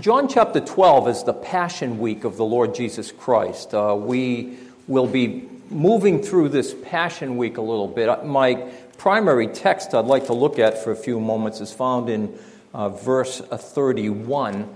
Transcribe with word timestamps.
John 0.00 0.28
chapter 0.28 0.60
12 0.60 1.08
is 1.08 1.22
the 1.22 1.32
Passion 1.32 1.98
Week 1.98 2.24
of 2.24 2.36
the 2.36 2.44
Lord 2.44 2.74
Jesus 2.74 3.12
Christ. 3.12 3.72
Uh, 3.72 3.96
we 3.98 4.58
will 4.88 5.06
be 5.06 5.48
moving 5.70 6.22
through 6.22 6.50
this 6.50 6.74
Passion 6.84 7.38
Week 7.38 7.56
a 7.56 7.62
little 7.62 7.88
bit. 7.88 8.08
Uh, 8.08 8.22
my 8.22 8.56
primary 8.98 9.46
text 9.46 9.94
I'd 9.94 10.04
like 10.04 10.26
to 10.26 10.34
look 10.34 10.58
at 10.58 10.84
for 10.84 10.90
a 10.90 10.96
few 10.96 11.18
moments 11.18 11.62
is 11.62 11.72
found 11.72 12.10
in 12.10 12.38
uh, 12.74 12.90
verse 12.90 13.40
31, 13.40 14.68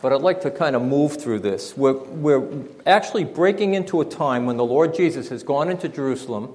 but 0.00 0.12
I'd 0.12 0.20
like 0.20 0.42
to 0.42 0.50
kind 0.50 0.76
of 0.76 0.82
move 0.82 1.20
through 1.20 1.40
this. 1.40 1.76
We're, 1.76 1.94
we're 1.94 2.46
actually 2.86 3.24
breaking 3.24 3.74
into 3.74 4.00
a 4.00 4.04
time 4.04 4.46
when 4.46 4.58
the 4.58 4.66
Lord 4.66 4.94
Jesus 4.94 5.28
has 5.30 5.42
gone 5.42 5.70
into 5.70 5.88
Jerusalem 5.88 6.54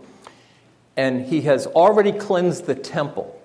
and 0.96 1.26
he 1.26 1.42
has 1.42 1.68
already 1.68 2.14
cleansed 2.14 2.68
the 2.68 2.76
temple. 2.76 3.38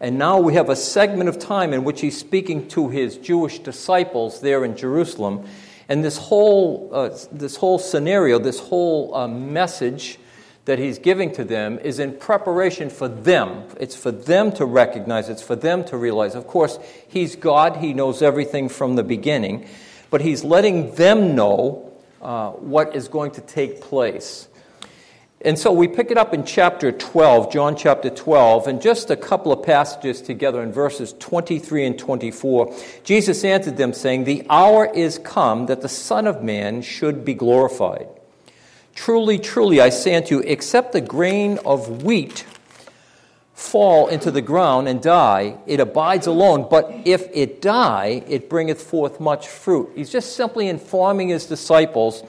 And 0.00 0.16
now 0.16 0.38
we 0.38 0.54
have 0.54 0.68
a 0.68 0.76
segment 0.76 1.28
of 1.28 1.38
time 1.38 1.72
in 1.72 1.82
which 1.82 2.00
he's 2.00 2.16
speaking 2.16 2.68
to 2.68 2.88
his 2.88 3.16
Jewish 3.16 3.58
disciples 3.58 4.40
there 4.40 4.64
in 4.64 4.76
Jerusalem. 4.76 5.44
And 5.88 6.04
this 6.04 6.16
whole, 6.16 6.90
uh, 6.92 7.18
this 7.32 7.56
whole 7.56 7.78
scenario, 7.78 8.38
this 8.38 8.60
whole 8.60 9.14
uh, 9.14 9.26
message 9.26 10.18
that 10.66 10.78
he's 10.78 10.98
giving 10.98 11.32
to 11.32 11.44
them 11.44 11.78
is 11.78 11.98
in 11.98 12.12
preparation 12.12 12.90
for 12.90 13.08
them. 13.08 13.64
It's 13.80 13.96
for 13.96 14.12
them 14.12 14.52
to 14.52 14.66
recognize, 14.66 15.30
it's 15.30 15.42
for 15.42 15.56
them 15.56 15.82
to 15.84 15.96
realize. 15.96 16.34
Of 16.34 16.46
course, 16.46 16.78
he's 17.08 17.36
God, 17.36 17.78
he 17.78 17.94
knows 17.94 18.20
everything 18.20 18.68
from 18.68 18.94
the 18.94 19.02
beginning, 19.02 19.66
but 20.10 20.20
he's 20.20 20.44
letting 20.44 20.94
them 20.94 21.34
know 21.34 21.90
uh, 22.20 22.50
what 22.50 22.94
is 22.94 23.08
going 23.08 23.30
to 23.32 23.40
take 23.40 23.80
place. 23.80 24.47
And 25.40 25.56
so 25.56 25.70
we 25.70 25.86
pick 25.86 26.10
it 26.10 26.18
up 26.18 26.34
in 26.34 26.44
chapter 26.44 26.90
12, 26.90 27.52
John 27.52 27.76
chapter 27.76 28.10
12, 28.10 28.66
and 28.66 28.82
just 28.82 29.08
a 29.08 29.16
couple 29.16 29.52
of 29.52 29.62
passages 29.62 30.20
together 30.20 30.60
in 30.64 30.72
verses 30.72 31.14
23 31.20 31.86
and 31.86 31.98
24. 31.98 32.74
Jesus 33.04 33.44
answered 33.44 33.76
them, 33.76 33.92
saying, 33.92 34.24
The 34.24 34.44
hour 34.50 34.90
is 34.92 35.18
come 35.18 35.66
that 35.66 35.80
the 35.80 35.88
Son 35.88 36.26
of 36.26 36.42
Man 36.42 36.82
should 36.82 37.24
be 37.24 37.34
glorified. 37.34 38.08
Truly, 38.96 39.38
truly, 39.38 39.80
I 39.80 39.90
say 39.90 40.16
unto 40.16 40.36
you, 40.36 40.42
except 40.44 40.90
the 40.90 41.00
grain 41.00 41.60
of 41.64 42.02
wheat 42.02 42.44
fall 43.54 44.08
into 44.08 44.32
the 44.32 44.42
ground 44.42 44.88
and 44.88 45.00
die, 45.00 45.56
it 45.68 45.78
abides 45.78 46.26
alone. 46.26 46.66
But 46.68 46.92
if 47.04 47.28
it 47.32 47.62
die, 47.62 48.24
it 48.26 48.50
bringeth 48.50 48.82
forth 48.82 49.20
much 49.20 49.46
fruit. 49.46 49.92
He's 49.94 50.10
just 50.10 50.34
simply 50.34 50.66
informing 50.66 51.28
his 51.28 51.46
disciples 51.46 52.24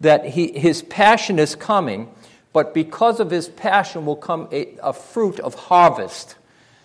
that 0.00 0.26
he, 0.26 0.52
his 0.52 0.82
passion 0.82 1.38
is 1.38 1.54
coming 1.54 2.10
but 2.52 2.74
because 2.74 3.20
of 3.20 3.30
his 3.30 3.48
passion 3.48 4.06
will 4.06 4.16
come 4.16 4.48
a, 4.52 4.76
a 4.82 4.92
fruit 4.92 5.38
of 5.40 5.54
harvest, 5.54 6.36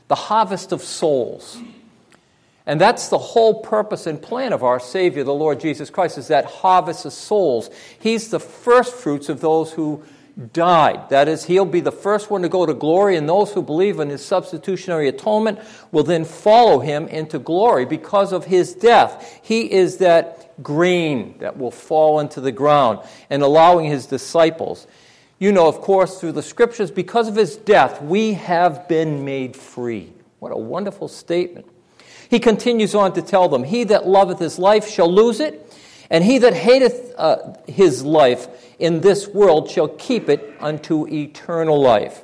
the 0.08 0.16
harvest 0.16 0.72
of 0.72 0.82
souls. 0.82 1.58
And 2.68 2.82
that's 2.82 3.10
the 3.10 3.18
whole 3.18 3.62
purpose 3.62 4.08
and 4.08 4.20
plan 4.20 4.52
of 4.52 4.64
our 4.64 4.80
Savior, 4.80 5.24
the 5.24 5.34
Lord 5.34 5.60
Jesus 5.60 5.90
Christ, 5.90 6.18
is 6.18 6.30
that 6.30 6.46
harvest 6.46 7.06
of 7.06 7.14
souls. 7.14 7.70
He's 8.00 8.30
the 8.30 8.40
first 8.40 8.96
fruits 8.96 9.30
of 9.30 9.40
those 9.40 9.72
who 9.72 10.04
died. 10.52 11.10
That 11.10 11.28
is, 11.28 11.46
he'll 11.46 11.66
be 11.66 11.80
the 11.80 11.92
first 11.92 12.30
one 12.30 12.42
to 12.42 12.50
go 12.50 12.66
to 12.66 12.74
glory, 12.74 13.16
and 13.16 13.30
those 13.30 13.54
who 13.54 13.62
believe 13.62 14.00
in 14.00 14.10
his 14.10 14.26
substitutionary 14.26 15.08
atonement 15.08 15.60
will 15.92 16.04
then 16.04 16.26
follow 16.26 16.80
him 16.80 17.08
into 17.08 17.40
glory 17.40 17.86
because 17.86 18.34
of 18.34 18.46
his 18.46 18.74
death. 18.74 19.40
He 19.44 19.72
is 19.72 19.98
that 19.98 20.62
grain 20.62 21.38
that 21.40 21.58
will 21.58 21.72
fall 21.72 22.20
into 22.20 22.42
the 22.42 22.52
ground 22.52 23.00
and 23.30 23.44
allowing 23.44 23.86
his 23.86 24.08
disciples. 24.08 24.88
You 25.38 25.52
know, 25.52 25.68
of 25.68 25.82
course, 25.82 26.20
through 26.20 26.32
the 26.32 26.42
scriptures, 26.42 26.92
because 26.92 27.28
of 27.28 27.36
his 27.36 27.58
death, 27.58 28.02
we 28.02 28.34
have 28.34 28.88
been 28.88 29.26
made 29.26 29.56
free. 29.56 30.14
What 30.40 30.54
a 30.54 30.58
wonderful 30.58 31.10
statement. 31.10 31.68
He 32.30 32.40
continues 32.40 32.96
on 32.96 33.14
to 33.14 33.22
tell 33.22 33.50
them, 33.50 33.64
He 33.64 33.84
that 33.86 34.08
loveth 34.08 34.40
his 34.40 34.58
life 34.58 34.88
shall 34.88 35.12
lose 35.12 35.40
it, 35.40 35.74
and 36.10 36.24
he 36.24 36.38
that 36.38 36.54
hateth 36.54 37.14
uh, 37.18 37.56
his 37.68 38.04
life 38.04 38.48
in 38.80 39.02
this 39.02 39.28
world 39.28 39.70
shall 39.70 39.90
keep 39.90 40.30
it 40.30 40.56
unto 40.60 41.08
eternal 41.08 41.82
life. 41.82 42.24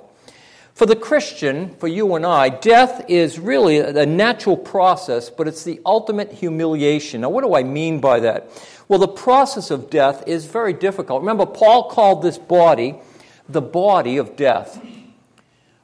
For 0.74 0.86
the 0.86 0.96
Christian, 0.96 1.76
for 1.76 1.88
you 1.88 2.16
and 2.16 2.26
I, 2.26 2.50
death 2.50 3.06
is 3.08 3.38
really 3.38 3.80
a 3.80 4.06
natural 4.06 4.58
process, 4.58 5.30
but 5.30 5.48
it's 5.48 5.64
the 5.64 5.80
ultimate 5.86 6.32
humiliation. 6.32 7.22
Now, 7.22 7.30
what 7.30 7.44
do 7.44 7.54
I 7.54 7.64
mean 7.64 8.00
by 8.00 8.22
that? 8.22 8.50
Well, 8.92 9.00
the 9.00 9.08
process 9.08 9.72
of 9.72 9.90
death 9.90 10.26
is 10.28 10.48
very 10.48 10.74
difficult. 10.74 11.22
Remember, 11.22 11.46
Paul 11.46 11.90
called 11.90 12.22
this 12.22 12.38
body 12.38 13.00
the 13.48 13.62
body 13.62 14.18
of 14.18 14.36
death. 14.36 14.86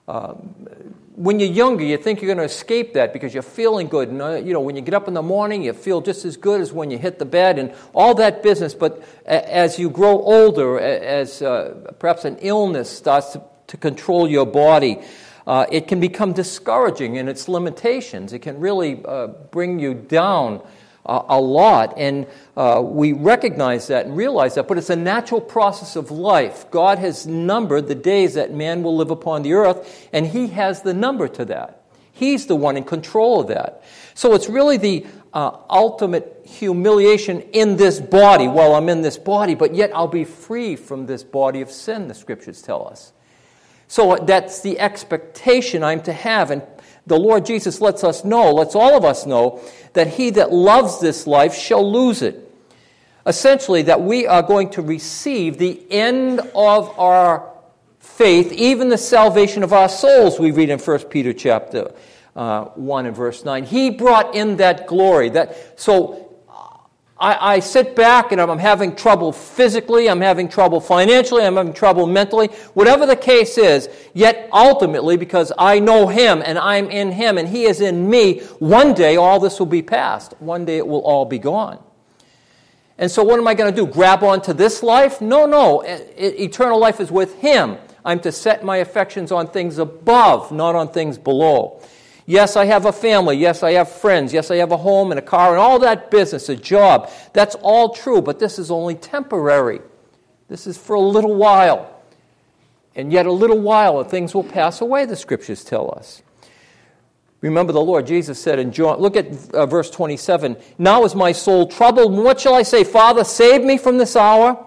Uh, 0.09 0.33
when 1.15 1.39
you're 1.39 1.47
younger, 1.47 1.85
you 1.85 1.95
think 1.95 2.21
you're 2.21 2.27
going 2.27 2.45
to 2.45 2.53
escape 2.53 2.95
that 2.95 3.13
because 3.13 3.33
you're 3.33 3.43
feeling 3.43 3.87
good. 3.87 4.09
And, 4.09 4.21
uh, 4.21 4.31
you 4.35 4.51
know, 4.51 4.59
when 4.59 4.75
you 4.75 4.81
get 4.81 4.93
up 4.93 5.07
in 5.07 5.13
the 5.13 5.21
morning, 5.21 5.63
you 5.63 5.71
feel 5.71 6.01
just 6.01 6.25
as 6.25 6.35
good 6.35 6.59
as 6.59 6.73
when 6.73 6.91
you 6.91 6.97
hit 6.97 7.17
the 7.17 7.23
bed 7.23 7.59
and 7.59 7.73
all 7.93 8.13
that 8.15 8.43
business. 8.43 8.73
But 8.73 9.01
as 9.25 9.79
you 9.79 9.89
grow 9.89 10.19
older, 10.19 10.77
as 10.77 11.41
uh, 11.41 11.93
perhaps 11.99 12.25
an 12.25 12.37
illness 12.41 12.89
starts 12.89 13.31
to, 13.31 13.41
to 13.67 13.77
control 13.77 14.27
your 14.27 14.45
body, 14.45 14.99
uh, 15.47 15.65
it 15.71 15.87
can 15.87 16.01
become 16.01 16.33
discouraging 16.33 17.15
in 17.15 17.29
its 17.29 17.47
limitations. 17.47 18.33
It 18.33 18.39
can 18.39 18.59
really 18.59 19.01
uh, 19.05 19.27
bring 19.27 19.79
you 19.79 19.93
down 19.93 20.61
a 21.07 21.39
lot, 21.39 21.93
and 21.97 22.27
uh, 22.55 22.81
we 22.83 23.13
recognize 23.13 23.87
that 23.87 24.05
and 24.05 24.17
realize 24.17 24.55
that, 24.55 24.67
but 24.67 24.77
it's 24.77 24.89
a 24.89 24.95
natural 24.95 25.41
process 25.41 25.95
of 25.95 26.11
life. 26.11 26.69
God 26.69 26.99
has 26.99 27.25
numbered 27.25 27.87
the 27.87 27.95
days 27.95 28.33
that 28.33 28.53
man 28.53 28.83
will 28.83 28.95
live 28.95 29.11
upon 29.11 29.41
the 29.41 29.53
earth, 29.53 30.09
and 30.11 30.27
He 30.27 30.47
has 30.47 30.81
the 30.81 30.93
number 30.93 31.27
to 31.29 31.45
that. 31.45 31.83
He's 32.11 32.47
the 32.47 32.55
one 32.55 32.77
in 32.77 32.83
control 32.83 33.41
of 33.41 33.47
that. 33.47 33.83
So 34.15 34.33
it's 34.33 34.49
really 34.49 34.77
the 34.77 35.05
uh, 35.33 35.51
ultimate 35.69 36.41
humiliation 36.45 37.41
in 37.53 37.77
this 37.77 37.99
body 37.99 38.47
while 38.47 38.73
I'm 38.73 38.89
in 38.89 39.03
this 39.03 39.17
body, 39.17 39.53
but 39.53 39.75
yet 39.75 39.91
I'll 39.93 40.07
be 40.07 40.23
free 40.23 40.75
from 40.75 41.05
this 41.05 41.23
body 41.23 41.61
of 41.61 41.69
sin, 41.69 42.07
the 42.07 42.15
scriptures 42.15 42.61
tell 42.61 42.87
us. 42.87 43.13
So 43.87 44.15
that's 44.15 44.61
the 44.61 44.79
expectation 44.79 45.83
I'm 45.83 46.01
to 46.03 46.13
have. 46.13 46.51
And 46.51 46.63
the 47.07 47.17
Lord 47.17 47.45
Jesus 47.45 47.81
lets 47.81 48.03
us 48.03 48.23
know, 48.23 48.53
lets 48.53 48.75
all 48.75 48.95
of 48.95 49.03
us 49.03 49.25
know, 49.25 49.61
that 49.93 50.07
he 50.07 50.29
that 50.31 50.51
loves 50.51 50.99
this 50.99 51.25
life 51.25 51.55
shall 51.55 51.89
lose 51.89 52.21
it. 52.21 52.43
Essentially, 53.25 53.81
that 53.83 54.01
we 54.01 54.27
are 54.27 54.43
going 54.43 54.69
to 54.71 54.81
receive 54.81 55.57
the 55.57 55.81
end 55.91 56.39
of 56.53 56.97
our 56.99 57.51
faith, 57.99 58.51
even 58.51 58.89
the 58.89 58.97
salvation 58.97 59.63
of 59.63 59.73
our 59.73 59.89
souls, 59.89 60.39
we 60.39 60.51
read 60.51 60.69
in 60.69 60.79
1 60.79 60.99
Peter 61.05 61.33
chapter 61.33 61.91
uh, 62.35 62.65
1 62.65 63.05
and 63.05 63.15
verse 63.15 63.43
9. 63.43 63.63
He 63.65 63.89
brought 63.89 64.35
in 64.35 64.57
that 64.57 64.87
glory. 64.87 65.29
That, 65.29 65.79
so 65.79 66.26
I, 67.19 67.55
I, 67.55 67.59
sit 67.59 67.95
back 67.95 68.31
and 68.31 68.39
I'm 68.39 68.59
having 68.59 68.95
trouble 68.95 69.31
physically, 69.31 70.07
I'm 70.07 70.21
having 70.21 70.47
trouble 70.47 70.79
financially, 70.79 71.43
I'm 71.43 71.55
having 71.55 71.73
trouble 71.73 72.05
mentally, 72.05 72.47
whatever 72.75 73.07
the 73.07 73.15
case 73.15 73.57
is, 73.57 73.89
yet 74.13 74.47
ultimately, 74.53 75.17
because 75.17 75.51
I 75.57 75.79
know 75.79 76.07
Him 76.07 76.43
and 76.45 76.59
I'm 76.59 76.91
in 76.91 77.11
Him 77.11 77.39
and 77.39 77.47
He 77.47 77.63
is 77.63 77.81
in 77.81 78.07
me, 78.07 78.41
one 78.59 78.93
day 78.93 79.15
all 79.15 79.39
this 79.39 79.57
will 79.57 79.65
be 79.65 79.81
past. 79.81 80.35
One 80.39 80.63
day 80.63 80.77
it 80.77 80.87
will 80.87 81.01
all 81.01 81.25
be 81.25 81.39
gone. 81.39 81.83
And 82.99 83.09
so, 83.09 83.23
what 83.23 83.39
am 83.39 83.47
I 83.47 83.53
going 83.53 83.73
to 83.73 83.75
do? 83.75 83.85
Grab 83.85 84.23
onto 84.23 84.53
this 84.53 84.81
life? 84.81 85.21
No, 85.21 85.45
no. 85.45 85.81
Eternal 85.81 86.79
life 86.79 86.99
is 86.99 87.11
with 87.11 87.39
Him. 87.39 87.77
I'm 88.03 88.19
to 88.21 88.31
set 88.31 88.63
my 88.63 88.77
affections 88.77 89.31
on 89.31 89.47
things 89.47 89.77
above, 89.77 90.51
not 90.51 90.75
on 90.75 90.89
things 90.89 91.17
below. 91.17 91.81
Yes, 92.29 92.57
I 92.57 92.65
have 92.65 92.85
a 92.85 92.91
family. 92.91 93.37
Yes, 93.37 93.63
I 93.63 93.71
have 93.71 93.89
friends. 93.89 94.33
Yes, 94.33 94.51
I 94.51 94.57
have 94.57 94.73
a 94.73 94.77
home 94.77 95.11
and 95.11 95.17
a 95.17 95.21
car 95.21 95.51
and 95.51 95.59
all 95.59 95.79
that 95.79 96.11
business, 96.11 96.49
a 96.49 96.57
job. 96.57 97.09
That's 97.31 97.55
all 97.61 97.93
true, 97.93 98.21
but 98.21 98.37
this 98.37 98.59
is 98.59 98.69
only 98.69 98.95
temporary. 98.95 99.79
This 100.49 100.67
is 100.67 100.77
for 100.77 100.93
a 100.95 100.99
little 100.99 101.35
while. 101.35 102.03
And 102.95 103.13
yet, 103.13 103.27
a 103.27 103.31
little 103.31 103.59
while, 103.61 104.03
things 104.03 104.35
will 104.35 104.43
pass 104.43 104.81
away, 104.81 105.05
the 105.05 105.15
scriptures 105.15 105.63
tell 105.63 105.93
us. 105.97 106.21
Remember, 107.39 107.71
the 107.71 107.79
Lord 107.79 108.05
Jesus 108.05 108.41
said 108.41 108.59
in 108.59 108.73
John, 108.73 108.99
look 108.99 109.15
at 109.15 109.53
uh, 109.53 109.65
verse 109.65 109.89
27 109.89 110.57
Now 110.77 111.05
is 111.05 111.15
my 111.15 111.31
soul 111.31 111.67
troubled. 111.67 112.11
What 112.11 112.41
shall 112.41 112.55
I 112.55 112.63
say? 112.63 112.83
Father, 112.83 113.23
save 113.23 113.63
me 113.63 113.77
from 113.77 113.97
this 113.97 114.17
hour. 114.17 114.65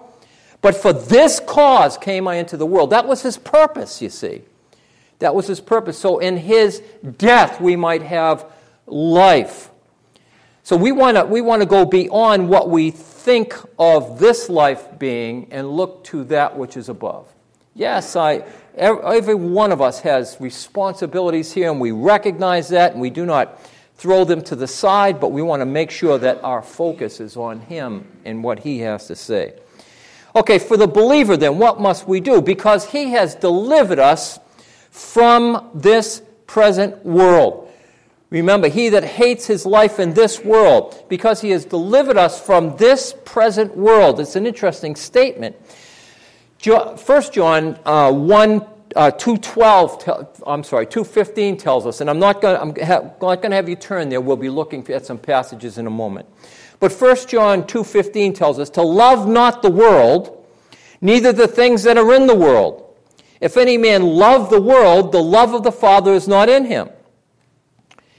But 0.61 0.75
for 0.75 0.93
this 0.93 1.39
cause 1.39 1.97
came 1.97 2.27
I 2.27 2.35
into 2.35 2.57
the 2.57 2.65
world. 2.65 2.91
That 2.91 3.07
was 3.07 3.21
his 3.21 3.37
purpose, 3.37 4.01
you 4.01 4.09
see. 4.09 4.43
That 5.21 5.35
was 5.35 5.45
his 5.45 5.61
purpose. 5.61 5.99
So 5.99 6.17
in 6.17 6.35
his 6.35 6.81
death, 7.17 7.61
we 7.61 7.75
might 7.75 8.01
have 8.01 8.51
life. 8.87 9.69
So 10.63 10.75
we 10.75 10.91
want 10.91 11.15
to 11.15 11.25
we 11.25 11.41
want 11.41 11.61
to 11.61 11.67
go 11.67 11.85
beyond 11.85 12.49
what 12.49 12.69
we 12.69 12.91
think 12.91 13.53
of 13.77 14.19
this 14.19 14.49
life 14.49 14.97
being 14.97 15.47
and 15.51 15.69
look 15.69 16.03
to 16.05 16.23
that 16.25 16.57
which 16.57 16.75
is 16.75 16.89
above. 16.89 17.27
Yes, 17.75 18.15
I, 18.15 18.43
every 18.75 19.35
one 19.35 19.71
of 19.71 19.79
us 19.79 19.99
has 20.01 20.37
responsibilities 20.39 21.53
here, 21.53 21.71
and 21.71 21.79
we 21.79 21.91
recognize 21.91 22.67
that, 22.69 22.91
and 22.91 22.99
we 22.99 23.09
do 23.09 23.25
not 23.25 23.61
throw 23.95 24.25
them 24.25 24.41
to 24.41 24.55
the 24.55 24.67
side, 24.67 25.21
but 25.21 25.31
we 25.31 25.41
want 25.41 25.61
to 25.61 25.65
make 25.65 25.89
sure 25.89 26.17
that 26.17 26.43
our 26.43 26.61
focus 26.61 27.19
is 27.21 27.37
on 27.37 27.59
Him 27.61 28.05
and 28.25 28.43
what 28.43 28.59
He 28.59 28.79
has 28.79 29.07
to 29.07 29.15
say. 29.15 29.53
Okay, 30.35 30.59
for 30.59 30.75
the 30.75 30.87
believer, 30.87 31.37
then, 31.37 31.59
what 31.59 31.79
must 31.79 32.07
we 32.07 32.19
do? 32.19 32.41
Because 32.41 32.89
He 32.89 33.11
has 33.11 33.35
delivered 33.35 33.99
us 33.99 34.39
from 34.91 35.71
this 35.73 36.21
present 36.45 37.03
world. 37.05 37.69
Remember, 38.29 38.69
he 38.69 38.89
that 38.89 39.03
hates 39.03 39.45
his 39.45 39.65
life 39.65 39.99
in 39.99 40.13
this 40.13 40.43
world, 40.43 41.05
because 41.09 41.41
he 41.41 41.49
has 41.49 41.65
delivered 41.65 42.17
us 42.17 42.39
from 42.39 42.77
this 42.77 43.13
present 43.25 43.75
world. 43.75 44.19
It's 44.19 44.35
an 44.35 44.45
interesting 44.45 44.95
statement. 44.95 45.55
1 46.63 46.97
John 47.31 47.79
uh, 47.85 48.11
1, 48.11 48.51
uh, 48.95 49.11
2.12, 49.11 50.43
I'm 50.45 50.63
sorry, 50.63 50.85
2.15 50.85 51.59
tells 51.59 51.85
us, 51.85 51.99
and 51.99 52.09
I'm 52.09 52.19
not 52.19 52.41
going 52.41 52.73
to 52.73 53.55
have 53.55 53.69
you 53.69 53.75
turn 53.75 54.09
there. 54.09 54.21
We'll 54.21 54.37
be 54.37 54.49
looking 54.49 54.87
at 54.91 55.05
some 55.05 55.17
passages 55.17 55.77
in 55.77 55.87
a 55.87 55.91
moment. 55.91 56.27
But 56.79 56.93
1 56.93 57.27
John 57.27 57.63
2.15 57.63 58.35
tells 58.35 58.59
us, 58.59 58.69
to 58.71 58.81
love 58.81 59.27
not 59.27 59.61
the 59.61 59.71
world, 59.71 60.45
neither 61.01 61.33
the 61.33 61.47
things 61.47 61.83
that 61.83 61.97
are 61.97 62.13
in 62.13 62.27
the 62.27 62.35
world. 62.35 62.90
If 63.41 63.57
any 63.57 63.77
man 63.77 64.03
love 64.03 64.49
the 64.49 64.61
world, 64.61 65.11
the 65.11 65.21
love 65.21 65.53
of 65.53 65.63
the 65.63 65.71
Father 65.71 66.13
is 66.13 66.27
not 66.27 66.47
in 66.47 66.65
him. 66.65 66.89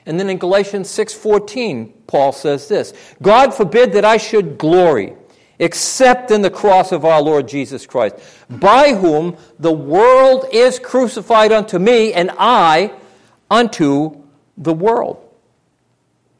And 0.05 0.19
then 0.19 0.29
in 0.29 0.39
Galatians 0.39 0.89
6:14, 0.91 1.93
Paul 2.09 2.33
says 2.33 2.67
this, 2.69 2.93
God 3.23 3.55
forbid 3.55 3.93
that 3.93 4.05
I 4.05 4.17
should 4.17 4.59
glory 4.59 5.15
except 5.59 6.33
in 6.33 6.43
the 6.43 6.51
cross 6.51 6.91
of 6.91 7.05
our 7.05 7.23
Lord 7.23 7.47
Jesus 7.47 7.87
Christ, 7.87 8.17
by 8.51 8.95
whom 8.95 9.37
the 9.61 9.73
world 9.73 10.47
is 10.53 10.81
crucified 10.81 11.53
unto 11.53 11.79
me 11.79 12.13
and 12.13 12.33
I 12.37 12.93
unto 13.49 14.23
the 14.57 14.73
world. 14.75 15.19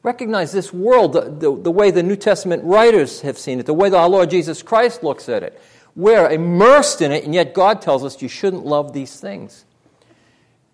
Recognize 0.01 0.51
this 0.51 0.73
world, 0.73 1.13
the, 1.13 1.21
the, 1.21 1.55
the 1.55 1.71
way 1.71 1.89
the 1.89 2.03
New 2.03 2.17
Testament 2.17 2.65
writers 2.65 3.21
have 3.21 3.37
seen 3.37 3.61
it, 3.61 3.65
the 3.65 3.73
way 3.73 3.89
our 3.91 4.09
Lord 4.09 4.29
Jesus 4.29 4.61
Christ 4.61 5.03
looks 5.03 5.29
at 5.29 5.41
it. 5.41 5.61
We're 5.95 6.29
immersed 6.29 7.01
in 7.01 7.11
it, 7.11 7.23
and 7.23 7.33
yet 7.33 7.53
God 7.53 7.81
tells 7.81 8.03
us 8.03 8.21
you 8.21 8.27
shouldn't 8.27 8.65
love 8.65 8.93
these 8.93 9.19
things. 9.19 9.65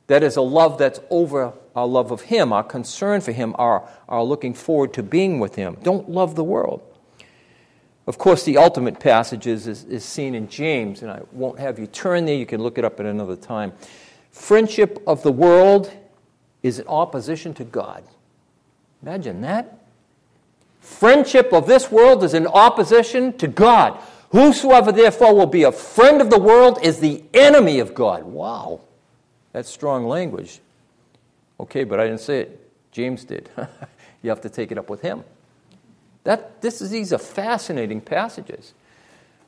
That 0.07 0.24
is 0.24 0.38
a 0.38 0.42
love 0.42 0.77
that's 0.77 1.00
over 1.10 1.54
our 1.75 1.86
love 1.86 2.12
of 2.12 2.21
Him, 2.21 2.51
our 2.51 2.63
concern 2.63 3.21
for 3.21 3.31
Him, 3.31 3.56
our, 3.60 3.88
our 4.07 4.24
looking 4.24 4.54
forward 4.54 4.94
to 4.94 5.04
being 5.04 5.39
with 5.39 5.56
Him. 5.56 5.77
Don't 5.83 6.10
love 6.10 6.36
the 6.36 6.44
world. 6.44 6.81
Of 8.07 8.18
course, 8.18 8.44
the 8.44 8.57
ultimate 8.57 9.00
passage 9.00 9.45
is, 9.45 9.68
is, 9.68 9.83
is, 9.83 10.04
seen 10.04 10.33
in 10.33 10.50
James, 10.50 11.04
and 11.04 11.12
I 11.12 11.22
won't 11.31 11.60
have 11.60 11.77
you 11.77 11.86
turn 11.86 12.25
there. 12.25 12.36
You 12.36 12.48
can 12.48 12.63
look 12.63 12.80
it 12.80 12.83
up 12.83 13.00
at 13.00 13.06
another 13.06 13.36
time. 13.36 13.72
Friendship 14.31 15.04
of 15.06 15.22
the 15.22 15.31
world 15.31 15.92
is 16.63 16.80
in 16.80 16.88
opposition 16.88 17.54
to 17.54 17.63
God. 17.63 18.04
Imagine 19.04 19.42
that. 19.42 19.86
Friendship 20.80 21.54
of 21.54 21.68
this 21.68 21.92
world 21.92 22.24
is 22.24 22.33
in 22.33 22.48
opposition 22.48 23.38
to 23.38 23.48
God. 23.48 24.01
Whosoever 24.31 24.92
therefore 24.92 25.34
will 25.36 25.48
be 25.48 25.64
a 25.64 25.72
friend 25.72 26.22
of 26.22 26.30
the 26.30 26.40
world 26.40 26.80
is 26.84 27.00
the 27.00 27.24
enemy 27.34 27.80
of 27.80 27.94
God. 27.94 28.24
Wow. 28.24 28.81
That's 29.54 29.70
strong 29.70 30.06
language. 30.06 30.60
Okay, 31.60 31.84
but 31.84 32.00
I 32.00 32.06
didn't 32.06 32.22
say 32.22 32.42
it. 32.42 32.72
James 32.92 33.24
did. 33.24 33.50
you 34.22 34.30
have 34.30 34.42
to 34.42 34.50
take 34.50 34.72
it 34.72 34.78
up 34.78 34.90
with 34.90 35.02
him. 35.02 35.24
That, 36.24 36.62
this 36.62 36.81
is, 36.81 36.92
these 36.92 37.12
are 37.12 37.18
fascinating 37.18 38.02
passages. 38.02 38.74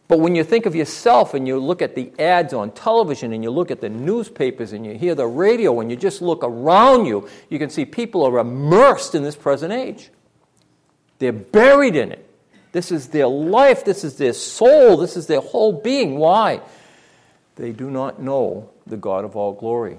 But 0.07 0.19
when 0.19 0.35
you 0.35 0.43
think 0.43 0.65
of 0.65 0.75
yourself 0.75 1.33
and 1.33 1.47
you 1.47 1.57
look 1.57 1.81
at 1.81 1.95
the 1.95 2.11
ads 2.19 2.53
on 2.53 2.71
television 2.71 3.31
and 3.33 3.43
you 3.43 3.51
look 3.51 3.71
at 3.71 3.79
the 3.81 3.89
newspapers 3.89 4.73
and 4.73 4.85
you 4.85 4.95
hear 4.95 5.15
the 5.15 5.27
radio 5.27 5.79
and 5.79 5.89
you 5.89 5.95
just 5.95 6.21
look 6.21 6.43
around 6.43 7.05
you, 7.05 7.29
you 7.49 7.59
can 7.59 7.69
see 7.69 7.85
people 7.85 8.23
are 8.23 8.39
immersed 8.39 9.15
in 9.15 9.23
this 9.23 9.35
present 9.35 9.71
age. 9.71 10.09
They're 11.19 11.31
buried 11.31 11.95
in 11.95 12.11
it. 12.11 12.27
This 12.71 12.91
is 12.91 13.07
their 13.07 13.27
life. 13.27 13.83
This 13.83 14.03
is 14.03 14.17
their 14.17 14.33
soul. 14.33 14.97
This 14.97 15.17
is 15.17 15.27
their 15.27 15.41
whole 15.41 15.73
being. 15.73 16.17
Why? 16.17 16.61
They 17.55 17.71
do 17.71 17.91
not 17.91 18.21
know 18.21 18.69
the 18.87 18.97
God 18.97 19.25
of 19.25 19.35
all 19.35 19.53
glory. 19.53 19.97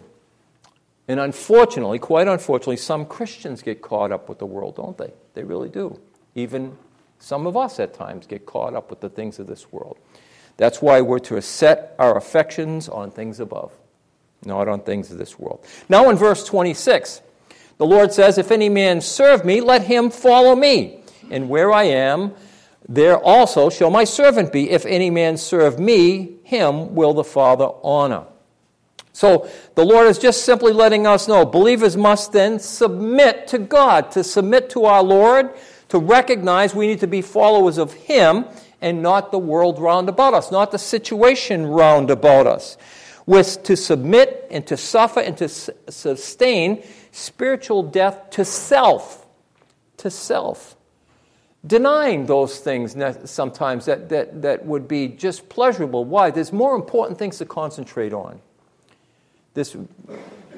And 1.09 1.21
unfortunately, 1.21 1.99
quite 1.99 2.29
unfortunately, 2.29 2.77
some 2.77 3.05
Christians 3.05 3.61
get 3.63 3.83
caught 3.83 4.13
up 4.13 4.29
with 4.29 4.39
the 4.39 4.47
world, 4.47 4.77
don't 4.77 4.97
they? 4.97 5.13
They 5.35 5.45
really 5.45 5.69
do. 5.69 6.01
Even 6.35 6.77
some 7.19 7.47
of 7.47 7.57
us 7.57 7.79
at 7.79 7.95
times 7.95 8.27
get 8.27 8.47
caught 8.47 8.75
up 8.75 8.89
with 8.91 9.01
the 9.01 9.09
things 9.09 9.39
of 9.39 9.47
this 9.47 9.71
world. 9.73 9.99
That's 10.57 10.81
why 10.81 11.01
we're 11.01 11.19
to 11.21 11.41
set 11.43 11.95
our 11.99 12.17
affections 12.17 12.89
on 12.89 13.11
things 13.11 13.41
above, 13.41 13.73
not 14.45 14.69
on 14.69 14.81
things 14.81 15.11
of 15.11 15.19
this 15.19 15.39
world. 15.39 15.65
Now, 15.89 16.09
in 16.11 16.17
verse 16.17 16.45
26, 16.45 17.21
the 17.79 17.87
Lord 17.87 18.13
says, 18.13 18.39
If 18.39 18.51
any 18.51 18.69
man 18.69 19.01
serve 19.01 19.45
me, 19.45 19.61
let 19.61 19.83
him 19.83 20.11
follow 20.11 20.55
me. 20.55 21.01
And 21.31 21.49
where 21.49 21.73
I 21.73 21.85
am, 21.85 22.35
there 22.89 23.19
also 23.19 23.71
shall 23.71 23.91
my 23.91 24.05
servant 24.05 24.53
be. 24.53 24.71
If 24.71 24.85
any 24.87 25.11
man 25.11 25.37
serve 25.37 25.79
me, 25.79 26.37
him 26.43 26.95
will 26.95 27.15
the 27.15 27.25
Father 27.25 27.69
honor. 27.83 28.25
So 29.13 29.49
the 29.75 29.85
Lord 29.85 30.09
is 30.09 30.19
just 30.19 30.45
simply 30.45 30.73
letting 30.73 31.07
us 31.07 31.29
know 31.29 31.45
believers 31.45 31.97
must 31.97 32.33
then 32.33 32.59
submit 32.59 33.47
to 33.49 33.59
God, 33.59 34.11
to 34.13 34.25
submit 34.25 34.71
to 34.71 34.87
our 34.87 35.03
Lord, 35.03 35.51
to 35.91 35.99
recognize 35.99 36.75
we 36.75 36.87
need 36.87 37.01
to 37.01 37.07
be 37.07 37.21
followers 37.21 37.79
of 37.79 37.93
Him 37.93 38.47
and 38.81 39.03
not 39.03 39.31
the 39.31 39.39
world 39.39 39.79
round 39.79 40.09
about 40.09 40.35
us, 40.35 40.51
not 40.51 40.71
the 40.73 40.79
situation 40.79 41.67
round 41.67 42.11
about 42.11 42.47
us. 42.47 42.77
With 43.27 43.63
to 43.65 43.77
submit 43.77 44.49
and 44.51 44.67
to 44.67 44.77
suffer 44.77 45.21
and 45.21 45.37
to 45.37 45.49
sustain 45.49 46.83
spiritual 47.13 47.85
death 47.85 48.31
to 48.31 48.45
self, 48.45 49.27
to 49.99 50.11
self. 50.11 50.77
Denying 51.65 52.27
those 52.27 52.59
things 52.59 52.97
sometimes 53.25 53.85
that, 53.85 54.09
that, 54.09 54.43
that 54.43 54.65
would 54.65 54.89
be 54.89 55.09
just 55.09 55.49
pleasurable. 55.49 56.05
Why? 56.05 56.31
There's 56.31 56.53
more 56.53 56.75
important 56.75 57.19
things 57.19 57.39
to 57.39 57.47
concentrate 57.47 58.13
on 58.13 58.41
this 59.55 59.77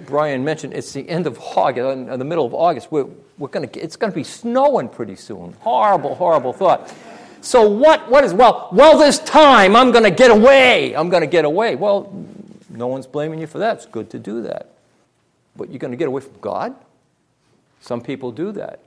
Brian 0.07 0.45
mentioned 0.45 0.75
it's 0.75 0.93
the 0.93 1.09
end 1.09 1.27
of 1.27 1.39
August, 1.41 2.19
the 2.19 2.25
middle 2.25 2.45
of 2.45 2.55
August. 2.55 2.91
We're, 2.91 3.07
we're 3.39 3.49
gonna, 3.49 3.69
it's 3.75 3.97
going 3.97 4.13
to 4.13 4.15
be 4.15 4.25
snowing 4.25 4.89
pretty 4.89 5.17
soon. 5.17 5.55
Horrible, 5.61 6.15
horrible 6.15 6.53
thought. 6.53 6.93
So 7.41 7.69
what, 7.69 8.09
what 8.11 8.25
is, 8.25 8.33
well, 8.33 8.69
well, 8.73 8.99
this 8.99 9.19
time 9.21 9.77
I'm 9.77 9.93
going 9.93 10.05
to 10.05 10.11
get 10.11 10.31
away. 10.31 10.95
I'm 10.95 11.11
going 11.11 11.23
to 11.23 11.27
get 11.27 11.45
away. 11.45 11.75
Well, 11.75 12.13
no 12.71 12.87
one's 12.87 13.07
blaming 13.07 13.39
you 13.39 13.47
for 13.47 13.59
that. 13.59 13.77
It's 13.77 13.87
good 13.87 14.11
to 14.11 14.19
do 14.19 14.43
that. 14.43 14.71
But 15.57 15.71
you're 15.71 15.79
going 15.79 15.93
to 15.93 15.97
get 15.97 16.09
away 16.09 16.23
from 16.23 16.39
God? 16.41 16.75
Some 17.81 18.01
people 18.01 18.33
do 18.33 18.51
that. 18.53 18.81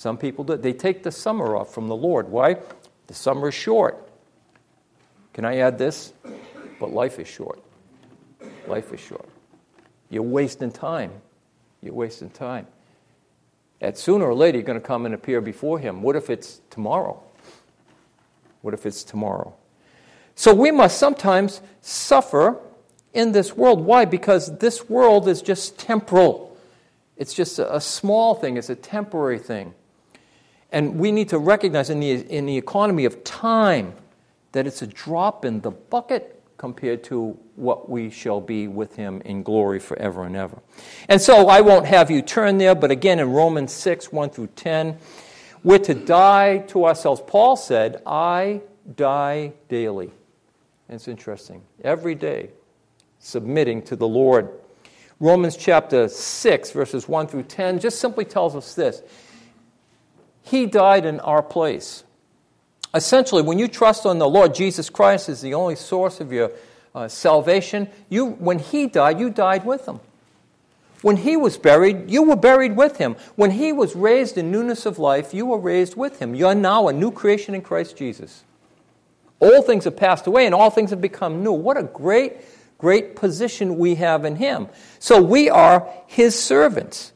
Some 0.00 0.16
people 0.16 0.44
do. 0.44 0.56
They 0.56 0.72
take 0.72 1.02
the 1.02 1.12
summer 1.12 1.54
off 1.54 1.74
from 1.74 1.88
the 1.88 1.94
Lord. 1.94 2.30
Why? 2.30 2.56
The 3.06 3.12
summer 3.12 3.48
is 3.48 3.54
short. 3.54 4.08
Can 5.34 5.44
I 5.44 5.58
add 5.58 5.76
this? 5.76 6.14
But 6.80 6.90
life 6.90 7.18
is 7.18 7.28
short. 7.28 7.62
Life 8.66 8.94
is 8.94 9.00
short. 9.00 9.28
You're 10.08 10.22
wasting 10.22 10.72
time. 10.72 11.12
You're 11.82 11.92
wasting 11.92 12.30
time. 12.30 12.66
And 13.82 13.94
sooner 13.94 14.24
or 14.24 14.34
later, 14.34 14.56
you're 14.56 14.64
going 14.64 14.80
to 14.80 14.86
come 14.86 15.04
and 15.04 15.14
appear 15.14 15.42
before 15.42 15.78
Him. 15.78 16.00
What 16.00 16.16
if 16.16 16.30
it's 16.30 16.62
tomorrow? 16.70 17.22
What 18.62 18.72
if 18.72 18.86
it's 18.86 19.04
tomorrow? 19.04 19.52
So 20.34 20.54
we 20.54 20.70
must 20.70 20.96
sometimes 20.96 21.60
suffer 21.82 22.58
in 23.12 23.32
this 23.32 23.54
world. 23.54 23.84
Why? 23.84 24.06
Because 24.06 24.60
this 24.60 24.88
world 24.88 25.28
is 25.28 25.42
just 25.42 25.78
temporal. 25.78 26.56
It's 27.18 27.34
just 27.34 27.58
a, 27.58 27.82
small 27.82 28.34
thing, 28.34 28.56
it's 28.56 28.70
a 28.70 28.74
temporary 28.74 29.38
thing. 29.38 29.74
And 30.72 30.98
we 30.98 31.12
need 31.12 31.28
to 31.30 31.38
recognize 31.38 31.90
in 31.90 32.00
the, 32.00 32.12
in 32.12 32.46
the 32.46 32.56
economy 32.56 33.04
of 33.04 33.24
time 33.24 33.94
that 34.52 34.66
it's 34.66 34.82
a 34.82 34.86
drop 34.86 35.44
in 35.44 35.60
the 35.60 35.70
bucket 35.70 36.40
compared 36.56 37.02
to 37.04 37.38
what 37.56 37.88
we 37.88 38.10
shall 38.10 38.40
be 38.40 38.68
with 38.68 38.94
him 38.94 39.22
in 39.24 39.42
glory 39.42 39.78
forever 39.78 40.24
and 40.24 40.36
ever. 40.36 40.58
And 41.08 41.20
so 41.20 41.48
I 41.48 41.62
won't 41.62 41.86
have 41.86 42.10
you 42.10 42.20
turn 42.20 42.58
there, 42.58 42.74
but 42.74 42.90
again 42.90 43.18
in 43.18 43.30
Romans 43.32 43.72
6 43.72 44.12
1 44.12 44.30
through 44.30 44.48
10, 44.48 44.98
we're 45.62 45.78
to 45.78 45.94
die 45.94 46.58
to 46.68 46.84
ourselves. 46.84 47.22
Paul 47.26 47.56
said, 47.56 48.02
I 48.06 48.60
die 48.96 49.52
daily. 49.68 50.12
And 50.88 50.96
it's 50.96 51.08
interesting. 51.08 51.62
Every 51.82 52.14
day, 52.14 52.50
submitting 53.20 53.82
to 53.82 53.96
the 53.96 54.08
Lord. 54.08 54.50
Romans 55.18 55.56
chapter 55.56 56.08
6, 56.08 56.70
verses 56.72 57.08
1 57.08 57.26
through 57.26 57.44
10, 57.44 57.78
just 57.78 58.00
simply 58.00 58.24
tells 58.24 58.56
us 58.56 58.74
this 58.74 59.02
He 60.50 60.66
died 60.66 61.06
in 61.06 61.20
our 61.20 61.44
place. 61.44 62.02
Essentially, 62.92 63.40
when 63.40 63.60
you 63.60 63.68
trust 63.68 64.04
on 64.04 64.18
the 64.18 64.28
Lord 64.28 64.52
Jesus 64.52 64.90
Christ 64.90 65.28
as 65.28 65.40
the 65.40 65.54
only 65.54 65.76
source 65.76 66.20
of 66.20 66.32
your 66.32 66.50
uh, 66.92 67.06
salvation, 67.06 67.88
you, 68.08 68.26
when 68.26 68.58
He 68.58 68.88
died, 68.88 69.20
you 69.20 69.30
died 69.30 69.64
with 69.64 69.86
Him. 69.86 70.00
When 71.02 71.18
He 71.18 71.36
was 71.36 71.56
buried, 71.56 72.10
you 72.10 72.24
were 72.24 72.34
buried 72.34 72.74
with 72.74 72.96
Him. 72.96 73.14
When 73.36 73.52
He 73.52 73.72
was 73.72 73.94
raised 73.94 74.36
in 74.36 74.50
newness 74.50 74.86
of 74.86 74.98
life, 74.98 75.32
you 75.32 75.46
were 75.46 75.58
raised 75.58 75.96
with 75.96 76.18
Him. 76.18 76.34
You're 76.34 76.56
now 76.56 76.88
a 76.88 76.92
new 76.92 77.12
creation 77.12 77.54
in 77.54 77.62
Christ 77.62 77.96
Jesus. 77.96 78.42
All 79.38 79.62
things 79.62 79.84
have 79.84 79.96
passed 79.96 80.26
away 80.26 80.46
and 80.46 80.54
all 80.54 80.70
things 80.70 80.90
have 80.90 81.00
become 81.00 81.44
new. 81.44 81.52
What 81.52 81.76
a 81.76 81.84
great, 81.84 82.38
great 82.76 83.14
position 83.14 83.78
we 83.78 83.94
have 83.94 84.24
in 84.24 84.34
Him. 84.34 84.66
So 84.98 85.22
we 85.22 85.48
are 85.48 85.88
His 86.08 86.36
servants. 86.36 87.12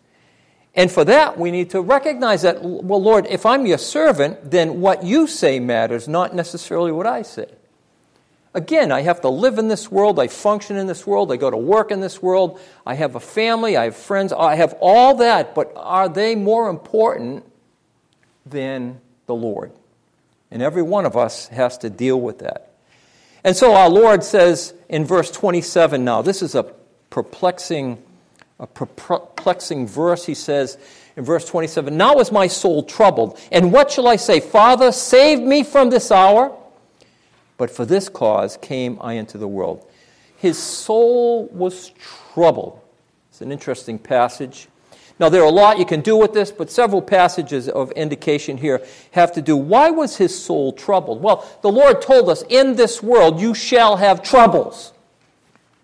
And 0.76 0.90
for 0.90 1.04
that, 1.04 1.38
we 1.38 1.50
need 1.50 1.70
to 1.70 1.80
recognize 1.80 2.42
that, 2.42 2.62
well, 2.62 3.00
Lord, 3.00 3.26
if 3.28 3.46
I'm 3.46 3.64
your 3.64 3.78
servant, 3.78 4.50
then 4.50 4.80
what 4.80 5.04
you 5.04 5.26
say 5.26 5.60
matters, 5.60 6.08
not 6.08 6.34
necessarily 6.34 6.90
what 6.90 7.06
I 7.06 7.22
say. 7.22 7.48
Again, 8.54 8.92
I 8.92 9.02
have 9.02 9.20
to 9.22 9.28
live 9.28 9.58
in 9.58 9.66
this 9.66 9.90
world, 9.90 10.20
I 10.20 10.28
function 10.28 10.76
in 10.76 10.86
this 10.86 11.04
world, 11.06 11.32
I 11.32 11.36
go 11.36 11.50
to 11.50 11.56
work 11.56 11.90
in 11.90 12.00
this 12.00 12.22
world, 12.22 12.60
I 12.86 12.94
have 12.94 13.16
a 13.16 13.20
family, 13.20 13.76
I 13.76 13.84
have 13.84 13.96
friends, 13.96 14.32
I 14.32 14.54
have 14.54 14.76
all 14.80 15.16
that, 15.16 15.56
but 15.56 15.72
are 15.74 16.08
they 16.08 16.36
more 16.36 16.68
important 16.68 17.44
than 18.46 19.00
the 19.26 19.34
Lord? 19.34 19.72
And 20.52 20.62
every 20.62 20.82
one 20.82 21.04
of 21.04 21.16
us 21.16 21.48
has 21.48 21.78
to 21.78 21.90
deal 21.90 22.20
with 22.20 22.38
that. 22.40 22.74
And 23.42 23.56
so 23.56 23.74
our 23.74 23.90
Lord 23.90 24.22
says 24.22 24.72
in 24.88 25.04
verse 25.04 25.32
27 25.32 26.04
now, 26.04 26.22
this 26.22 26.40
is 26.40 26.54
a 26.54 26.72
perplexing, 27.10 28.00
a 28.58 28.66
perplexing 28.66 29.86
verse. 29.86 30.24
He 30.24 30.34
says 30.34 30.78
in 31.16 31.24
verse 31.24 31.44
27 31.46 31.96
Now 31.96 32.18
is 32.18 32.32
my 32.32 32.46
soul 32.46 32.82
troubled, 32.82 33.38
and 33.52 33.72
what 33.72 33.90
shall 33.90 34.08
I 34.08 34.16
say? 34.16 34.40
Father, 34.40 34.92
save 34.92 35.40
me 35.40 35.62
from 35.62 35.90
this 35.90 36.10
hour. 36.10 36.56
But 37.56 37.70
for 37.70 37.84
this 37.84 38.08
cause 38.08 38.56
came 38.56 38.98
I 39.00 39.14
into 39.14 39.38
the 39.38 39.46
world. 39.48 39.86
His 40.36 40.58
soul 40.58 41.46
was 41.46 41.92
troubled. 42.34 42.80
It's 43.30 43.40
an 43.40 43.52
interesting 43.52 43.98
passage. 43.98 44.68
Now, 45.20 45.28
there 45.28 45.42
are 45.42 45.48
a 45.48 45.50
lot 45.50 45.78
you 45.78 45.86
can 45.86 46.00
do 46.00 46.16
with 46.16 46.32
this, 46.32 46.50
but 46.50 46.70
several 46.70 47.00
passages 47.00 47.68
of 47.68 47.92
indication 47.92 48.56
here 48.56 48.84
have 49.12 49.32
to 49.32 49.42
do. 49.42 49.56
Why 49.56 49.90
was 49.90 50.16
his 50.16 50.36
soul 50.36 50.72
troubled? 50.72 51.22
Well, 51.22 51.48
the 51.62 51.70
Lord 51.70 52.02
told 52.02 52.28
us, 52.28 52.42
in 52.48 52.74
this 52.74 53.00
world 53.00 53.40
you 53.40 53.54
shall 53.54 53.96
have 53.96 54.22
troubles. 54.24 54.92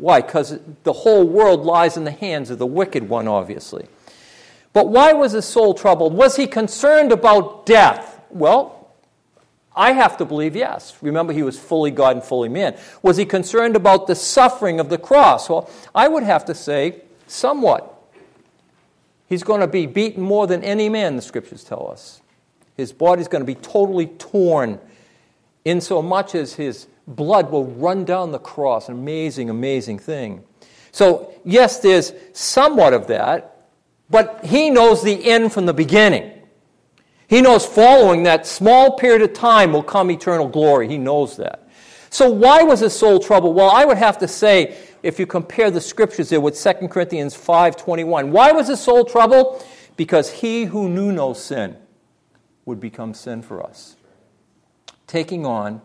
Why? 0.00 0.22
Because 0.22 0.58
the 0.84 0.94
whole 0.94 1.28
world 1.28 1.66
lies 1.66 1.98
in 1.98 2.04
the 2.04 2.10
hands 2.10 2.48
of 2.48 2.58
the 2.58 2.66
wicked 2.66 3.06
one, 3.06 3.28
obviously. 3.28 3.86
But 4.72 4.88
why 4.88 5.12
was 5.12 5.32
his 5.32 5.44
soul 5.44 5.74
troubled? 5.74 6.14
Was 6.14 6.36
he 6.36 6.46
concerned 6.46 7.12
about 7.12 7.66
death? 7.66 8.18
Well, 8.30 8.88
I 9.76 9.92
have 9.92 10.16
to 10.16 10.24
believe 10.24 10.56
yes. 10.56 10.96
Remember, 11.02 11.34
he 11.34 11.42
was 11.42 11.58
fully 11.58 11.90
God 11.90 12.16
and 12.16 12.24
fully 12.24 12.48
man. 12.48 12.78
Was 13.02 13.18
he 13.18 13.26
concerned 13.26 13.76
about 13.76 14.06
the 14.06 14.14
suffering 14.14 14.80
of 14.80 14.88
the 14.88 14.96
cross? 14.96 15.50
Well, 15.50 15.68
I 15.94 16.08
would 16.08 16.22
have 16.22 16.46
to 16.46 16.54
say, 16.54 17.02
somewhat. 17.26 17.94
He's 19.28 19.42
going 19.42 19.60
to 19.60 19.66
be 19.66 19.84
beaten 19.84 20.22
more 20.22 20.46
than 20.46 20.64
any 20.64 20.88
man, 20.88 21.16
the 21.16 21.22
scriptures 21.22 21.62
tell 21.62 21.90
us. 21.92 22.22
His 22.74 22.90
body's 22.90 23.28
going 23.28 23.42
to 23.42 23.46
be 23.46 23.54
totally 23.54 24.06
torn, 24.06 24.80
in 25.62 25.82
so 25.82 26.00
much 26.00 26.34
as 26.34 26.54
his 26.54 26.86
blood 27.16 27.50
will 27.50 27.66
run 27.66 28.04
down 28.04 28.32
the 28.32 28.38
cross. 28.38 28.88
An 28.88 28.94
amazing, 28.94 29.50
amazing 29.50 29.98
thing. 29.98 30.42
So, 30.92 31.32
yes, 31.44 31.80
there's 31.80 32.12
somewhat 32.32 32.92
of 32.92 33.06
that, 33.08 33.66
but 34.08 34.44
he 34.44 34.70
knows 34.70 35.02
the 35.02 35.30
end 35.30 35.52
from 35.52 35.66
the 35.66 35.74
beginning. 35.74 36.32
He 37.28 37.40
knows 37.40 37.64
following 37.64 38.24
that 38.24 38.46
small 38.46 38.96
period 38.96 39.22
of 39.22 39.32
time 39.32 39.72
will 39.72 39.84
come 39.84 40.10
eternal 40.10 40.48
glory. 40.48 40.88
He 40.88 40.98
knows 40.98 41.36
that. 41.36 41.68
So, 42.10 42.28
why 42.28 42.64
was 42.64 42.80
his 42.80 42.92
soul 42.92 43.20
troubled? 43.20 43.54
Well, 43.54 43.70
I 43.70 43.84
would 43.84 43.98
have 43.98 44.18
to 44.18 44.28
say, 44.28 44.76
if 45.02 45.18
you 45.18 45.26
compare 45.26 45.70
the 45.70 45.80
scriptures 45.80 46.28
there 46.28 46.40
with 46.40 46.60
2 46.60 46.88
Corinthians 46.88 47.36
5.21, 47.36 48.30
why 48.30 48.50
was 48.50 48.66
his 48.66 48.80
soul 48.80 49.04
troubled? 49.04 49.64
Because 49.96 50.30
he 50.30 50.64
who 50.64 50.88
knew 50.88 51.12
no 51.12 51.32
sin 51.32 51.76
would 52.64 52.80
become 52.80 53.14
sin 53.14 53.42
for 53.42 53.62
us, 53.62 53.96
taking 55.06 55.46
on 55.46 55.80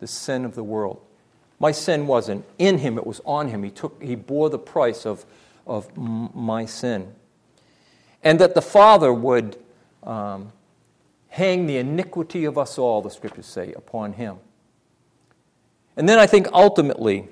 the 0.00 0.06
sin 0.06 0.44
of 0.44 0.54
the 0.54 0.64
world. 0.64 1.00
My 1.58 1.72
sin 1.72 2.06
wasn't 2.06 2.44
in 2.58 2.78
him, 2.78 2.98
it 2.98 3.06
was 3.06 3.20
on 3.24 3.48
him. 3.48 3.62
He, 3.62 3.70
took, 3.70 4.02
he 4.02 4.14
bore 4.14 4.48
the 4.50 4.58
price 4.58 5.06
of, 5.06 5.24
of 5.66 5.94
my 5.96 6.64
sin. 6.64 7.14
And 8.24 8.38
that 8.40 8.54
the 8.54 8.62
Father 8.62 9.12
would 9.12 9.56
um, 10.02 10.52
hang 11.28 11.66
the 11.66 11.76
iniquity 11.76 12.44
of 12.44 12.58
us 12.58 12.78
all, 12.78 13.02
the 13.02 13.10
scriptures 13.10 13.46
say, 13.46 13.72
upon 13.74 14.14
him. 14.14 14.38
And 15.96 16.08
then 16.08 16.18
I 16.18 16.26
think 16.26 16.48
ultimately, 16.52 17.28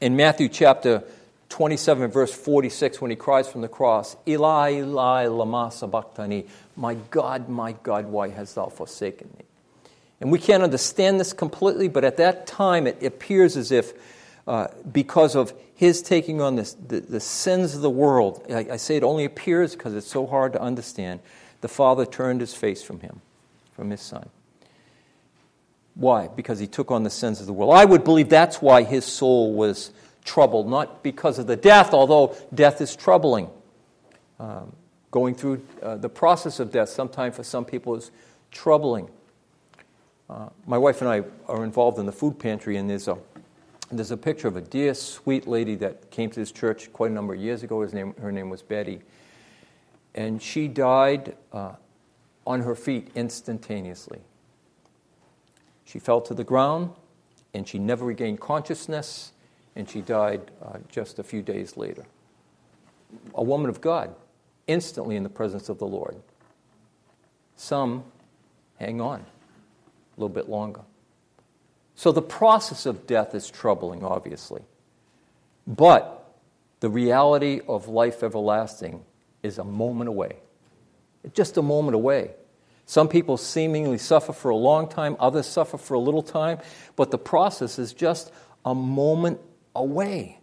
in 0.00 0.16
Matthew 0.16 0.48
chapter 0.48 1.04
27, 1.50 2.10
verse 2.10 2.34
46, 2.34 3.00
when 3.00 3.12
he 3.12 3.16
cries 3.16 3.48
from 3.48 3.60
the 3.60 3.68
cross, 3.68 4.16
Eli, 4.26 4.72
Eli, 4.72 5.26
lama 5.26 5.70
sabachthani, 5.72 6.46
my 6.74 6.94
God, 6.94 7.48
my 7.48 7.72
God, 7.72 8.06
why 8.06 8.28
hast 8.28 8.56
thou 8.56 8.66
forsaken 8.66 9.30
me? 9.38 9.44
And 10.20 10.30
we 10.30 10.38
can't 10.38 10.62
understand 10.62 11.20
this 11.20 11.32
completely, 11.32 11.88
but 11.88 12.04
at 12.04 12.16
that 12.18 12.46
time 12.46 12.86
it 12.86 13.02
appears 13.02 13.56
as 13.56 13.72
if, 13.72 13.92
uh, 14.46 14.68
because 14.90 15.34
of 15.34 15.52
his 15.74 16.02
taking 16.02 16.40
on 16.40 16.56
this, 16.56 16.74
the, 16.74 17.00
the 17.00 17.20
sins 17.20 17.74
of 17.74 17.82
the 17.82 17.90
world, 17.90 18.44
I, 18.48 18.66
I 18.72 18.76
say 18.76 18.96
it 18.96 19.02
only 19.02 19.24
appears 19.24 19.74
because 19.74 19.94
it's 19.94 20.06
so 20.06 20.26
hard 20.26 20.52
to 20.52 20.62
understand 20.62 21.20
the 21.60 21.68
father 21.68 22.06
turned 22.06 22.40
his 22.40 22.54
face 22.54 22.82
from 22.82 23.00
him, 23.00 23.20
from 23.72 23.90
his 23.90 24.00
son. 24.00 24.28
Why? 25.94 26.28
Because 26.28 26.58
he 26.58 26.66
took 26.66 26.90
on 26.90 27.02
the 27.02 27.10
sins 27.10 27.40
of 27.40 27.46
the 27.46 27.52
world. 27.52 27.74
I 27.74 27.84
would 27.84 28.04
believe 28.04 28.28
that's 28.28 28.60
why 28.60 28.82
his 28.82 29.04
soul 29.04 29.54
was 29.54 29.92
troubled, 30.24 30.68
not 30.68 31.02
because 31.02 31.38
of 31.38 31.46
the 31.46 31.56
death, 31.56 31.92
although 31.92 32.36
death 32.52 32.80
is 32.80 32.96
troubling. 32.96 33.48
Um, 34.40 34.72
going 35.10 35.34
through 35.36 35.64
uh, 35.80 35.96
the 35.96 36.08
process 36.08 36.58
of 36.58 36.72
death, 36.72 36.88
sometimes 36.88 37.36
for 37.36 37.44
some 37.44 37.64
people, 37.64 37.94
is 37.94 38.10
troubling. 38.50 39.08
Uh, 40.34 40.48
my 40.66 40.76
wife 40.76 41.00
and 41.00 41.08
I 41.08 41.22
are 41.46 41.62
involved 41.62 41.98
in 42.00 42.06
the 42.06 42.12
food 42.12 42.40
pantry, 42.40 42.76
and 42.76 42.90
there's 42.90 43.06
a, 43.06 43.16
there's 43.92 44.10
a 44.10 44.16
picture 44.16 44.48
of 44.48 44.56
a 44.56 44.60
dear, 44.60 44.92
sweet 44.92 45.46
lady 45.46 45.76
that 45.76 46.10
came 46.10 46.28
to 46.30 46.40
this 46.40 46.50
church 46.50 46.92
quite 46.92 47.12
a 47.12 47.14
number 47.14 47.34
of 47.34 47.40
years 47.40 47.62
ago. 47.62 47.82
His 47.82 47.94
name, 47.94 48.14
her 48.20 48.32
name 48.32 48.50
was 48.50 48.60
Betty 48.60 49.00
and 50.14 50.40
she 50.40 50.68
died 50.68 51.36
uh, 51.52 51.72
on 52.46 52.60
her 52.60 52.74
feet 52.74 53.08
instantaneously. 53.14 54.20
She 55.84 55.98
fell 55.98 56.20
to 56.22 56.34
the 56.34 56.44
ground, 56.44 56.90
and 57.52 57.66
she 57.66 57.78
never 57.78 58.04
regained 58.04 58.40
consciousness, 58.40 59.32
and 59.76 59.88
she 59.88 60.00
died 60.00 60.50
uh, 60.62 60.78
just 60.88 61.18
a 61.18 61.22
few 61.22 61.42
days 61.42 61.76
later. 61.76 62.04
A 63.34 63.42
woman 63.42 63.68
of 63.68 63.80
God, 63.80 64.14
instantly 64.66 65.16
in 65.16 65.22
the 65.22 65.28
presence 65.28 65.68
of 65.68 65.78
the 65.78 65.86
Lord. 65.86 66.16
Some 67.56 68.04
hang 68.78 69.00
on 69.00 69.24
a 70.16 70.20
little 70.20 70.34
bit 70.34 70.48
longer. 70.48 70.82
So 71.94 72.12
the 72.12 72.22
process 72.22 72.86
of 72.86 73.06
death 73.06 73.34
is 73.34 73.50
troubling, 73.50 74.04
obviously. 74.04 74.62
But 75.66 76.34
the 76.80 76.90
reality 76.90 77.60
of 77.66 77.88
life 77.88 78.22
everlasting 78.22 79.04
is 79.42 79.58
a 79.58 79.64
moment 79.64 80.08
away. 80.08 80.36
Just 81.32 81.56
a 81.56 81.62
moment 81.62 81.94
away. 81.94 82.32
Some 82.86 83.08
people 83.08 83.36
seemingly 83.36 83.98
suffer 83.98 84.32
for 84.32 84.50
a 84.50 84.56
long 84.56 84.88
time, 84.88 85.16
others 85.18 85.46
suffer 85.46 85.78
for 85.78 85.94
a 85.94 85.98
little 85.98 86.22
time, 86.22 86.58
but 86.96 87.10
the 87.10 87.18
process 87.18 87.78
is 87.78 87.94
just 87.94 88.30
a 88.64 88.74
moment 88.74 89.40
away. 89.74 90.38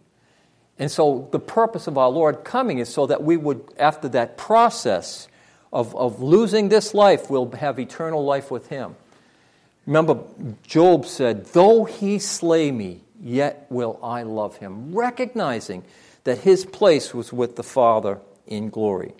And 0.78 0.90
so 0.90 1.28
the 1.30 1.38
purpose 1.38 1.86
of 1.86 1.96
our 1.98 2.08
Lord 2.08 2.42
coming 2.42 2.78
is 2.78 2.88
so 2.88 3.06
that 3.06 3.22
we 3.22 3.36
would, 3.36 3.62
after 3.78 4.08
that 4.08 4.36
process 4.36 5.28
of, 5.72 5.94
of 5.94 6.20
losing 6.20 6.68
this 6.68 6.94
life, 6.94 7.30
we'll 7.30 7.50
have 7.52 7.78
eternal 7.78 8.24
life 8.24 8.50
with 8.50 8.68
Him. 8.68 8.96
Remember, 9.86 10.18
Job 10.62 11.06
said, 11.06 11.46
Though 11.46 11.84
he 11.84 12.18
slay 12.18 12.70
me, 12.70 13.00
yet 13.20 13.66
will 13.68 13.98
I 14.02 14.22
love 14.22 14.56
him, 14.56 14.94
recognizing 14.94 15.84
that 16.24 16.38
his 16.38 16.64
place 16.64 17.12
was 17.12 17.32
with 17.32 17.56
the 17.56 17.62
Father 17.62 18.20
in 18.46 18.70
glory. 18.70 19.12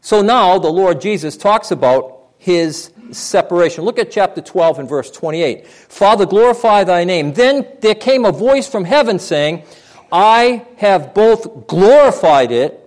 So 0.00 0.22
now 0.22 0.58
the 0.58 0.70
Lord 0.70 1.00
Jesus 1.00 1.36
talks 1.36 1.70
about 1.70 2.16
his 2.38 2.92
separation. 3.10 3.84
Look 3.84 3.98
at 3.98 4.10
chapter 4.10 4.40
12 4.40 4.80
and 4.80 4.88
verse 4.88 5.10
28. 5.10 5.66
Father, 5.66 6.26
glorify 6.26 6.84
thy 6.84 7.04
name. 7.04 7.32
Then 7.32 7.66
there 7.80 7.94
came 7.94 8.24
a 8.24 8.32
voice 8.32 8.68
from 8.68 8.84
heaven 8.84 9.18
saying, 9.18 9.64
I 10.12 10.64
have 10.76 11.14
both 11.14 11.66
glorified 11.66 12.52
it 12.52 12.82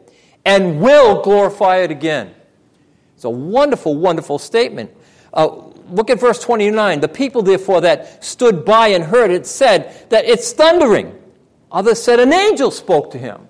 and 0.46 0.80
will 0.80 1.22
glorify 1.22 1.78
it 1.78 1.92
again. 1.92 2.34
It's 3.16 3.26
a 3.26 3.30
wonderful, 3.30 3.98
wonderful 3.98 4.40
statement. 4.40 4.92
Uh, 5.34 5.69
look 5.92 6.10
at 6.10 6.20
verse 6.20 6.40
29. 6.40 7.00
The 7.00 7.08
people, 7.08 7.42
therefore, 7.42 7.82
that 7.82 8.24
stood 8.24 8.66
by 8.66 8.90
and 8.90 9.04
heard 9.04 9.32
it 9.32 9.46
said 9.46 10.10
that 10.10 10.26
it's 10.26 10.54
thundering. 10.54 11.16
Others 11.72 12.02
said 12.02 12.20
an 12.20 12.34
angel 12.34 12.72
spoke 12.72 13.12
to 13.12 13.18
him 13.18 13.50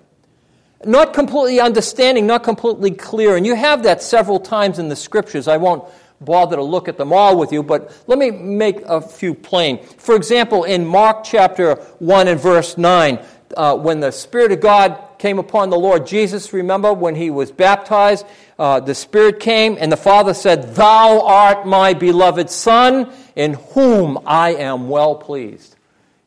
not 0.84 1.12
completely 1.12 1.60
understanding, 1.60 2.26
not 2.26 2.42
completely 2.42 2.90
clear. 2.90 3.36
And 3.36 3.46
you 3.46 3.54
have 3.54 3.82
that 3.82 4.02
several 4.02 4.40
times 4.40 4.78
in 4.78 4.88
the 4.88 4.96
scriptures. 4.96 5.46
I 5.48 5.56
won't 5.56 5.84
bother 6.20 6.56
to 6.56 6.62
look 6.62 6.88
at 6.88 6.96
them 6.96 7.12
all 7.12 7.38
with 7.38 7.52
you, 7.52 7.62
but 7.62 7.92
let 8.06 8.18
me 8.18 8.30
make 8.30 8.80
a 8.86 9.00
few 9.00 9.34
plain. 9.34 9.82
For 9.82 10.14
example, 10.14 10.64
in 10.64 10.86
Mark 10.86 11.24
chapter 11.24 11.76
1 11.98 12.28
and 12.28 12.40
verse 12.40 12.76
9, 12.76 13.18
uh, 13.56 13.76
when 13.76 14.00
the 14.00 14.10
Spirit 14.10 14.52
of 14.52 14.60
God 14.60 14.98
came 15.18 15.38
upon 15.38 15.70
the 15.70 15.78
Lord 15.78 16.06
Jesus, 16.06 16.52
remember 16.52 16.92
when 16.92 17.14
he 17.14 17.30
was 17.30 17.50
baptized, 17.50 18.26
uh, 18.58 18.80
the 18.80 18.94
Spirit 18.94 19.40
came 19.40 19.76
and 19.78 19.90
the 19.90 19.96
Father 19.96 20.34
said, 20.34 20.74
Thou 20.74 21.20
art 21.20 21.66
my 21.66 21.94
beloved 21.94 22.50
Son, 22.50 23.12
in 23.36 23.54
whom 23.54 24.18
I 24.26 24.54
am 24.54 24.88
well 24.88 25.14
pleased. 25.14 25.76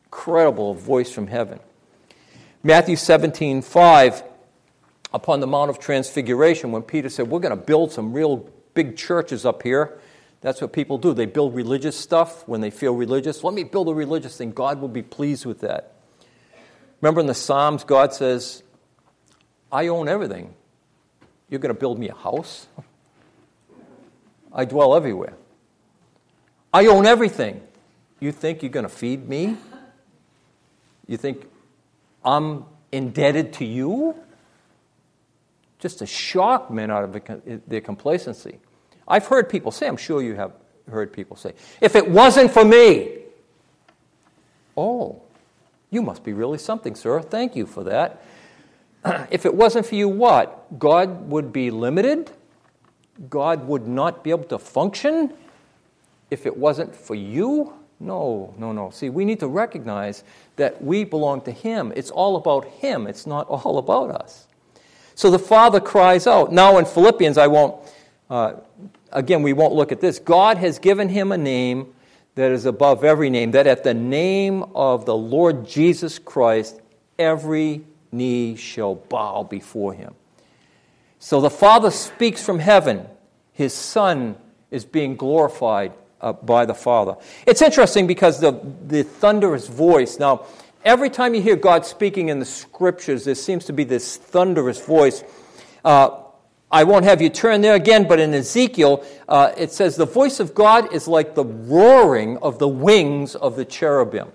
Incredible 0.06 0.74
voice 0.74 1.10
from 1.10 1.26
heaven. 1.26 1.60
Matthew 2.62 2.96
17, 2.96 3.62
5 3.62 4.22
upon 5.12 5.40
the 5.40 5.46
Mount 5.46 5.70
of 5.70 5.78
Transfiguration 5.78 6.72
when 6.72 6.82
Peter 6.82 7.08
said, 7.08 7.28
We're 7.28 7.40
going 7.40 7.56
to 7.56 7.64
build 7.64 7.92
some 7.92 8.12
real 8.12 8.48
big 8.74 8.96
churches 8.96 9.44
up 9.46 9.62
here. 9.62 9.98
That's 10.40 10.60
what 10.60 10.72
people 10.72 10.98
do. 10.98 11.14
They 11.14 11.26
build 11.26 11.54
religious 11.54 11.96
stuff 11.96 12.46
when 12.46 12.60
they 12.60 12.70
feel 12.70 12.94
religious. 12.94 13.42
Let 13.42 13.54
me 13.54 13.64
build 13.64 13.88
a 13.88 13.94
religious 13.94 14.36
thing. 14.36 14.52
God 14.52 14.80
will 14.80 14.88
be 14.88 15.02
pleased 15.02 15.46
with 15.46 15.60
that. 15.60 15.93
Remember 17.04 17.20
in 17.20 17.26
the 17.26 17.34
Psalms, 17.34 17.84
God 17.84 18.14
says, 18.14 18.62
I 19.70 19.88
own 19.88 20.08
everything. 20.08 20.54
You're 21.50 21.60
going 21.60 21.74
to 21.74 21.78
build 21.78 21.98
me 21.98 22.08
a 22.08 22.14
house? 22.14 22.66
I 24.50 24.64
dwell 24.64 24.94
everywhere. 24.94 25.34
I 26.72 26.86
own 26.86 27.04
everything. 27.04 27.60
You 28.20 28.32
think 28.32 28.62
you're 28.62 28.70
going 28.70 28.86
to 28.86 28.88
feed 28.88 29.28
me? 29.28 29.58
You 31.06 31.18
think 31.18 31.46
I'm 32.24 32.64
indebted 32.90 33.52
to 33.54 33.66
you? 33.66 34.16
Just 35.80 35.98
to 35.98 36.06
shock 36.06 36.70
men 36.70 36.90
out 36.90 37.04
of 37.04 37.66
their 37.66 37.82
complacency. 37.82 38.60
I've 39.06 39.26
heard 39.26 39.50
people 39.50 39.72
say, 39.72 39.88
I'm 39.88 39.98
sure 39.98 40.22
you 40.22 40.36
have 40.36 40.52
heard 40.90 41.12
people 41.12 41.36
say, 41.36 41.52
if 41.82 41.96
it 41.96 42.08
wasn't 42.08 42.50
for 42.50 42.64
me, 42.64 43.18
oh, 44.74 45.20
you 45.94 46.02
must 46.02 46.24
be 46.24 46.32
really 46.32 46.58
something, 46.58 46.94
sir. 46.94 47.20
Thank 47.20 47.56
you 47.56 47.66
for 47.66 47.84
that. 47.84 48.22
if 49.30 49.46
it 49.46 49.54
wasn't 49.54 49.86
for 49.86 49.94
you, 49.94 50.08
what? 50.08 50.78
God 50.78 51.28
would 51.30 51.52
be 51.52 51.70
limited? 51.70 52.30
God 53.30 53.66
would 53.66 53.86
not 53.86 54.24
be 54.24 54.30
able 54.30 54.44
to 54.44 54.58
function 54.58 55.32
if 56.30 56.46
it 56.46 56.56
wasn't 56.56 56.94
for 56.94 57.14
you? 57.14 57.72
No, 58.00 58.52
no, 58.58 58.72
no. 58.72 58.90
See, 58.90 59.08
we 59.08 59.24
need 59.24 59.40
to 59.40 59.48
recognize 59.48 60.24
that 60.56 60.82
we 60.82 61.04
belong 61.04 61.40
to 61.42 61.52
Him. 61.52 61.92
It's 61.94 62.10
all 62.10 62.36
about 62.36 62.64
Him, 62.64 63.06
it's 63.06 63.26
not 63.26 63.46
all 63.48 63.78
about 63.78 64.10
us. 64.10 64.48
So 65.14 65.30
the 65.30 65.38
Father 65.38 65.80
cries 65.80 66.26
out. 66.26 66.52
Now 66.52 66.78
in 66.78 66.84
Philippians, 66.84 67.38
I 67.38 67.46
won't 67.46 67.76
uh, 68.28 68.54
again, 69.14 69.42
we 69.42 69.52
won't 69.52 69.74
look 69.74 69.92
at 69.92 70.00
this. 70.00 70.18
God 70.18 70.58
has 70.58 70.78
given 70.78 71.08
him 71.08 71.32
a 71.32 71.38
name 71.38 71.93
that 72.34 72.50
is 72.50 72.66
above 72.66 73.04
every 73.04 73.30
name, 73.30 73.52
that 73.52 73.66
at 73.66 73.84
the 73.84 73.94
name 73.94 74.64
of 74.74 75.06
the 75.06 75.16
Lord 75.16 75.66
Jesus 75.66 76.18
Christ, 76.18 76.80
every 77.18 77.84
knee 78.10 78.56
shall 78.56 78.96
bow 78.96 79.44
before 79.44 79.92
him. 79.92 80.14
So 81.18 81.40
the 81.40 81.50
Father 81.50 81.90
speaks 81.90 82.44
from 82.44 82.58
heaven. 82.58 83.06
His 83.52 83.72
Son 83.72 84.36
is 84.70 84.84
being 84.84 85.16
glorified 85.16 85.92
uh, 86.20 86.32
by 86.32 86.66
the 86.66 86.74
Father. 86.74 87.16
It's 87.46 87.62
interesting 87.62 88.06
because 88.06 88.40
the, 88.40 88.60
the 88.86 89.04
thunderous 89.04 89.68
voice, 89.68 90.18
now, 90.18 90.46
every 90.84 91.10
time 91.10 91.34
you 91.34 91.40
hear 91.40 91.56
God 91.56 91.86
speaking 91.86 92.28
in 92.28 92.40
the 92.40 92.44
scriptures, 92.44 93.24
there 93.24 93.34
seems 93.34 93.66
to 93.66 93.72
be 93.72 93.84
this 93.84 94.16
thunderous 94.16 94.84
voice. 94.84 95.22
Uh, 95.84 96.23
I 96.74 96.82
won't 96.82 97.04
have 97.04 97.22
you 97.22 97.30
turn 97.30 97.60
there 97.60 97.76
again, 97.76 98.08
but 98.08 98.18
in 98.18 98.34
Ezekiel, 98.34 99.04
uh, 99.28 99.52
it 99.56 99.70
says, 99.70 99.94
The 99.94 100.06
voice 100.06 100.40
of 100.40 100.56
God 100.56 100.92
is 100.92 101.06
like 101.06 101.36
the 101.36 101.44
roaring 101.44 102.36
of 102.38 102.58
the 102.58 102.66
wings 102.66 103.36
of 103.36 103.54
the 103.54 103.64
cherubim. 103.64 104.32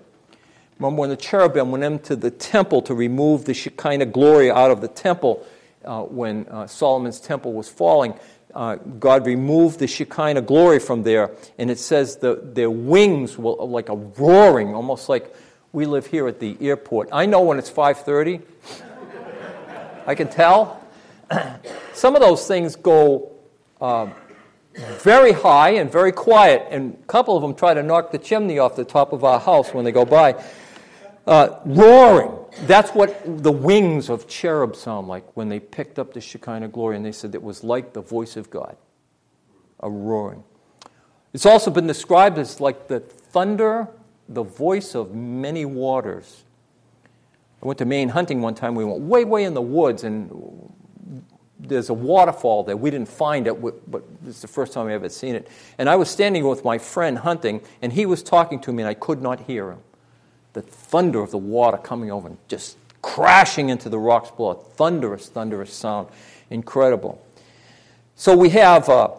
Remember 0.78 1.02
when 1.02 1.10
the 1.10 1.18
cherubim 1.18 1.70
went 1.70 1.84
into 1.84 2.16
the 2.16 2.30
temple 2.30 2.80
to 2.80 2.94
remove 2.94 3.44
the 3.44 3.52
Shekinah 3.52 4.06
glory 4.06 4.50
out 4.50 4.70
of 4.70 4.80
the 4.80 4.88
temple 4.88 5.46
uh, 5.84 6.00
when 6.04 6.48
uh, 6.48 6.66
Solomon's 6.66 7.20
temple 7.20 7.52
was 7.52 7.68
falling? 7.68 8.14
Uh, 8.54 8.76
God 8.76 9.26
removed 9.26 9.78
the 9.78 9.86
Shekinah 9.86 10.40
glory 10.40 10.78
from 10.78 11.02
there, 11.02 11.32
and 11.58 11.70
it 11.70 11.78
says 11.78 12.16
the, 12.16 12.40
their 12.42 12.70
wings 12.70 13.36
were 13.36 13.52
like 13.56 13.90
a 13.90 13.96
roaring, 13.96 14.74
almost 14.74 15.10
like 15.10 15.30
we 15.72 15.84
live 15.84 16.06
here 16.06 16.26
at 16.26 16.40
the 16.40 16.56
airport. 16.58 17.10
I 17.12 17.26
know 17.26 17.42
when 17.42 17.58
it's 17.58 17.70
5:30. 17.70 18.40
I 20.06 20.14
can 20.14 20.28
tell 20.28 20.80
some 21.92 22.14
of 22.14 22.20
those 22.20 22.46
things 22.46 22.76
go 22.76 23.32
uh, 23.80 24.08
very 24.74 25.32
high 25.32 25.70
and 25.70 25.90
very 25.90 26.12
quiet, 26.12 26.66
and 26.70 26.94
a 26.94 27.06
couple 27.06 27.36
of 27.36 27.42
them 27.42 27.54
try 27.54 27.74
to 27.74 27.82
knock 27.82 28.12
the 28.12 28.18
chimney 28.18 28.58
off 28.58 28.76
the 28.76 28.84
top 28.84 29.12
of 29.12 29.24
our 29.24 29.40
house 29.40 29.74
when 29.74 29.84
they 29.84 29.92
go 29.92 30.04
by. 30.04 30.42
Uh, 31.26 31.60
roaring. 31.64 32.36
That's 32.62 32.90
what 32.90 33.42
the 33.42 33.52
wings 33.52 34.08
of 34.08 34.26
cherub 34.26 34.74
sound 34.74 35.06
like 35.06 35.36
when 35.36 35.48
they 35.48 35.60
picked 35.60 35.98
up 35.98 36.12
the 36.12 36.20
Shekinah 36.20 36.68
glory, 36.68 36.96
and 36.96 37.04
they 37.04 37.12
said 37.12 37.34
it 37.34 37.42
was 37.42 37.62
like 37.62 37.92
the 37.92 38.00
voice 38.00 38.36
of 38.36 38.50
God, 38.50 38.76
a 39.80 39.90
roaring. 39.90 40.42
It's 41.32 41.46
also 41.46 41.70
been 41.70 41.86
described 41.86 42.38
as 42.38 42.60
like 42.60 42.88
the 42.88 43.00
thunder, 43.00 43.88
the 44.28 44.42
voice 44.42 44.94
of 44.94 45.14
many 45.14 45.64
waters. 45.64 46.44
I 47.62 47.66
went 47.66 47.78
to 47.78 47.84
Maine 47.84 48.08
hunting 48.08 48.40
one 48.40 48.54
time. 48.54 48.74
We 48.74 48.84
went 48.84 49.00
way, 49.00 49.24
way 49.24 49.44
in 49.44 49.54
the 49.54 49.62
woods, 49.62 50.02
and 50.02 50.72
there's 51.62 51.90
a 51.90 51.94
waterfall 51.94 52.64
there. 52.64 52.76
We 52.76 52.90
didn't 52.90 53.08
find 53.08 53.46
it, 53.46 53.60
but 53.90 54.02
it's 54.26 54.40
the 54.40 54.48
first 54.48 54.72
time 54.72 54.88
I 54.88 54.94
ever 54.94 55.08
seen 55.08 55.34
it. 55.34 55.48
And 55.78 55.88
I 55.88 55.96
was 55.96 56.10
standing 56.10 56.46
with 56.46 56.64
my 56.64 56.78
friend 56.78 57.18
hunting, 57.18 57.60
and 57.82 57.92
he 57.92 58.06
was 58.06 58.22
talking 58.22 58.60
to 58.60 58.72
me, 58.72 58.82
and 58.82 58.88
I 58.88 58.94
could 58.94 59.20
not 59.20 59.40
hear 59.40 59.70
him. 59.70 59.78
The 60.52 60.62
thunder 60.62 61.20
of 61.20 61.30
the 61.30 61.38
water 61.38 61.76
coming 61.76 62.10
over 62.10 62.28
and 62.28 62.38
just 62.48 62.76
crashing 63.02 63.68
into 63.68 63.88
the 63.88 63.98
rocks 63.98 64.30
below. 64.30 64.54
Thunderous, 64.54 65.28
thunderous 65.28 65.72
sound. 65.72 66.08
Incredible. 66.50 67.24
So 68.16 68.36
we 68.36 68.50
have 68.50 68.88
uh, 68.88 69.10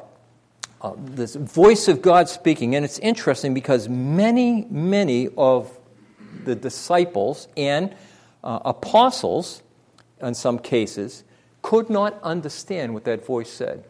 uh, 0.82 0.94
this 0.98 1.36
voice 1.36 1.88
of 1.88 2.02
God 2.02 2.28
speaking, 2.28 2.76
and 2.76 2.84
it's 2.84 3.00
interesting 3.00 3.54
because 3.54 3.88
many, 3.88 4.68
many 4.70 5.30
of 5.38 5.78
the 6.44 6.56
disciples 6.56 7.48
and 7.56 7.96
uh, 8.44 8.60
apostles, 8.66 9.62
in 10.22 10.34
some 10.34 10.60
cases, 10.60 11.24
could 11.62 11.90
not 11.90 12.22
understand 12.24 12.94
what 12.94 13.04
that 13.06 13.26
voice 13.26 13.50
said. 13.50 13.84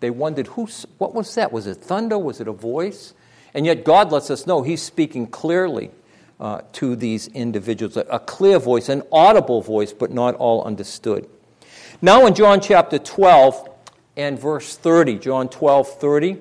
They 0.00 0.10
wondered, 0.10 0.48
who, 0.48 0.68
what 0.98 1.14
was 1.14 1.34
that? 1.36 1.52
Was 1.52 1.66
it 1.66 1.76
thunder? 1.76 2.18
Was 2.18 2.40
it 2.40 2.48
a 2.48 2.52
voice? 2.52 3.14
And 3.54 3.66
yet 3.66 3.84
God 3.84 4.10
lets 4.10 4.30
us 4.30 4.46
know 4.46 4.62
He's 4.62 4.82
speaking 4.82 5.26
clearly 5.26 5.90
uh, 6.40 6.62
to 6.72 6.96
these 6.96 7.28
individuals, 7.28 7.96
a, 7.96 8.18
clear 8.18 8.58
voice, 8.58 8.88
an 8.88 9.02
audible 9.12 9.62
voice, 9.62 9.92
but 9.92 10.10
not 10.10 10.34
all 10.34 10.64
understood. 10.64 11.28
Now 12.00 12.26
in 12.26 12.34
John 12.34 12.60
chapter 12.60 12.98
12 12.98 13.68
and 14.16 14.38
verse 14.38 14.76
30, 14.76 15.18
John 15.18 15.48
12, 15.48 16.00
30, 16.00 16.38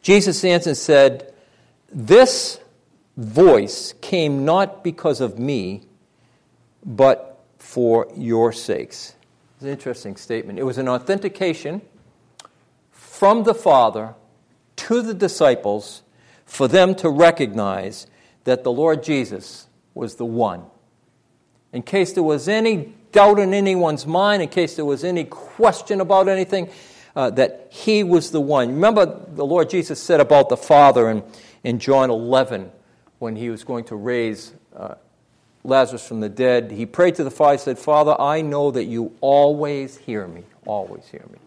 Jesus 0.00 0.42
answered 0.44 0.70
and 0.70 0.78
said, 0.78 1.34
This 1.92 2.58
voice 3.18 3.92
came 4.00 4.46
not 4.46 4.82
because 4.82 5.20
of 5.20 5.38
me, 5.38 5.82
but 6.84 7.44
for 7.58 8.08
your 8.16 8.52
sakes. 8.52 9.13
It's 9.64 9.68
an 9.68 9.78
interesting 9.78 10.16
statement. 10.16 10.58
It 10.58 10.64
was 10.64 10.76
an 10.76 10.90
authentication 10.90 11.80
from 12.90 13.44
the 13.44 13.54
Father 13.54 14.14
to 14.76 15.00
the 15.00 15.14
disciples 15.14 16.02
for 16.44 16.68
them 16.68 16.94
to 16.96 17.08
recognize 17.08 18.06
that 18.44 18.62
the 18.62 18.70
Lord 18.70 19.02
Jesus 19.02 19.66
was 19.94 20.16
the 20.16 20.26
one. 20.26 20.64
In 21.72 21.80
case 21.80 22.12
there 22.12 22.22
was 22.22 22.46
any 22.46 22.92
doubt 23.10 23.38
in 23.38 23.54
anyone's 23.54 24.06
mind, 24.06 24.42
in 24.42 24.50
case 24.50 24.76
there 24.76 24.84
was 24.84 25.02
any 25.02 25.24
question 25.24 26.02
about 26.02 26.28
anything, 26.28 26.68
uh, 27.16 27.30
that 27.30 27.68
he 27.70 28.04
was 28.04 28.32
the 28.32 28.42
one. 28.42 28.68
Remember, 28.68 29.06
the 29.06 29.46
Lord 29.46 29.70
Jesus 29.70 29.98
said 29.98 30.20
about 30.20 30.50
the 30.50 30.58
Father 30.58 31.08
in, 31.08 31.22
in 31.62 31.78
John 31.78 32.10
11 32.10 32.70
when 33.18 33.34
he 33.34 33.48
was 33.48 33.64
going 33.64 33.84
to 33.84 33.96
raise 33.96 34.52
uh, 34.76 34.96
Lazarus 35.64 36.06
from 36.06 36.20
the 36.20 36.28
dead, 36.28 36.70
he 36.70 36.84
prayed 36.84 37.14
to 37.16 37.24
the 37.24 37.30
Father, 37.30 37.54
He 37.54 37.58
said, 37.58 37.78
Father, 37.78 38.14
I 38.20 38.42
know 38.42 38.70
that 38.70 38.84
you 38.84 39.16
always 39.22 39.96
hear 39.96 40.28
me, 40.28 40.44
always 40.66 41.08
hear 41.08 41.24
me. 41.32 41.38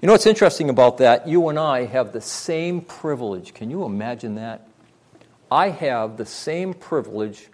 You 0.00 0.08
know 0.08 0.14
what's 0.14 0.26
interesting 0.26 0.68
about 0.68 0.98
that? 0.98 1.28
You 1.28 1.48
and 1.48 1.56
I 1.56 1.84
have 1.84 2.12
the 2.12 2.20
same 2.20 2.80
privilege. 2.80 3.54
Can 3.54 3.70
you 3.70 3.84
imagine 3.84 4.34
that? 4.34 4.66
I 5.48 5.68
have 5.68 6.16
the 6.16 6.26
same 6.26 6.74
privilege 6.74 7.48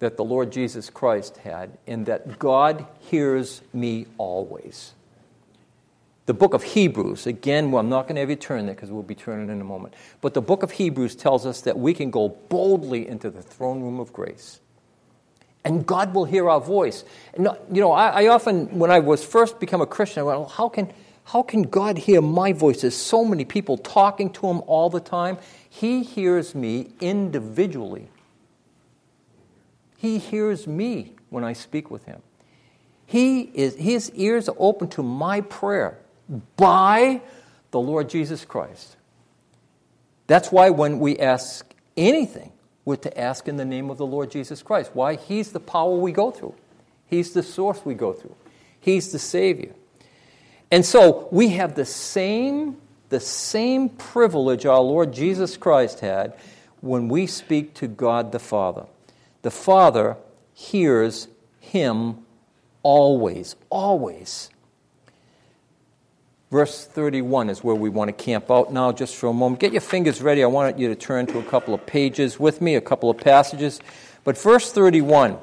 that 0.00 0.16
the 0.16 0.24
Lord 0.24 0.50
Jesus 0.50 0.90
Christ 0.90 1.36
had, 1.38 1.78
in 1.86 2.04
that 2.04 2.40
God 2.40 2.84
hears 2.98 3.62
me 3.72 4.06
always. 4.18 4.92
The 6.26 6.34
book 6.34 6.54
of 6.54 6.64
Hebrews, 6.64 7.28
again, 7.28 7.70
well, 7.70 7.78
I'm 7.78 7.88
not 7.88 8.08
going 8.08 8.16
to 8.16 8.20
have 8.22 8.30
you 8.30 8.36
turn 8.36 8.66
there 8.66 8.74
because 8.74 8.90
we'll 8.90 9.04
be 9.04 9.14
turning 9.14 9.48
in 9.48 9.60
a 9.60 9.64
moment. 9.64 9.94
But 10.20 10.34
the 10.34 10.42
book 10.42 10.64
of 10.64 10.72
Hebrews 10.72 11.14
tells 11.14 11.46
us 11.46 11.60
that 11.60 11.78
we 11.78 11.94
can 11.94 12.10
go 12.10 12.30
boldly 12.30 13.06
into 13.06 13.30
the 13.30 13.42
throne 13.42 13.80
room 13.80 14.00
of 14.00 14.12
grace 14.12 14.58
and 15.66 15.84
God 15.84 16.14
will 16.14 16.24
hear 16.24 16.48
our 16.48 16.60
voice. 16.60 17.04
You 17.36 17.56
know, 17.68 17.90
I, 17.90 18.22
I, 18.22 18.26
often, 18.28 18.78
when 18.78 18.92
I 18.92 19.00
was 19.00 19.24
first 19.24 19.58
become 19.58 19.80
a 19.80 19.86
Christian, 19.86 20.20
I 20.20 20.22
went, 20.22 20.38
well, 20.38 20.48
how 20.48 20.68
can, 20.68 20.92
how 21.24 21.42
can 21.42 21.62
God 21.62 21.98
hear 21.98 22.22
my 22.22 22.52
voice? 22.52 22.82
There's 22.82 22.96
so 22.96 23.24
many 23.24 23.44
people 23.44 23.76
talking 23.76 24.30
to 24.34 24.46
him 24.46 24.62
all 24.68 24.90
the 24.90 25.00
time. 25.00 25.38
He 25.68 26.04
hears 26.04 26.54
me 26.54 26.92
individually. 27.00 28.08
He 29.96 30.18
hears 30.18 30.68
me 30.68 31.14
when 31.30 31.42
I 31.42 31.52
speak 31.52 31.90
with 31.90 32.04
him. 32.04 32.22
He 33.04 33.40
is, 33.40 33.74
his 33.74 34.12
ears 34.12 34.48
are 34.48 34.56
open 34.60 34.86
to 34.90 35.02
my 35.02 35.40
prayer 35.40 35.98
by 36.56 37.22
the 37.72 37.80
Lord 37.80 38.08
Jesus 38.08 38.44
Christ. 38.44 38.96
That's 40.28 40.52
why 40.52 40.70
when 40.70 41.00
we 41.00 41.18
ask 41.18 41.68
anything, 41.96 42.52
we're 42.86 42.96
to 42.96 43.20
ask 43.20 43.48
in 43.48 43.56
the 43.58 43.64
name 43.66 43.90
of 43.90 43.98
the 43.98 44.06
Lord 44.06 44.30
Jesus 44.30 44.62
Christ. 44.62 44.92
Why? 44.94 45.16
He's 45.16 45.52
the 45.52 45.60
power 45.60 45.94
we 45.94 46.12
go 46.12 46.30
through, 46.30 46.54
He's 47.06 47.32
the 47.32 47.42
source 47.42 47.84
we 47.84 47.92
go 47.92 48.14
through, 48.14 48.34
He's 48.80 49.12
the 49.12 49.18
Savior. 49.18 49.74
And 50.70 50.84
so 50.84 51.28
we 51.30 51.50
have 51.50 51.74
the 51.74 51.84
same 51.84 52.78
the 53.08 53.20
same 53.20 53.88
privilege 53.88 54.66
our 54.66 54.80
Lord 54.80 55.12
Jesus 55.12 55.56
Christ 55.56 56.00
had 56.00 56.34
when 56.80 57.08
we 57.08 57.26
speak 57.26 57.74
to 57.74 57.86
God 57.86 58.32
the 58.32 58.38
Father. 58.38 58.86
The 59.42 59.50
Father 59.50 60.16
hears 60.52 61.28
him 61.60 62.18
always, 62.82 63.54
always. 63.70 64.50
Verse 66.56 66.86
31 66.86 67.50
is 67.50 67.62
where 67.62 67.74
we 67.74 67.90
want 67.90 68.08
to 68.08 68.14
camp 68.14 68.50
out 68.50 68.72
now, 68.72 68.90
just 68.90 69.14
for 69.14 69.26
a 69.26 69.32
moment. 69.34 69.60
Get 69.60 69.72
your 69.72 69.82
fingers 69.82 70.22
ready. 70.22 70.42
I 70.42 70.46
want 70.46 70.78
you 70.78 70.88
to 70.88 70.94
turn 70.94 71.26
to 71.26 71.38
a 71.38 71.42
couple 71.42 71.74
of 71.74 71.84
pages 71.84 72.40
with 72.40 72.62
me, 72.62 72.76
a 72.76 72.80
couple 72.80 73.10
of 73.10 73.18
passages. 73.18 73.78
But 74.24 74.38
verse 74.38 74.72
31, 74.72 75.36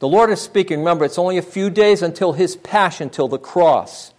the 0.00 0.08
Lord 0.08 0.30
is 0.30 0.40
speaking. 0.40 0.80
Remember, 0.80 1.04
it's 1.04 1.16
only 1.16 1.38
a 1.38 1.42
few 1.42 1.70
days 1.70 2.02
until 2.02 2.32
his 2.32 2.56
passion, 2.56 3.08
till 3.08 3.28
the 3.28 3.38
cross. 3.38 4.12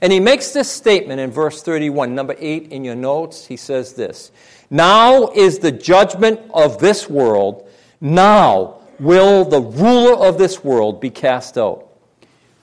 And 0.00 0.12
he 0.12 0.20
makes 0.20 0.52
this 0.52 0.70
statement 0.70 1.18
in 1.18 1.32
verse 1.32 1.60
31, 1.60 2.14
number 2.14 2.36
8 2.38 2.70
in 2.70 2.84
your 2.84 2.94
notes. 2.94 3.46
He 3.46 3.56
says 3.56 3.94
this 3.94 4.30
Now 4.70 5.32
is 5.32 5.58
the 5.58 5.72
judgment 5.72 6.38
of 6.54 6.78
this 6.78 7.10
world. 7.10 7.68
Now 8.00 8.82
will 9.00 9.44
the 9.44 9.60
ruler 9.60 10.14
of 10.14 10.38
this 10.38 10.62
world 10.62 11.00
be 11.00 11.10
cast 11.10 11.58
out. 11.58 11.89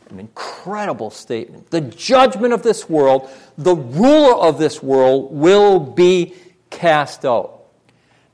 An 0.09 0.19
incredible 0.19 1.09
statement. 1.09 1.69
The 1.69 1.81
judgment 1.81 2.53
of 2.53 2.63
this 2.63 2.89
world, 2.89 3.29
the 3.57 3.75
ruler 3.75 4.35
of 4.35 4.57
this 4.57 4.81
world 4.81 5.33
will 5.33 5.79
be 5.79 6.35
cast 6.69 7.25
out. 7.25 7.63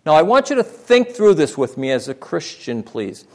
Now, 0.05 0.13
I 0.13 0.21
want 0.21 0.49
you 0.49 0.57
to 0.57 0.63
think 0.63 1.11
through 1.11 1.35
this 1.35 1.57
with 1.57 1.77
me 1.77 1.91
as 1.91 2.09
a 2.09 2.13
Christian, 2.13 2.83
please. 2.83 3.25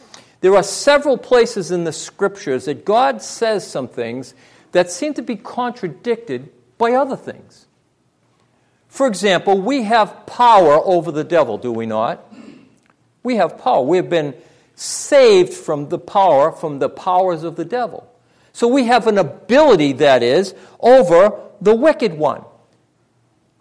There 0.41 0.55
are 0.55 0.63
several 0.63 1.19
places 1.19 1.71
in 1.71 1.85
the 1.85 1.93
scriptures 1.93 2.67
that 2.67 2.85
God 2.85 3.23
says 3.23 3.67
some 3.67 3.89
things 3.89 4.35
that 4.73 4.91
seem 4.91 5.15
to 5.15 5.23
be 5.23 5.37
contradicted 5.37 6.51
by 6.77 6.93
other 6.93 7.17
things. 7.17 7.67
For 8.89 9.07
example, 9.07 9.61
we 9.61 9.83
have 9.83 10.27
power 10.27 10.81
over 10.85 11.11
the 11.11 11.25
devil, 11.25 11.59
do 11.59 11.73
we 11.73 11.87
not? 11.87 12.25
We 13.23 13.37
have 13.37 13.59
power. 13.59 13.83
We 13.83 13.97
have 13.97 14.09
been 14.09 14.35
saved 14.75 15.53
from 15.53 15.89
the 15.89 15.99
power, 15.99 16.53
from 16.53 16.79
the 16.79 16.89
powers 16.89 17.43
of 17.43 17.57
the 17.57 17.65
devil. 17.65 18.09
So 18.59 18.67
we 18.67 18.87
have 18.87 19.07
an 19.07 19.19
ability, 19.19 19.93
that 19.93 20.21
is, 20.21 20.53
over 20.81 21.41
the 21.61 21.77
wicked 21.77 22.15
one. 22.15 22.45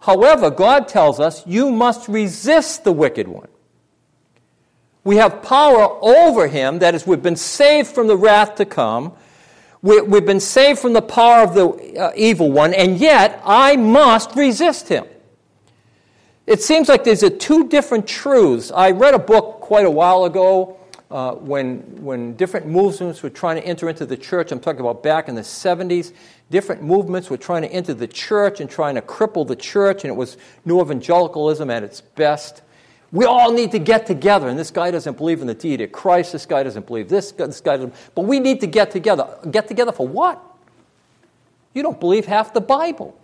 However, 0.00 0.50
God 0.50 0.88
tells 0.88 1.20
us 1.20 1.46
you 1.46 1.70
must 1.70 2.08
resist 2.08 2.82
the 2.82 2.90
wicked 2.90 3.28
one. 3.28 3.46
We 5.04 5.14
have 5.18 5.40
power 5.40 5.96
over 6.02 6.48
him, 6.48 6.80
that 6.80 6.96
is, 6.96 7.06
we've 7.06 7.22
been 7.22 7.36
saved 7.36 7.86
from 7.86 8.08
the 8.08 8.16
wrath 8.16 8.56
to 8.56 8.64
come. 8.64 9.12
We, 9.82 9.98
have 9.98 10.26
been 10.26 10.40
saved 10.40 10.80
from 10.80 10.94
the 10.94 11.02
power 11.02 11.44
of 11.44 11.54
the 11.54 11.96
uh, 11.96 12.10
evil 12.16 12.50
one, 12.50 12.74
and 12.74 12.98
yet 12.98 13.40
I 13.44 13.76
must 13.76 14.34
resist 14.34 14.88
him. 14.88 15.06
It 16.44 16.60
seems 16.60 16.88
like 16.88 17.04
there's 17.04 17.22
a 17.22 17.30
two 17.30 17.68
different 17.68 18.08
truths. 18.08 18.72
I 18.72 18.90
read 18.90 19.14
a 19.14 19.20
book 19.20 19.60
quite 19.60 19.86
a 19.86 19.90
while 19.92 20.24
ago 20.24 20.76
uh, 21.10 21.32
when, 21.32 21.78
when 22.02 22.34
different 22.36 22.66
movements 22.66 23.22
were 23.22 23.30
trying 23.30 23.56
to 23.56 23.66
enter 23.66 23.88
into 23.88 24.04
the 24.04 24.16
church. 24.16 24.52
I'm 24.52 24.60
talking 24.60 24.80
about 24.80 25.02
back 25.02 25.28
in 25.28 25.34
the 25.34 25.42
70s. 25.42 26.12
Different 26.50 26.82
movements 26.82 27.30
were 27.30 27.36
trying 27.36 27.62
to 27.62 27.68
enter 27.68 27.94
the 27.94 28.06
church 28.06 28.60
and 28.60 28.68
trying 28.68 28.94
to 28.96 29.02
cripple 29.02 29.46
the 29.46 29.56
church, 29.56 30.04
and 30.04 30.10
it 30.10 30.16
was 30.16 30.36
New 30.64 30.80
Evangelicalism 30.80 31.70
at 31.70 31.82
its 31.82 32.00
best. 32.00 32.62
We 33.10 33.24
all 33.24 33.52
need 33.52 33.72
to 33.72 33.78
get 33.78 34.06
together. 34.06 34.48
And 34.48 34.58
this 34.58 34.70
guy 34.70 34.90
doesn't 34.90 35.16
believe 35.16 35.40
in 35.40 35.46
the 35.46 35.54
deity 35.54 35.84
of 35.84 35.92
Christ. 35.92 36.32
This 36.32 36.44
guy 36.44 36.62
doesn't 36.62 36.86
believe 36.86 37.08
this. 37.08 37.32
This 37.32 37.60
guy 37.62 37.76
doesn't. 37.76 37.94
But 38.14 38.22
we 38.22 38.38
need 38.38 38.60
to 38.60 38.66
get 38.66 38.90
together. 38.90 39.26
Get 39.50 39.66
together 39.66 39.92
for 39.92 40.06
what? 40.06 40.42
You 41.72 41.82
don't 41.82 41.98
believe 41.98 42.26
half 42.26 42.52
the 42.52 42.60
Bible. 42.60 43.18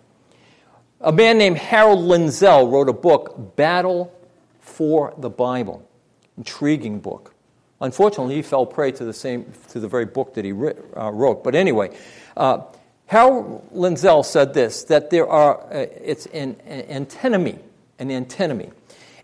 A 1.01 1.11
man 1.11 1.37
named 1.37 1.57
Harold 1.57 1.99
Lindsell 1.99 2.71
wrote 2.71 2.89
a 2.89 2.93
book, 2.93 3.55
Battle 3.55 4.11
for 4.59 5.13
the 5.17 5.29
Bible. 5.29 5.87
Intriguing 6.35 6.99
book. 6.99 7.34
Unfortunately, 7.81 8.35
he 8.35 8.41
fell 8.41 8.65
prey 8.65 8.91
to 8.91 9.05
the 9.05 9.13
same 9.13 9.51
to 9.69 9.79
the 9.79 9.87
very 9.87 10.05
book 10.05 10.33
that 10.35 10.45
he 10.45 10.51
uh, 10.51 11.11
wrote. 11.11 11.43
But 11.43 11.55
anyway, 11.55 11.95
uh, 12.37 12.61
Harold 13.07 13.69
Lindsell 13.73 14.23
said 14.23 14.53
this: 14.53 14.83
that 14.85 15.09
there 15.09 15.27
are 15.27 15.59
uh, 15.61 15.85
it's 16.01 16.25
an, 16.27 16.55
an 16.65 16.81
antinomy, 16.89 17.59
an 17.99 18.11
antinomy. 18.11 18.71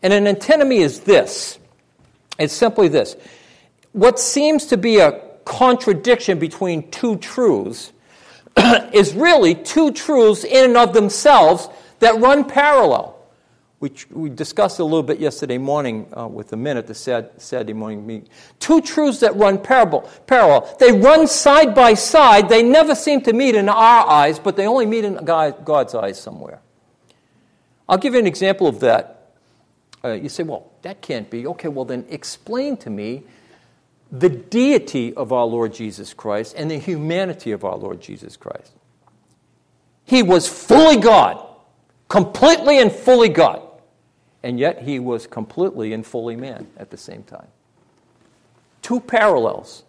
And 0.03 0.13
an 0.13 0.27
antinomy 0.27 0.77
is 0.77 1.01
this 1.01 1.59
it's 2.39 2.53
simply 2.53 2.87
this. 2.87 3.15
What 3.91 4.19
seems 4.19 4.67
to 4.67 4.77
be 4.77 4.99
a 4.99 5.21
contradiction 5.45 6.39
between 6.39 6.89
two 6.91 7.17
truths 7.17 7.91
is 8.93 9.13
really 9.13 9.55
two 9.55 9.91
truths 9.91 10.43
in 10.43 10.71
and 10.71 10.77
of 10.77 10.93
themselves 10.93 11.67
that 11.99 12.19
run 12.19 12.45
parallel. 12.45 13.10
We, 13.81 13.91
we 14.11 14.29
discussed 14.29 14.79
a 14.79 14.83
little 14.85 15.03
bit 15.03 15.19
yesterday 15.19 15.57
morning 15.57 16.07
uh, 16.15 16.27
with 16.27 16.49
the 16.49 16.55
minute, 16.55 16.87
the 16.87 16.95
Saturday 16.95 17.73
morning 17.73 18.07
meeting. 18.07 18.29
Two 18.59 18.79
truths 18.79 19.19
that 19.19 19.35
run 19.35 19.61
parallel, 19.61 20.09
parallel. 20.27 20.73
They 20.79 20.93
run 20.93 21.27
side 21.27 21.75
by 21.75 21.95
side. 21.95 22.47
They 22.47 22.63
never 22.63 22.95
seem 22.95 23.21
to 23.23 23.33
meet 23.33 23.55
in 23.55 23.67
our 23.67 24.07
eyes, 24.07 24.39
but 24.39 24.55
they 24.55 24.67
only 24.67 24.85
meet 24.85 25.03
in 25.03 25.15
God's 25.25 25.93
eyes 25.95 26.21
somewhere. 26.21 26.61
I'll 27.89 27.97
give 27.97 28.13
you 28.13 28.19
an 28.19 28.27
example 28.27 28.67
of 28.67 28.79
that 28.79 29.21
uh, 30.03 30.13
you 30.13 30.29
say, 30.29 30.43
well, 30.43 30.71
that 30.81 31.01
can't 31.01 31.29
be. 31.29 31.45
Okay, 31.45 31.67
well, 31.67 31.85
then 31.85 32.05
explain 32.09 32.77
to 32.77 32.89
me 32.89 33.23
the 34.11 34.29
deity 34.29 35.13
of 35.13 35.31
our 35.31 35.45
Lord 35.45 35.73
Jesus 35.73 36.13
Christ 36.13 36.55
and 36.57 36.69
the 36.69 36.77
humanity 36.77 37.51
of 37.51 37.63
our 37.63 37.77
Lord 37.77 38.01
Jesus 38.01 38.35
Christ. 38.35 38.73
He 40.03 40.23
was 40.23 40.47
fully 40.47 40.97
God, 40.97 41.45
completely 42.09 42.79
and 42.79 42.91
fully 42.91 43.29
God, 43.29 43.61
and 44.43 44.59
yet 44.59 44.81
he 44.83 44.99
was 44.99 45.27
completely 45.27 45.93
and 45.93 46.05
fully 46.05 46.35
man 46.35 46.67
at 46.77 46.89
the 46.89 46.97
same 46.97 47.23
time. 47.23 47.47
Two 48.81 48.99
parallels. 48.99 49.83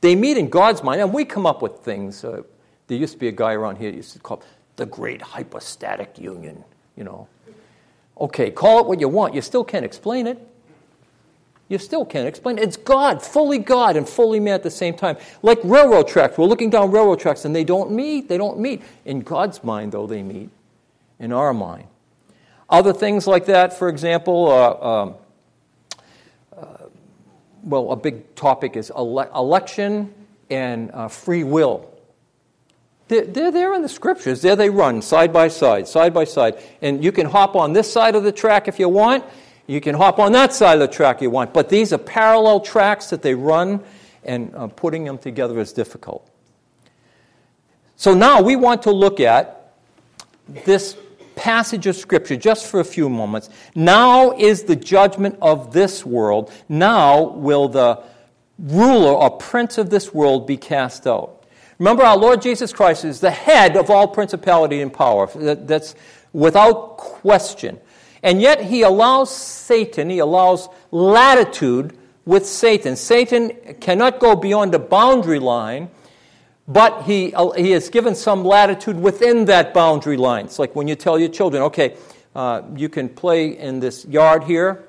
They 0.00 0.14
meet 0.14 0.38
in 0.38 0.48
God's 0.48 0.82
mind, 0.82 1.00
and 1.00 1.12
we 1.12 1.24
come 1.24 1.46
up 1.46 1.60
with 1.60 1.78
things. 1.80 2.24
Uh, 2.24 2.42
there 2.86 2.96
used 2.96 3.14
to 3.14 3.18
be 3.18 3.28
a 3.28 3.32
guy 3.32 3.52
around 3.52 3.76
here 3.76 3.90
used 3.90 4.12
to 4.12 4.18
call 4.18 4.42
the 4.76 4.86
great 4.86 5.20
hypostatic 5.20 6.18
union, 6.18 6.64
you 6.96 7.04
know. 7.04 7.28
Okay, 8.18 8.50
call 8.50 8.80
it 8.80 8.86
what 8.86 9.00
you 9.00 9.08
want. 9.08 9.34
You 9.34 9.42
still 9.42 9.64
can't 9.64 9.84
explain 9.84 10.26
it. 10.26 10.38
You 11.68 11.78
still 11.78 12.04
can't 12.04 12.26
explain 12.26 12.58
it. 12.58 12.64
It's 12.64 12.78
God, 12.78 13.22
fully 13.22 13.58
God 13.58 13.96
and 13.96 14.08
fully 14.08 14.40
man 14.40 14.54
at 14.54 14.62
the 14.62 14.70
same 14.70 14.94
time. 14.94 15.18
Like 15.42 15.58
railroad 15.62 16.08
tracks. 16.08 16.38
We're 16.38 16.46
looking 16.46 16.70
down 16.70 16.90
railroad 16.90 17.20
tracks 17.20 17.44
and 17.44 17.54
they 17.54 17.64
don't 17.64 17.90
meet. 17.90 18.28
They 18.28 18.38
don't 18.38 18.58
meet. 18.58 18.82
In 19.04 19.20
God's 19.20 19.62
mind, 19.62 19.92
though, 19.92 20.06
they 20.06 20.22
meet. 20.22 20.48
In 21.18 21.32
our 21.32 21.52
mind. 21.52 21.88
Other 22.70 22.92
things 22.92 23.26
like 23.26 23.46
that, 23.46 23.78
for 23.78 23.88
example, 23.88 24.48
uh, 24.48 24.86
um, 24.86 25.14
uh, 26.56 26.64
well, 27.62 27.92
a 27.92 27.96
big 27.96 28.34
topic 28.34 28.76
is 28.76 28.90
ele- 28.90 29.30
election 29.34 30.12
and 30.50 30.90
uh, 30.92 31.08
free 31.08 31.44
will. 31.44 31.90
They're, 33.08 33.24
they're 33.24 33.50
there 33.50 33.74
in 33.74 33.80
the 33.80 33.88
scriptures. 33.88 34.42
There 34.42 34.54
they 34.54 34.68
run, 34.68 35.00
side 35.00 35.32
by 35.32 35.48
side, 35.48 35.88
side 35.88 36.12
by 36.12 36.24
side. 36.24 36.62
And 36.82 37.02
you 37.02 37.10
can 37.10 37.26
hop 37.26 37.56
on 37.56 37.72
this 37.72 37.90
side 37.90 38.14
of 38.14 38.22
the 38.22 38.32
track 38.32 38.68
if 38.68 38.78
you 38.78 38.88
want. 38.88 39.24
You 39.66 39.80
can 39.80 39.94
hop 39.94 40.18
on 40.18 40.32
that 40.32 40.52
side 40.52 40.74
of 40.74 40.80
the 40.80 40.94
track 40.94 41.22
you 41.22 41.30
want. 41.30 41.54
But 41.54 41.68
these 41.68 41.92
are 41.92 41.98
parallel 41.98 42.60
tracks 42.60 43.10
that 43.10 43.22
they 43.22 43.34
run, 43.34 43.82
and 44.24 44.54
uh, 44.54 44.66
putting 44.68 45.04
them 45.04 45.18
together 45.18 45.58
is 45.58 45.72
difficult. 45.72 46.28
So 47.96 48.14
now 48.14 48.42
we 48.42 48.56
want 48.56 48.82
to 48.82 48.92
look 48.92 49.20
at 49.20 49.74
this 50.48 50.96
passage 51.38 51.86
of 51.86 51.96
Scripture 51.96 52.36
just 52.36 52.66
for 52.66 52.80
a 52.80 52.84
few 52.84 53.08
moments. 53.08 53.48
Now 53.74 54.32
is 54.32 54.64
the 54.64 54.76
judgment 54.76 55.38
of 55.40 55.72
this 55.72 56.04
world. 56.04 56.52
Now 56.68 57.22
will 57.22 57.68
the 57.68 58.02
ruler 58.58 59.12
or 59.12 59.30
prince 59.30 59.78
of 59.78 59.88
this 59.88 60.12
world 60.12 60.46
be 60.46 60.56
cast 60.56 61.06
out. 61.06 61.44
Remember, 61.78 62.02
our 62.02 62.16
Lord 62.16 62.42
Jesus 62.42 62.72
Christ 62.72 63.04
is 63.04 63.20
the 63.20 63.30
head 63.30 63.76
of 63.76 63.88
all 63.88 64.08
principality 64.08 64.80
and 64.80 64.92
power. 64.92 65.28
That's 65.28 65.94
without 66.32 66.98
question. 66.98 67.78
And 68.22 68.40
yet, 68.42 68.60
he 68.60 68.82
allows 68.82 69.34
Satan, 69.34 70.10
he 70.10 70.18
allows 70.18 70.68
latitude 70.90 71.96
with 72.24 72.46
Satan. 72.46 72.96
Satan 72.96 73.50
cannot 73.80 74.18
go 74.18 74.34
beyond 74.34 74.74
a 74.74 74.78
boundary 74.80 75.38
line, 75.38 75.88
but 76.68 77.02
he, 77.02 77.34
he 77.56 77.72
has 77.72 77.88
given 77.88 78.14
some 78.14 78.44
latitude 78.44 79.00
within 79.00 79.46
that 79.46 79.74
boundary 79.74 80.16
line. 80.16 80.44
It's 80.44 80.60
like 80.60 80.76
when 80.76 80.86
you 80.86 80.94
tell 80.94 81.18
your 81.18 81.30
children, 81.30 81.64
okay, 81.64 81.96
uh, 82.36 82.62
you 82.76 82.88
can 82.88 83.08
play 83.08 83.58
in 83.58 83.80
this 83.80 84.04
yard 84.04 84.44
here, 84.44 84.84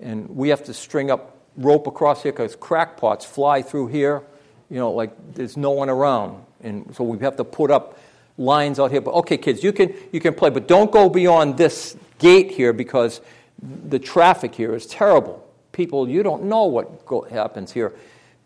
and 0.00 0.28
we 0.28 0.48
have 0.48 0.64
to 0.64 0.74
string 0.74 1.10
up 1.10 1.36
rope 1.56 1.86
across 1.86 2.22
here 2.22 2.32
because 2.32 2.56
crackpots 2.56 3.24
fly 3.24 3.62
through 3.62 3.88
here 3.88 4.24
you 4.70 4.78
know, 4.78 4.92
like 4.92 5.10
there's 5.34 5.56
no 5.56 5.72
one 5.72 5.90
around. 5.90 6.42
And 6.62 6.94
so 6.94 7.04
we 7.04 7.18
have 7.18 7.36
to 7.36 7.44
put 7.44 7.70
up 7.70 7.98
lines 8.38 8.78
out 8.78 8.90
here. 8.90 9.00
But 9.00 9.14
okay, 9.14 9.36
kids, 9.36 9.62
you 9.62 9.72
can, 9.72 9.92
you 10.12 10.20
can 10.20 10.32
play, 10.32 10.50
but 10.50 10.68
don't 10.68 10.90
go 10.90 11.08
beyond 11.08 11.58
this 11.58 11.96
gate 12.18 12.52
here 12.52 12.72
because 12.72 13.20
the 13.60 13.98
traffic 13.98 14.54
here 14.54 14.74
is 14.74 14.86
terrible. 14.86 15.46
People, 15.72 16.08
you 16.08 16.22
don't 16.22 16.44
know 16.44 16.64
what 16.64 17.04
go- 17.04 17.22
happens 17.22 17.72
here. 17.72 17.92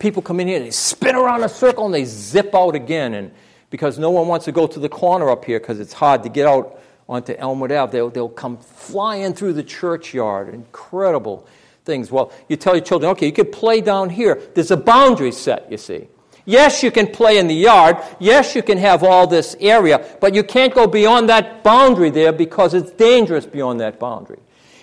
People 0.04 0.20
come 0.20 0.38
in 0.38 0.48
here, 0.48 0.58
and 0.58 0.66
they 0.66 0.70
spin 0.70 1.16
around 1.16 1.42
a 1.44 1.48
circle, 1.48 1.86
and 1.86 1.94
they 1.94 2.04
zip 2.04 2.54
out 2.54 2.74
again. 2.74 3.14
And 3.14 3.32
because 3.70 3.98
no 3.98 4.10
one 4.10 4.28
wants 4.28 4.44
to 4.44 4.52
go 4.52 4.66
to 4.66 4.78
the 4.78 4.88
corner 4.88 5.30
up 5.30 5.46
here 5.46 5.58
because 5.58 5.80
it's 5.80 5.94
hard 5.94 6.22
to 6.24 6.28
get 6.28 6.46
out 6.46 6.78
onto 7.08 7.32
Elmwood 7.32 7.72
Ave. 7.72 7.90
They'll, 7.90 8.10
they'll 8.10 8.28
come 8.28 8.58
flying 8.58 9.32
through 9.32 9.54
the 9.54 9.62
churchyard. 9.62 10.52
Incredible 10.52 11.48
things. 11.86 12.10
Well, 12.10 12.32
you 12.50 12.56
tell 12.56 12.74
your 12.74 12.84
children, 12.84 13.12
okay, 13.12 13.24
you 13.24 13.32
can 13.32 13.50
play 13.50 13.80
down 13.80 14.10
here. 14.10 14.42
There's 14.54 14.70
a 14.70 14.76
boundary 14.76 15.32
set, 15.32 15.72
you 15.72 15.78
see. 15.78 16.08
Yes, 16.44 16.82
you 16.82 16.90
can 16.90 17.06
play 17.06 17.38
in 17.38 17.48
the 17.48 17.54
yard. 17.54 17.96
Yes, 18.20 18.54
you 18.54 18.62
can 18.62 18.76
have 18.76 19.02
all 19.02 19.26
this 19.26 19.56
area, 19.58 20.06
but 20.20 20.34
you 20.34 20.44
can't 20.44 20.74
go 20.74 20.86
beyond 20.86 21.30
that 21.30 21.64
boundary 21.64 22.10
there 22.10 22.32
because 22.32 22.74
it's 22.74 22.90
dangerous 22.90 23.46
beyond 23.46 23.80
that 23.80 23.98
boundary. 23.98 24.40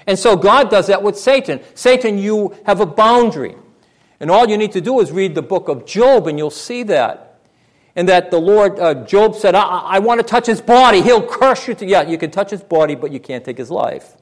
And 0.08 0.18
so 0.18 0.36
God 0.36 0.72
does 0.72 0.88
that 0.88 1.04
with 1.04 1.16
Satan. 1.16 1.60
Satan, 1.76 2.18
you 2.18 2.56
have 2.66 2.80
a 2.80 2.88
boundary. 2.88 3.56
And 4.22 4.30
all 4.30 4.48
you 4.48 4.56
need 4.56 4.72
to 4.74 4.82
do 4.82 5.00
is 5.00 5.12
read 5.12 5.34
the 5.34 5.42
book 5.42 5.68
of 5.68 5.84
Job, 5.88 6.28
and 6.28 6.38
you'll 6.38 6.52
see 6.52 6.84
that. 6.84 7.40
And 7.96 8.08
that 8.08 8.30
the 8.30 8.40
Lord, 8.40 8.80
uh, 8.80 9.04
Job 9.04 9.36
said, 9.36 9.56
I, 9.56 9.64
I 9.64 10.00
want 10.00 10.20
to 10.20 10.24
touch 10.24 10.46
his 10.46 10.62
body. 10.62 11.02
He'll 11.02 11.26
crush 11.26 11.68
you 11.68 11.74
to. 11.74 11.86
Yeah, 11.88 12.04
you 12.04 12.20
can 12.20 12.30
touch 12.30 12.52
his 12.52 12.62
body, 12.62 12.94
but 12.94 13.12
you 13.12 13.20
can't 13.20 13.44
take 13.44 13.58
his 13.58 13.72
life. 13.72 14.16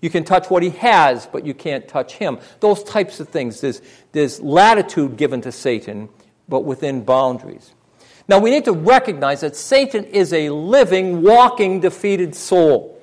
You 0.00 0.08
can 0.08 0.24
touch 0.24 0.48
what 0.48 0.62
he 0.62 0.70
has, 0.70 1.26
but 1.26 1.44
you 1.44 1.52
can't 1.52 1.86
touch 1.86 2.14
him. 2.14 2.38
Those 2.60 2.82
types 2.82 3.20
of 3.20 3.28
things. 3.28 3.60
There's, 3.60 3.82
there's 4.12 4.40
latitude 4.40 5.18
given 5.18 5.42
to 5.42 5.52
Satan, 5.52 6.08
but 6.48 6.60
within 6.60 7.04
boundaries. 7.04 7.74
Now, 8.26 8.38
we 8.38 8.50
need 8.50 8.64
to 8.64 8.72
recognize 8.72 9.42
that 9.42 9.54
Satan 9.54 10.04
is 10.04 10.32
a 10.32 10.48
living, 10.48 11.20
walking, 11.20 11.80
defeated 11.80 12.34
soul. 12.34 12.98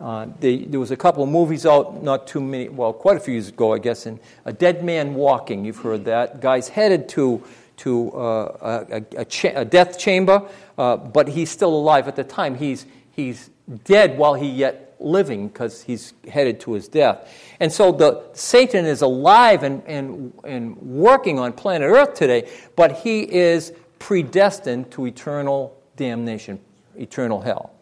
Uh, 0.00 0.26
they, 0.40 0.58
there 0.58 0.80
was 0.80 0.90
a 0.90 0.96
couple 0.96 1.22
of 1.22 1.28
movies 1.28 1.66
out 1.66 2.02
not 2.02 2.26
too 2.26 2.40
many, 2.40 2.70
well, 2.70 2.92
quite 2.92 3.18
a 3.18 3.20
few 3.20 3.34
years 3.34 3.48
ago, 3.48 3.74
I 3.74 3.78
guess, 3.78 4.06
in 4.06 4.18
A 4.46 4.52
Dead 4.52 4.82
Man 4.82 5.14
Walking. 5.14 5.64
You've 5.64 5.78
heard 5.78 6.06
that. 6.06 6.40
Guy's 6.40 6.68
headed 6.68 7.08
to, 7.10 7.42
to 7.78 8.10
uh, 8.12 8.84
a, 8.90 9.04
a, 9.18 9.24
cha- 9.26 9.52
a, 9.54 9.64
death 9.64 9.98
chamber, 9.98 10.48
uh, 10.78 10.96
but 10.96 11.28
he's 11.28 11.50
still 11.50 11.74
alive 11.74 12.08
at 12.08 12.16
the 12.16 12.24
time. 12.24 12.54
He's, 12.54 12.86
he's 13.10 13.50
dead 13.84 14.16
while 14.16 14.32
he 14.34 14.48
yet 14.48 14.96
living 15.00 15.48
because 15.48 15.82
he's 15.82 16.14
headed 16.28 16.60
to 16.60 16.72
his 16.72 16.88
death. 16.88 17.30
And 17.60 17.70
so 17.70 17.92
the 17.92 18.22
Satan 18.32 18.86
is 18.86 19.02
alive 19.02 19.62
and, 19.62 19.82
and, 19.86 20.32
and 20.44 20.78
working 20.78 21.38
on 21.38 21.52
planet 21.52 21.90
Earth 21.90 22.14
today, 22.14 22.48
but 22.74 23.00
he 23.00 23.20
is 23.20 23.74
predestined 23.98 24.90
to 24.92 25.06
eternal 25.06 25.76
damnation, 25.96 26.58
eternal 26.96 27.42
hell. 27.42 27.74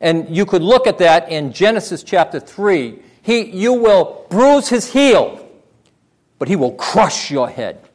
And 0.00 0.34
you 0.34 0.46
could 0.46 0.62
look 0.62 0.86
at 0.86 0.98
that 0.98 1.30
in 1.30 1.52
Genesis 1.52 2.02
chapter 2.02 2.40
3. 2.40 2.98
He, 3.22 3.42
you 3.42 3.74
will 3.74 4.26
bruise 4.30 4.68
his 4.68 4.92
heel, 4.92 5.46
but 6.38 6.48
he 6.48 6.56
will 6.56 6.72
crush 6.72 7.30
your 7.30 7.48
head. 7.48 7.86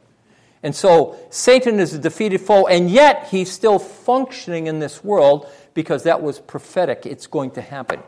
And 0.62 0.74
so 0.74 1.18
Satan 1.30 1.80
is 1.80 1.94
a 1.94 1.98
defeated 1.98 2.40
foe, 2.40 2.66
and 2.66 2.90
yet 2.90 3.28
he's 3.30 3.50
still 3.50 3.78
functioning 3.78 4.66
in 4.66 4.78
this 4.78 5.02
world 5.02 5.50
because 5.74 6.04
that 6.04 6.22
was 6.22 6.38
prophetic. 6.38 7.06
It's 7.06 7.26
going 7.26 7.52
to 7.52 7.60
happen. 7.60 8.00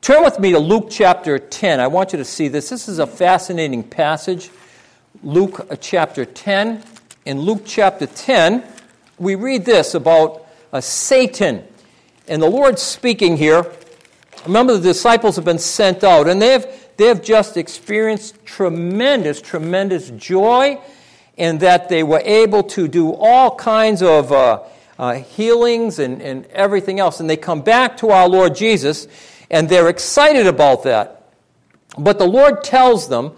Turn 0.00 0.22
with 0.22 0.38
me 0.38 0.52
to 0.52 0.58
Luke 0.58 0.88
chapter 0.90 1.38
10. 1.38 1.80
I 1.80 1.86
want 1.86 2.12
you 2.12 2.18
to 2.18 2.24
see 2.24 2.48
this. 2.48 2.68
This 2.68 2.88
is 2.88 2.98
a 2.98 3.06
fascinating 3.06 3.82
passage. 3.82 4.50
Luke 5.22 5.66
uh, 5.70 5.76
chapter 5.76 6.26
10. 6.26 6.82
In 7.24 7.40
Luke 7.40 7.62
chapter 7.64 8.06
10, 8.06 8.64
we 9.18 9.34
read 9.34 9.64
this 9.64 9.94
about 9.94 10.46
uh, 10.72 10.80
Satan. 10.82 11.64
And 12.28 12.42
the 12.42 12.50
Lord's 12.50 12.82
speaking 12.82 13.36
here. 13.36 13.70
Remember, 14.46 14.74
the 14.74 14.80
disciples 14.80 15.36
have 15.36 15.44
been 15.44 15.58
sent 15.58 16.04
out, 16.04 16.28
and 16.28 16.40
they 16.40 16.52
have, 16.52 16.68
they 16.96 17.06
have 17.06 17.22
just 17.22 17.56
experienced 17.56 18.44
tremendous, 18.44 19.40
tremendous 19.40 20.10
joy 20.10 20.78
in 21.36 21.58
that 21.58 21.88
they 21.88 22.02
were 22.02 22.22
able 22.24 22.62
to 22.62 22.88
do 22.88 23.12
all 23.12 23.54
kinds 23.56 24.02
of 24.02 24.32
uh, 24.32 24.60
uh, 24.98 25.14
healings 25.14 25.98
and, 25.98 26.22
and 26.22 26.46
everything 26.46 27.00
else. 27.00 27.20
And 27.20 27.28
they 27.28 27.36
come 27.36 27.62
back 27.62 27.96
to 27.98 28.10
our 28.10 28.28
Lord 28.28 28.54
Jesus 28.54 29.08
and 29.50 29.68
they're 29.68 29.88
excited 29.88 30.46
about 30.46 30.84
that. 30.84 31.28
But 31.98 32.18
the 32.18 32.26
Lord 32.26 32.64
tells 32.64 33.08
them 33.08 33.32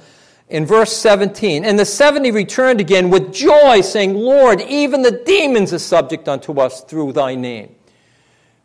in 0.49 0.65
verse 0.65 0.97
17, 0.97 1.65
And 1.65 1.79
the 1.79 1.85
70 1.85 2.31
returned 2.31 2.81
again 2.81 3.11
with 3.11 3.35
joy, 3.35 3.81
saying, 3.81 4.15
Lord, 4.15 4.61
even 4.63 5.03
the 5.03 5.23
demons 5.27 5.73
are 5.73 5.79
subject 5.79 6.29
unto 6.29 6.59
us 6.61 6.83
through 6.83 7.13
thy 7.13 7.35
name. 7.35 7.75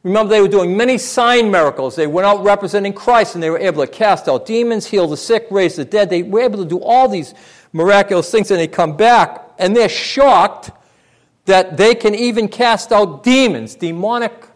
Remember, 0.03 0.29
they 0.31 0.41
were 0.41 0.47
doing 0.47 0.75
many 0.75 0.97
sign 0.97 1.51
miracles. 1.51 1.95
They 1.95 2.07
went 2.07 2.25
out 2.25 2.43
representing 2.43 2.93
Christ, 2.93 3.35
and 3.35 3.43
they 3.43 3.49
were 3.49 3.59
able 3.59 3.85
to 3.85 3.91
cast 3.91 4.27
out 4.27 4.45
demons, 4.45 4.87
heal 4.87 5.07
the 5.07 5.17
sick, 5.17 5.47
raise 5.51 5.75
the 5.75 5.85
dead. 5.85 6.09
They 6.09 6.23
were 6.23 6.41
able 6.41 6.57
to 6.63 6.69
do 6.69 6.81
all 6.81 7.07
these 7.07 7.33
miraculous 7.71 8.31
things, 8.31 8.49
and 8.49 8.59
they 8.59 8.67
come 8.67 8.97
back, 8.97 9.47
and 9.59 9.75
they're 9.75 9.89
shocked 9.89 10.71
that 11.45 11.77
they 11.77 11.95
can 11.95 12.15
even 12.15 12.47
cast 12.47 12.91
out 12.91 13.23
demons, 13.23 13.75
demonic 13.75 14.47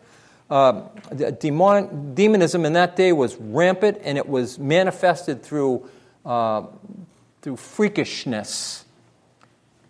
uh, 0.50 0.82
demon, 1.40 2.14
demonism 2.14 2.66
in 2.66 2.74
that 2.74 2.96
day 2.96 3.12
was 3.12 3.36
rampant 3.38 3.98
and 4.04 4.18
it 4.18 4.28
was 4.28 4.60
manifested 4.60 5.42
through, 5.42 5.90
uh, 6.26 6.64
through 7.42 7.56
freakishness. 7.56 8.84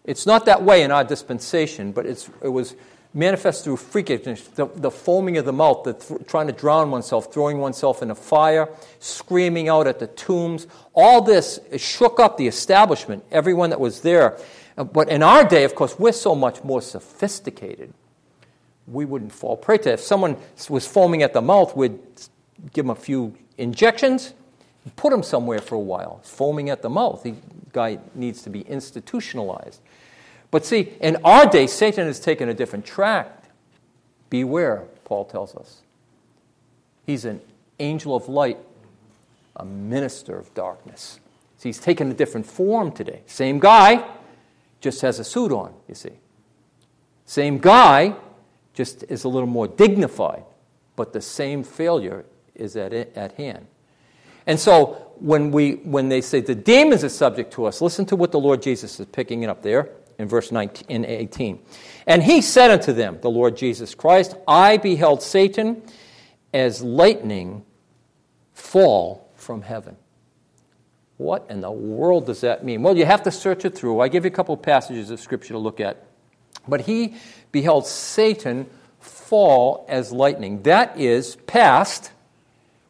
It's 0.05 0.25
not 0.25 0.45
that 0.45 0.63
way 0.63 0.83
in 0.83 0.91
our 0.91 1.03
dispensation, 1.03 1.91
but 1.91 2.05
it's, 2.05 2.29
it 2.41 2.49
was 2.49 2.75
manifest 3.15 3.63
through 3.63 3.77
freakishness, 3.77 4.53
the, 4.53 4.67
the 4.75 4.91
foaming 4.91 5.37
of 5.37 5.45
the 5.45 5.53
mouth, 5.53 5.83
the 5.83 5.93
th- 5.93 6.27
trying 6.27 6.47
to 6.47 6.53
drown 6.53 6.91
oneself, 6.91 7.33
throwing 7.33 7.57
oneself 7.57 8.03
in 8.03 8.11
a 8.11 8.15
fire, 8.15 8.69
screaming 8.99 9.69
out 9.69 9.87
at 9.87 9.97
the 9.99 10.07
tombs. 10.07 10.67
All 10.93 11.21
this 11.21 11.59
shook 11.77 12.19
up 12.19 12.37
the 12.37 12.45
establishment, 12.45 13.23
everyone 13.31 13.71
that 13.71 13.79
was 13.79 14.01
there. 14.01 14.37
Uh, 14.77 14.83
but 14.83 15.09
in 15.09 15.23
our 15.23 15.43
day, 15.47 15.63
of 15.63 15.73
course, 15.73 15.97
we're 15.97 16.11
so 16.11 16.35
much 16.35 16.63
more 16.63 16.81
sophisticated 16.81 17.93
we 18.87 19.05
wouldn't 19.05 19.31
fall 19.31 19.57
prey 19.57 19.77
to. 19.79 19.89
it. 19.89 19.93
If 19.93 20.01
someone 20.01 20.37
was 20.69 20.85
foaming 20.85 21.23
at 21.23 21.33
the 21.33 21.41
mouth, 21.41 21.75
we'd 21.75 21.99
give 22.73 22.85
him 22.85 22.91
a 22.91 22.95
few 22.95 23.35
injections, 23.57 24.33
put 24.95 25.11
him 25.11 25.23
somewhere 25.23 25.59
for 25.59 25.75
a 25.75 25.79
while. 25.79 26.19
Foaming 26.23 26.69
at 26.69 26.81
the 26.81 26.89
mouth, 26.89 27.23
the 27.23 27.35
guy 27.71 27.99
needs 28.13 28.41
to 28.43 28.49
be 28.49 28.61
institutionalized. 28.61 29.81
But 30.55 30.65
see, 30.65 30.93
in 31.01 31.17
our 31.25 31.45
day, 31.45 31.67
Satan 31.67 32.07
has 32.07 32.17
taken 32.17 32.47
a 32.47 32.53
different 32.53 32.85
track. 32.85 33.43
Beware, 34.29 34.85
Paul 35.03 35.25
tells 35.25 35.53
us. 35.53 35.81
He's 37.05 37.25
an 37.25 37.41
angel 37.77 38.15
of 38.15 38.29
light, 38.29 38.57
a 39.57 39.65
minister 39.65 40.39
of 40.39 40.53
darkness. 40.53 41.19
See, 41.57 41.67
he's 41.67 41.79
taken 41.79 42.09
a 42.09 42.13
different 42.13 42.45
form 42.45 42.93
today. 42.93 43.19
Same 43.25 43.59
guy, 43.59 44.09
just 44.79 45.01
has 45.01 45.19
a 45.19 45.25
suit 45.25 45.51
on, 45.51 45.73
you 45.89 45.95
see. 45.95 46.13
Same 47.25 47.57
guy, 47.57 48.15
just 48.73 49.03
is 49.09 49.25
a 49.25 49.27
little 49.27 49.49
more 49.49 49.67
dignified, 49.67 50.45
but 50.95 51.11
the 51.11 51.19
same 51.19 51.65
failure 51.65 52.23
is 52.55 52.77
at, 52.77 52.93
at 52.93 53.33
hand. 53.33 53.67
And 54.47 54.57
so 54.57 55.11
when, 55.19 55.51
we, 55.51 55.73
when 55.83 56.07
they 56.07 56.21
say 56.21 56.39
the 56.39 56.55
demons 56.55 57.03
are 57.03 57.09
subject 57.09 57.51
to 57.55 57.65
us, 57.65 57.81
listen 57.81 58.05
to 58.05 58.15
what 58.15 58.31
the 58.31 58.39
Lord 58.39 58.61
Jesus 58.61 59.01
is 59.01 59.05
picking 59.07 59.43
it 59.43 59.49
up 59.49 59.61
there 59.61 59.89
in 60.17 60.27
verse 60.27 60.51
19, 60.51 60.85
in 60.89 61.05
18. 61.05 61.59
And 62.07 62.23
he 62.23 62.41
said 62.41 62.71
unto 62.71 62.93
them, 62.93 63.19
the 63.21 63.29
Lord 63.29 63.57
Jesus 63.57 63.95
Christ, 63.95 64.35
I 64.47 64.77
beheld 64.77 65.21
Satan 65.21 65.81
as 66.53 66.81
lightning 66.81 67.63
fall 68.53 69.29
from 69.35 69.61
heaven. 69.61 69.97
What 71.17 71.45
in 71.49 71.61
the 71.61 71.71
world 71.71 72.25
does 72.25 72.41
that 72.41 72.63
mean? 72.65 72.83
Well, 72.83 72.97
you 72.97 73.05
have 73.05 73.23
to 73.23 73.31
search 73.31 73.65
it 73.65 73.75
through. 73.75 74.01
I 74.01 74.09
give 74.09 74.25
you 74.25 74.29
a 74.29 74.33
couple 74.33 74.53
of 74.53 74.61
passages 74.61 75.09
of 75.09 75.19
scripture 75.19 75.53
to 75.53 75.59
look 75.59 75.79
at. 75.79 76.05
But 76.67 76.81
he 76.81 77.15
beheld 77.51 77.87
Satan 77.87 78.67
fall 78.99 79.85
as 79.87 80.11
lightning. 80.11 80.63
That 80.63 80.99
is 80.99 81.35
past, 81.47 82.11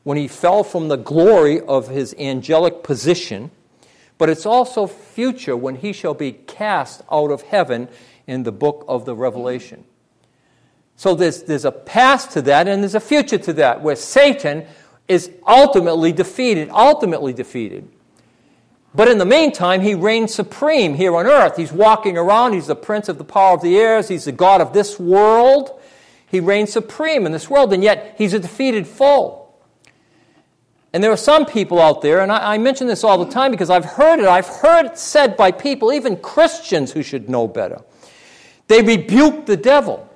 when 0.04 0.18
he 0.18 0.28
fell 0.28 0.64
from 0.64 0.88
the 0.88 0.96
glory 0.96 1.62
of 1.62 1.88
his 1.88 2.16
angelic 2.18 2.84
position, 2.84 3.52
but 4.18 4.30
it's 4.30 4.46
also 4.46 4.88
future 4.88 5.58
when 5.58 5.76
he 5.76 5.92
shall 5.94 6.14
be 6.14 6.32
cast 6.32 7.02
out 7.12 7.32
of 7.32 7.42
heaven 7.44 7.90
in 8.28 8.44
the 8.44 8.52
book 8.52 8.86
of 8.88 9.06
the 9.06 9.16
Revelation. 9.16 9.84
So 10.96 11.14
there's, 11.14 11.44
there's 11.44 11.66
a 11.66 11.72
past 11.72 12.32
to 12.32 12.42
that 12.44 12.68
and 12.68 12.82
there's 12.82 12.96
a 12.96 13.00
future 13.00 13.38
to 13.38 13.54
that, 13.54 13.82
where 13.82 13.96
Satan 13.96 14.66
is 15.08 15.32
ultimately 15.48 16.12
defeated, 16.12 16.70
ultimately 16.70 17.34
defeated. 17.34 17.88
But 18.96 19.10
in 19.10 19.18
the 19.18 19.26
meantime, 19.26 19.82
he 19.82 19.94
reigns 19.94 20.34
supreme 20.34 20.94
here 20.94 21.16
on 21.16 21.28
earth. 21.28 21.58
He's 21.58 21.74
walking 21.74 22.18
around. 22.18 22.54
He's 22.54 22.68
the 22.68 22.78
prince 22.78 23.10
of 23.10 23.18
the 23.18 23.26
power 23.26 23.54
of 23.54 23.62
the 23.62 23.78
airs. 23.78 24.08
He's 24.08 24.24
the 24.24 24.32
God 24.32 24.62
of 24.62 24.72
this 24.72 24.98
world. 24.98 25.82
He 26.26 26.40
reigns 26.40 26.72
supreme 26.72 27.26
in 27.26 27.34
this 27.34 27.50
world, 27.50 27.74
and 27.74 27.84
yet 27.84 28.16
he's 28.18 28.34
a 28.34 28.40
defeated 28.40 28.88
foe. 28.88 29.45
And 30.96 31.04
there 31.04 31.12
are 31.12 31.18
some 31.18 31.46
people 31.46 31.82
out 31.82 32.02
there, 32.02 32.22
and 32.22 32.32
I, 32.32 32.54
I, 32.54 32.58
mention 32.58 32.88
this 32.88 33.04
all 33.04 33.18
the 33.18 33.30
time 33.30 33.52
because 33.52 33.70
I've 33.70 33.84
heard 33.84 34.20
it. 34.20 34.28
I've 34.28 34.48
heard 34.48 34.86
it 34.86 34.98
said 34.98 35.36
by 35.36 35.52
people, 35.52 35.92
even 35.92 36.16
Christians 36.16 36.94
who 36.94 37.04
should 37.04 37.28
know 37.28 37.50
better. 37.50 37.82
They 38.70 38.82
rebuke 38.82 39.46
the 39.46 39.58
devil. 39.58 40.10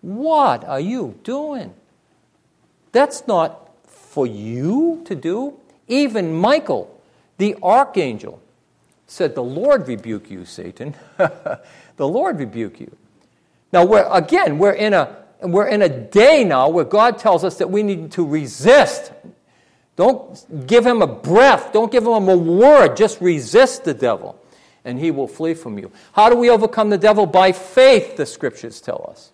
What 0.00 0.64
are 0.64 0.80
you 0.80 1.20
doing? 1.24 1.74
That's 2.92 3.26
not 3.26 3.68
for 3.86 4.26
you 4.26 5.02
to 5.04 5.14
do. 5.14 5.60
Even 5.88 6.32
Michael, 6.32 6.98
the 7.36 7.54
archangel 7.62 8.40
said, 9.06 9.34
The 9.34 9.44
Lord 9.44 9.88
rebuke 9.88 10.30
you, 10.30 10.46
Satan. 10.46 10.94
the 11.18 11.60
Lord 12.08 12.38
rebuke 12.38 12.80
you. 12.80 12.96
Now, 13.74 13.84
we're, 13.84 14.08
again, 14.10 14.56
we're 14.56 14.72
in, 14.72 14.94
a, 14.94 15.18
we're 15.42 15.68
in 15.68 15.82
a 15.82 15.90
day 15.90 16.44
now 16.44 16.70
where 16.70 16.86
God 16.86 17.18
tells 17.18 17.44
us 17.44 17.58
that 17.58 17.70
we 17.70 17.82
need 17.82 18.10
to 18.12 18.26
resist. 18.26 19.12
Don't 19.96 20.66
give 20.66 20.86
him 20.86 21.00
a 21.00 21.06
breath, 21.06 21.72
don't 21.72 21.90
give 21.90 22.04
him 22.04 22.28
a 22.28 22.36
word, 22.36 22.96
just 22.96 23.20
resist 23.20 23.84
the 23.84 23.94
devil, 23.94 24.38
and 24.84 24.98
he 24.98 25.10
will 25.10 25.26
flee 25.26 25.54
from 25.54 25.78
you. 25.78 25.90
How 26.12 26.28
do 26.28 26.36
we 26.36 26.50
overcome 26.50 26.90
the 26.90 26.98
devil? 26.98 27.24
By 27.26 27.52
faith, 27.52 28.16
the 28.16 28.26
scriptures 28.26 28.80
tell 28.80 29.06
us. 29.10 29.32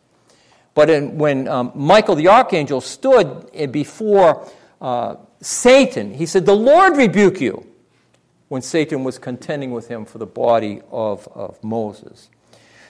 But 0.75 0.89
in, 0.89 1.19
when 1.19 1.49
um, 1.49 1.73
Michael 1.75 2.15
the 2.15 2.29
archangel 2.29 2.81
stood 2.81 3.73
before 3.73 4.49
uh, 4.81 5.17
Satan, 5.41 6.15
he 6.15 6.27
said, 6.27 6.47
The 6.47 6.57
Lord 6.57 6.97
rebuke 6.97 7.41
you, 7.41 7.67
when 8.49 8.63
Satan 8.63 9.03
was 9.03 9.19
contending 9.19 9.73
with 9.73 9.89
him 9.89 10.05
for 10.05 10.19
the 10.19 10.27
body 10.27 10.81
of, 10.91 11.27
of 11.35 11.63
Moses. 11.65 12.29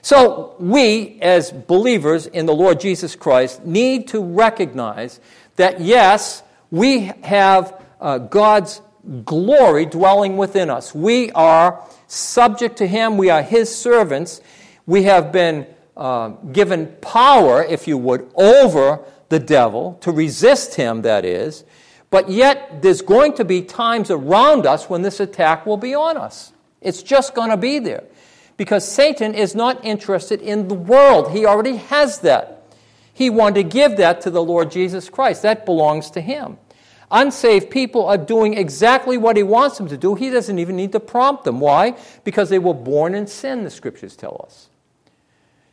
So, 0.05 0.57
we, 0.59 1.21
as 1.23 1.53
believers 1.53 2.27
in 2.27 2.47
the 2.47 2.55
Lord 2.55 2.81
Jesus 2.81 3.15
Christ, 3.15 3.65
need 3.65 4.09
to 4.09 4.21
recognize 4.21 5.21
that 5.55 5.81
yes, 5.81 6.43
we 6.73 7.13
have 7.23 7.81
uh, 8.01 8.19
God's 8.19 8.81
glory 9.25 9.87
dwelling 9.87 10.37
within 10.37 10.71
us. 10.71 10.93
We 10.93 11.31
are 11.33 11.87
subject 12.09 12.79
to 12.79 12.87
Him, 12.89 13.17
we 13.17 13.31
are 13.31 13.43
His 13.43 13.73
servants. 13.73 14.41
We 14.85 15.05
have 15.05 15.31
been 15.31 15.67
uh, 15.97 16.31
given 16.51 16.89
power, 17.01 17.63
if 17.63 17.87
you 17.87 17.97
would, 17.99 18.31
over 18.35 19.05
the 19.29 19.39
devil, 19.39 19.99
to 20.01 20.11
resist 20.11 20.75
him, 20.75 21.03
that 21.03 21.25
is. 21.25 21.65
But 22.11 22.29
yet, 22.29 22.83
there's 22.83 23.01
going 23.01 23.35
to 23.35 23.45
be 23.45 23.63
times 23.63 24.11
around 24.11 24.67
us 24.67 24.91
when 24.91 25.03
this 25.03 25.21
attack 25.21 25.65
will 25.65 25.77
be 25.77 25.95
on 25.95 26.17
us. 26.17 26.53
It's 26.81 27.03
just 27.03 27.35
going 27.35 27.51
to 27.51 27.57
be 27.57 27.79
there 27.79 28.05
because 28.57 28.87
Satan 28.87 29.35
is 29.35 29.55
not 29.55 29.85
interested 29.85 30.43
in 30.43 30.69
the 30.69 30.75
world. 30.75 31.31
He 31.31 31.47
already 31.47 31.77
has 31.77 32.21
that. 32.21 32.63
He 33.15 33.31
wanted 33.31 33.55
to 33.55 33.63
give 33.65 33.99
that 33.99 34.23
to 34.23 34.31
the 34.31 34.43
Lord 34.43 34.71
Jesus 34.71 35.09
Christ. 35.09 35.43
That 35.43 35.65
belongs 35.65 36.11
to 36.13 36.21
him. 36.21 36.59
Unsaved 37.13 37.71
people 37.71 38.07
are 38.07 38.17
doing 38.17 38.55
exactly 38.55 39.19
what 39.19 39.37
he 39.37 39.43
wants 39.43 39.79
them 39.79 39.87
to 39.89 39.97
do. 39.97 40.15
He 40.15 40.31
doesn't 40.31 40.59
even 40.59 40.77
need 40.77 40.93
to 40.93 41.01
prompt 41.01 41.45
them. 41.45 41.61
Why? 41.61 41.95
Because 42.25 42.49
they 42.49 42.59
were 42.59 42.75
born 42.75 43.15
in 43.15 43.27
sin, 43.27 43.65
the 43.65 43.71
scriptures 43.71 44.17
tell 44.17 44.41
us. 44.45 44.69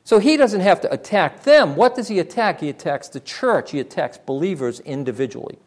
So 0.04 0.20
he 0.20 0.38
doesn't 0.38 0.62
have 0.62 0.82
to 0.82 0.92
attack 0.92 1.44
them. 1.44 1.76
What 1.76 1.96
does 1.96 2.08
he 2.10 2.20
attack? 2.20 2.60
He 2.60 2.70
attacks 2.70 3.08
the 3.08 3.20
church, 3.20 3.72
he 3.72 3.80
attacks 3.80 4.18
believers 4.18 4.80
individually. 4.82 5.58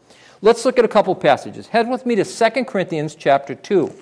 Let's 0.43 0.65
look 0.65 0.79
at 0.79 0.85
a 0.85 0.89
couple 0.89 1.15
passages. 1.15 1.69
Head 1.69 1.89
with 1.89 2.05
me 2.05 2.17
to 2.17 2.25
2 2.25 2.65
Corinthians 2.65 3.15
chapter 3.15 3.55
2. 3.55 3.93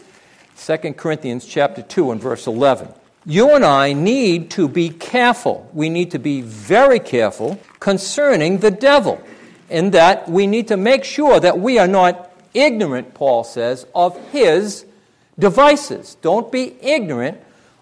2 0.56 0.76
Corinthians 0.94 1.46
chapter 1.46 1.82
2 1.82 2.10
and 2.10 2.20
verse 2.20 2.46
11 2.46 2.92
you 3.26 3.54
and 3.54 3.64
I 3.64 3.92
need 3.92 4.50
to 4.52 4.68
be 4.68 4.88
careful. 4.88 5.68
We 5.74 5.90
need 5.90 6.10
to 6.12 6.18
be 6.18 6.40
very 6.40 6.98
careful 6.98 7.60
concerning 7.78 8.58
the 8.58 8.70
devil, 8.70 9.20
in 9.70 9.90
that 9.90 10.28
we 10.28 10.46
need 10.46 10.68
to 10.68 10.76
make 10.76 11.04
sure 11.04 11.40
that 11.40 11.58
we 11.58 11.78
are 11.78 11.88
not 11.88 12.32
ignorant, 12.54 13.14
Paul 13.14 13.44
says, 13.44 13.86
of 13.94 14.18
his 14.30 14.84
devices. 15.38 16.16
Don't 16.22 16.50
be 16.50 16.76
ignorant 16.82 17.38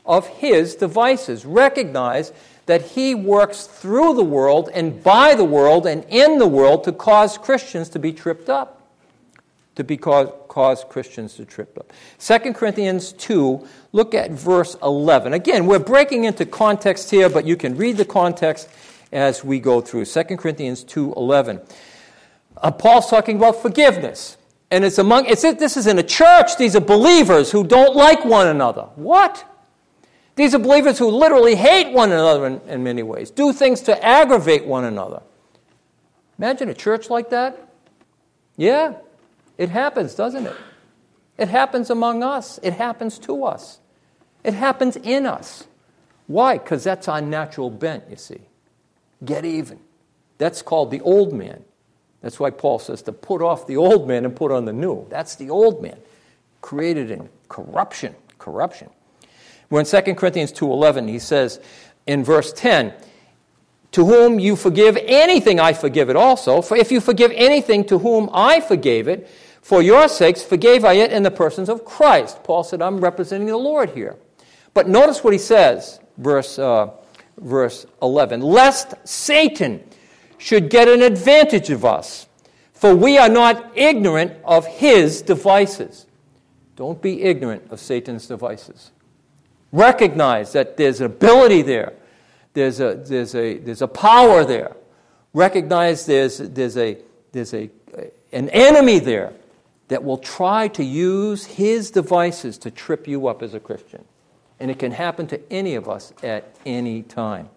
of 0.07 0.27
his 0.27 0.74
devices. 0.74 1.44
Recognize 1.44 2.33
that 2.66 2.83
he 2.83 3.14
works 3.14 3.66
through 3.66 4.14
the 4.14 4.24
world 4.24 4.68
and 4.72 5.03
by 5.03 5.35
the 5.35 5.44
world 5.44 5.87
and 5.87 6.05
in 6.09 6.38
the 6.38 6.46
world 6.46 6.85
to 6.85 6.92
cause 6.92 7.38
Christians 7.38 7.88
to 7.90 7.98
be 7.98 8.12
tripped 8.12 8.48
up 8.48 8.79
to 9.79 9.85
be 9.85 9.96
cause, 9.96 10.29
cause 10.48 10.85
Christians 10.88 11.35
to 11.35 11.44
trip 11.44 11.79
up. 11.79 11.92
2 12.18 12.53
Corinthians 12.53 13.12
2, 13.12 13.64
look 13.92 14.12
at 14.12 14.33
verse 14.33 14.77
11. 14.83 15.35
Again, 15.35 15.66
we're 15.66 15.79
breaking 15.79 16.24
into 16.24 16.44
context 16.44 17.12
here, 17.12 17.31
but 17.31 17.46
you 17.46 17.57
can 17.57 17.77
read 17.77 17.96
the 17.96 18.05
context 18.05 18.68
as 19.12 19.44
we 19.44 19.61
go 19.61 19.81
through. 19.81 20.05
2 20.05 20.37
Corinthians 20.37 20.85
2:11. 20.85 21.61
Uh, 22.57 22.71
Paul's 22.71 23.09
talking 23.09 23.37
about 23.37 23.62
forgiveness. 23.62 24.37
And 24.71 24.85
it's 24.85 24.99
among, 24.99 25.27
it's, 25.27 25.42
this 25.42 25.77
is 25.77 25.87
in 25.87 25.99
a 25.99 26.03
church. 26.03 26.57
These 26.59 26.77
are 26.77 26.81
believers 26.81 27.51
who 27.51 27.64
don't 27.64 27.97
like 27.97 28.25
one 28.25 28.47
another. 28.47 28.83
What? 28.97 29.44
These 30.38 30.55
are 30.55 30.59
believers 30.59 30.99
who 30.99 31.09
literally 31.09 31.55
hate 31.55 31.92
one 31.92 32.12
another 32.12 32.47
in, 32.47 32.61
in 32.68 32.85
many 32.85 33.03
ways, 33.03 33.31
do 33.31 33.53
things 33.53 33.81
to 33.83 34.05
aggravate 34.05 34.66
one 34.66 34.85
another. 34.85 35.23
Imagine 36.38 36.68
a 36.68 36.75
church 36.75 37.11
like 37.11 37.31
that. 37.31 37.68
Yeah, 38.57 38.94
it 39.57 39.71
happens, 39.71 40.14
doesn't 40.14 40.47
it? 40.47 40.55
It 41.38 41.49
happens 41.49 41.90
among 41.90 42.23
us, 42.23 42.61
it 42.62 42.75
happens 42.75 43.18
to 43.21 43.44
us, 43.44 43.81
it 44.44 44.55
happens 44.55 44.97
in 44.97 45.27
us. 45.27 45.66
Why? 46.29 46.59
Because 46.59 46.85
that's 46.85 47.09
our 47.09 47.21
natural 47.21 47.71
bent, 47.71 48.05
you 48.09 48.16
see. 48.16 48.42
Get 49.24 49.44
even. 49.44 49.81
That's 50.38 50.62
called 50.62 50.90
the 50.90 51.00
old 51.00 51.33
man. 51.33 51.64
That's 52.20 52.40
why 52.40 52.50
Paul 52.50 52.78
says 52.78 53.02
to 53.02 53.12
put 53.12 53.42
off 53.42 53.66
the 53.66 53.76
old 53.76 54.09
man 54.09 54.24
and 54.24 54.35
put 54.35 54.50
on 54.50 54.64
the 54.64 54.72
new. 54.72 55.07
That's 55.09 55.37
the 55.37 55.50
old 55.50 55.83
man, 55.83 55.98
created 56.61 57.11
in 57.11 57.28
corruption. 57.48 58.14
Corruption. 58.38 58.90
When 59.68 59.85
2 59.85 60.00
Corinthians 60.14 60.52
2.11, 60.52 61.09
he 61.09 61.18
says 61.18 61.61
in 62.07 62.24
verse 62.24 62.52
10, 62.52 62.94
to 63.92 64.04
whom 64.04 64.38
you 64.38 64.57
forgive 64.57 64.98
anything, 65.02 65.61
I 65.61 65.72
forgive 65.72 66.11
it 66.11 66.16
also. 66.16 66.61
For 66.61 66.76
if 66.76 66.92
you 66.92 67.00
forgive 67.00 67.33
anything 67.35 67.85
to 67.85 67.98
whom 67.98 68.28
I 68.33 68.61
forgave 68.61 69.09
it, 69.09 69.28
for 69.62 69.83
your 69.83 70.09
sakes 70.09 70.42
forgave 70.42 70.85
I 70.85 70.94
it 70.94 71.12
in 71.12 71.22
the 71.22 71.31
persons 71.31 71.68
of 71.68 71.85
Christ. 71.85 72.42
Paul 72.42 72.64
said, 72.64 72.83
I'm 72.83 73.00
representing 73.00 73.48
the 73.48 73.57
Lord 73.57 73.90
here. 73.90 74.16
But 74.74 74.88
notice 74.88 75.24
what 75.24 75.33
he 75.33 75.38
says, 75.38 76.00
verse, 76.16 76.59
uh, 76.59 76.90
verse 77.38 77.87
11 78.03 78.40
Lest 78.40 78.94
Satan 79.07 79.83
should 80.38 80.70
get 80.70 80.88
an 80.88 81.03
advantage 81.03 81.70
of 81.70 81.85
us, 81.85 82.29
for 82.72 82.94
we 82.94 83.18
are 83.18 83.29
not 83.29 83.72
ignorant 83.77 84.33
of 84.44 84.66
his 84.66 85.22
devices. 85.22 86.07
Don't 86.77 87.03
be 87.03 87.22
ignorant 87.22 87.70
of 87.70 87.81
Satan's 87.81 88.27
devices. 88.29 88.92
Recognize 89.72 90.53
that 90.53 90.77
there's 90.77 91.01
an 91.01 91.07
ability 91.07 91.62
there, 91.62 91.94
there's 92.55 92.81
a, 92.81 92.94
there's 92.94 93.35
a, 93.35 93.59
there's 93.59 93.83
a 93.83 93.88
power 93.88 94.44
there. 94.44 94.77
Recognize 95.35 96.07
there's, 96.07 96.38
there's, 96.38 96.77
a, 96.77 96.98
there's 97.33 97.53
a, 97.53 97.68
an 98.33 98.48
enemy 98.51 98.98
there 98.98 99.33
that 99.88 100.05
will 100.05 100.18
try 100.18 100.68
to 100.68 100.85
use 100.85 101.44
his 101.44 101.90
devices 101.90 102.59
to 102.59 102.70
trip 102.70 103.09
you 103.09 103.27
up 103.27 103.42
as 103.42 103.55
a 103.55 103.61
Christian. 103.61 104.05
And 104.61 104.71
it 104.71 104.79
can 104.79 104.92
happen 104.92 105.27
to 105.29 105.53
any 105.53 105.75
of 105.75 105.88
us 105.88 106.12
at 106.23 106.57
any 106.66 107.03
time. 107.03 107.49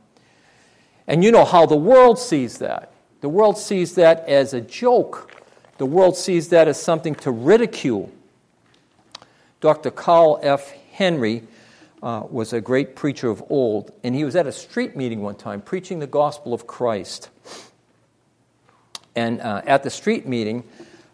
And 1.07 1.23
you 1.23 1.31
know 1.31 1.45
how 1.45 1.65
the 1.65 1.75
world 1.75 2.19
sees 2.19 2.59
that. 2.59 2.91
The 3.21 3.29
world 3.29 3.57
sees 3.57 3.95
that 3.95 4.27
as 4.27 4.53
a 4.53 4.61
joke, 4.61 5.31
the 5.77 5.85
world 5.85 6.15
sees 6.15 6.49
that 6.49 6.67
as 6.67 6.81
something 6.81 7.15
to 7.15 7.31
ridicule. 7.31 8.11
Dr. 9.61 9.91
Carl 9.91 10.39
F. 10.41 10.71
Henry 10.91 11.43
uh, 12.03 12.23
was 12.29 12.53
a 12.53 12.61
great 12.61 12.95
preacher 12.95 13.29
of 13.29 13.43
old, 13.49 13.91
and 14.03 14.15
he 14.15 14.23
was 14.23 14.35
at 14.35 14.47
a 14.47 14.51
street 14.51 14.95
meeting 14.95 15.21
one 15.21 15.35
time 15.35 15.61
preaching 15.61 15.99
the 15.99 16.07
gospel 16.07 16.53
of 16.53 16.65
Christ. 16.65 17.29
And 19.15 19.41
uh, 19.41 19.61
at 19.65 19.83
the 19.83 19.89
street 19.89 20.27
meeting, 20.27 20.63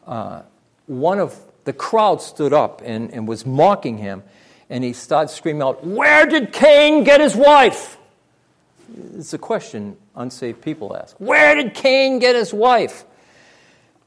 uh, 0.06 0.44
one 0.86 1.20
of 1.20 1.38
the 1.66 1.74
crowd 1.74 2.22
stood 2.22 2.54
up 2.54 2.82
and, 2.86 3.12
and 3.12 3.28
was 3.28 3.46
mocking 3.46 3.98
him, 3.98 4.24
and 4.70 4.84
he 4.84 4.94
started 4.94 5.30
screaming 5.30 5.62
out, 5.62 5.86
Where 5.86 6.26
did 6.26 6.52
Cain 6.52 7.04
get 7.04 7.22
his 7.22 7.36
wife? 7.36 7.98
It's 9.16 9.34
a 9.34 9.38
question 9.38 9.98
unsaved 10.16 10.62
people 10.62 10.96
ask. 10.96 11.16
Where 11.18 11.56
did 11.56 11.74
Cain 11.74 12.20
get 12.20 12.36
his 12.36 12.54
wife? 12.54 13.06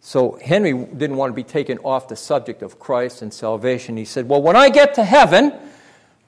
So 0.00 0.38
Henry 0.42 0.72
didn't 0.72 1.16
want 1.16 1.30
to 1.30 1.34
be 1.34 1.44
taken 1.44 1.78
off 1.78 2.08
the 2.08 2.16
subject 2.16 2.62
of 2.62 2.78
Christ 2.78 3.22
and 3.22 3.32
salvation. 3.32 3.96
He 3.96 4.04
said, 4.04 4.28
Well, 4.28 4.42
when 4.42 4.56
I 4.56 4.70
get 4.70 4.94
to 4.94 5.04
heaven, 5.04 5.52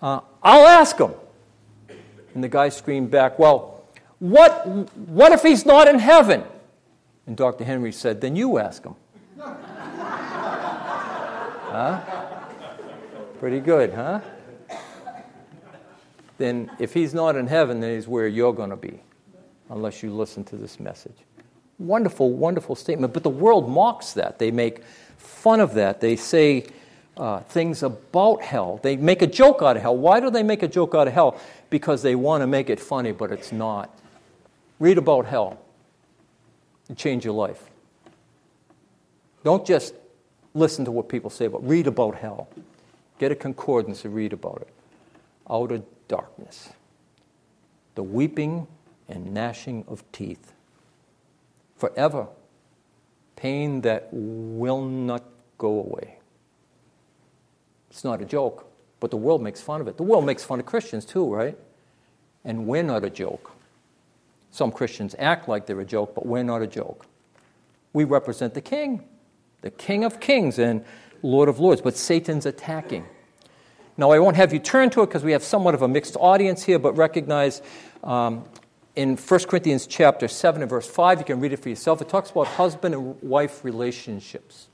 uh, 0.01 0.21
I'll 0.43 0.67
ask 0.67 0.99
him. 0.99 1.13
And 2.35 2.45
the 2.45 2.49
guy 2.49 2.69
screamed 2.69 3.11
back, 3.11 3.39
Well, 3.39 3.85
what, 4.19 4.67
what 4.67 5.33
if 5.33 5.43
he's 5.43 5.65
not 5.65 5.89
in 5.89 5.99
heaven? 5.99 6.45
And 7.27 7.37
Dr. 7.37 7.65
Henry 7.65 7.93
said, 7.93 8.21
Then 8.21 8.37
you 8.37 8.59
ask 8.59 8.85
him. 8.85 8.95
Huh? 11.73 12.22
Pretty 13.43 13.59
good, 13.59 13.93
huh? 13.93 14.21
Then 16.39 16.71
if 16.79 16.95
he's 16.95 17.13
not 17.13 17.35
in 17.35 17.49
heaven, 17.49 17.81
then 17.81 17.97
he's 17.97 18.07
where 18.07 18.29
you're 18.29 18.53
going 18.53 18.71
to 18.71 18.77
be, 18.77 19.01
unless 19.69 20.01
you 20.01 20.15
listen 20.15 20.45
to 20.45 20.57
this 20.57 20.79
message. 20.79 21.17
Wonderful, 21.81 22.31
wonderful 22.31 22.77
statement. 22.77 23.13
But 23.13 23.25
the 23.25 23.31
world 23.31 23.69
mocks 23.69 24.13
that. 24.13 24.39
They 24.39 24.53
make 24.53 24.85
fun 25.17 25.59
of 25.59 25.75
that. 25.75 26.01
They 26.01 26.15
say 26.15 26.67
uh, 27.17 27.41
things 27.41 27.83
about 27.83 28.43
hell. 28.43 28.79
They 28.81 28.97
make 28.97 29.23
a 29.23 29.27
joke 29.27 29.61
out 29.61 29.75
of 29.75 29.83
hell. 29.83 29.97
Why 29.97 30.21
do 30.21 30.31
they 30.31 30.45
make 30.45 30.63
a 30.63 30.69
joke 30.69 30.95
out 30.95 31.09
of 31.09 31.13
hell? 31.13 31.41
Because 31.69 32.01
they 32.03 32.15
want 32.15 32.43
to 32.43 32.47
make 32.47 32.71
it 32.71 32.79
funny, 32.79 33.11
but 33.11 33.33
it's 33.33 33.51
not. 33.51 33.93
Read 34.79 34.99
about 34.99 35.27
hell 35.27 35.61
and 36.87 36.97
change 36.97 37.25
your 37.25 37.35
life. 37.35 37.61
Don't 39.43 39.67
just 39.67 39.95
listen 40.55 40.85
to 40.85 40.93
what 40.93 41.09
people 41.09 41.29
say, 41.29 41.49
but 41.49 41.67
read 41.67 41.89
about 41.89 42.15
hell. 42.15 42.49
Get 43.23 43.31
a 43.31 43.37
concordance 43.37 44.05
and 44.05 44.17
read 44.17 44.33
about 44.33 44.63
it. 44.63 44.75
Outer 45.49 45.83
darkness. 46.09 46.71
The 47.95 48.03
weeping 48.03 48.67
and 49.09 49.33
gnashing 49.33 49.85
of 49.87 50.03
teeth. 50.11 50.53
Forever. 51.77 52.27
Pain 53.37 53.83
that 53.83 54.09
will 54.11 54.85
not 54.85 55.23
go 55.57 55.69
away. 55.69 56.19
It's 57.93 58.03
not 58.03 58.21
a 58.21 58.25
joke, 58.25 58.69
but 58.99 59.13
the 59.13 59.17
world 59.17 59.41
makes 59.41 59.61
fun 59.61 59.81
of 59.81 59.87
it. 59.87 59.99
The 59.99 60.03
world 60.03 60.27
makes 60.27 60.43
fun 60.43 60.59
of 60.59 60.67
Christians 60.67 61.05
too, 61.05 61.33
right? 61.33 61.57
And 62.45 62.67
we're 62.67 62.83
not 62.83 63.05
a 63.05 63.11
joke. 63.11 63.53
Some 64.51 64.73
Christians 64.73 65.15
act 65.17 65.49
like 65.49 65.67
they're 65.67 65.79
a 65.79 65.85
joke, 65.85 66.17
but 66.17 66.27
we're 66.27 66.43
not 66.43 66.61
a 66.61 66.67
joke. 66.67 67.07
We 67.93 68.03
represent 68.03 68.55
the 68.55 68.61
King, 68.61 69.05
the 69.61 69.71
King 69.71 70.03
of 70.03 70.19
Kings 70.19 70.59
and 70.59 70.85
Lord 71.23 71.49
of 71.49 71.61
Lords, 71.61 71.81
but 71.81 71.97
Satan's 71.97 72.47
attacking. 72.47 73.07
Now, 73.97 74.11
I 74.11 74.19
won't 74.19 74.37
have 74.37 74.53
you 74.53 74.59
turn 74.59 74.91
to 74.91 75.03
it 75.03 75.07
because 75.07 75.23
we 75.23 75.33
have 75.33 75.43
somewhat 75.43 75.75
of 75.75 75.83
a 75.83 75.89
mixed 75.89 76.17
audience 76.19 76.63
here, 76.63 76.79
but 76.79 76.97
recognize 76.97 77.63
um, 78.03 78.45
in 78.97 79.17
1 79.17 79.41
Corinthians 79.45 79.87
chapter 79.87 80.29
7 80.29 80.63
and 80.63 80.71
verse 80.71 80.89
5, 80.89 81.21
you 81.21 81.25
can 81.25 81.41
read 81.41 81.53
it 81.53 81.59
for 81.59 81.69
yourself. 81.69 82.03
It 82.03 82.09
talks 82.09 82.31
about 82.31 82.47
husband 82.47 82.95
and 82.95 83.23
wife 83.23 83.65
relationships. 83.65 84.69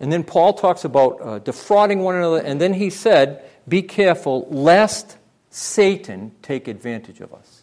And 0.00 0.12
then 0.12 0.24
Paul 0.24 0.52
talks 0.54 0.84
about 0.84 1.20
uh, 1.20 1.38
defrauding 1.38 2.00
one 2.00 2.16
another, 2.16 2.38
and 2.38 2.60
then 2.60 2.74
he 2.74 2.90
said, 2.90 3.44
Be 3.68 3.82
careful 3.82 4.46
lest 4.50 5.16
Satan 5.50 6.32
take 6.42 6.66
advantage 6.66 7.20
of 7.20 7.32
us. 7.32 7.62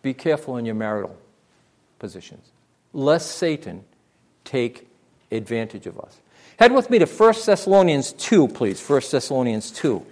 Be 0.00 0.14
careful 0.14 0.56
in 0.56 0.64
your 0.64 0.74
marital 0.74 1.16
positions, 1.98 2.50
lest 2.92 3.32
Satan 3.32 3.84
take 4.44 4.88
advantage 5.30 5.86
of 5.86 5.98
us. 6.00 6.18
Head 6.58 6.72
with 6.72 6.90
me 6.90 6.98
to 6.98 7.06
1 7.06 7.34
Thessalonians 7.46 8.12
2, 8.12 8.48
please. 8.48 8.80
1 8.86 9.02
Thessalonians 9.10 9.70
2. 9.70 10.04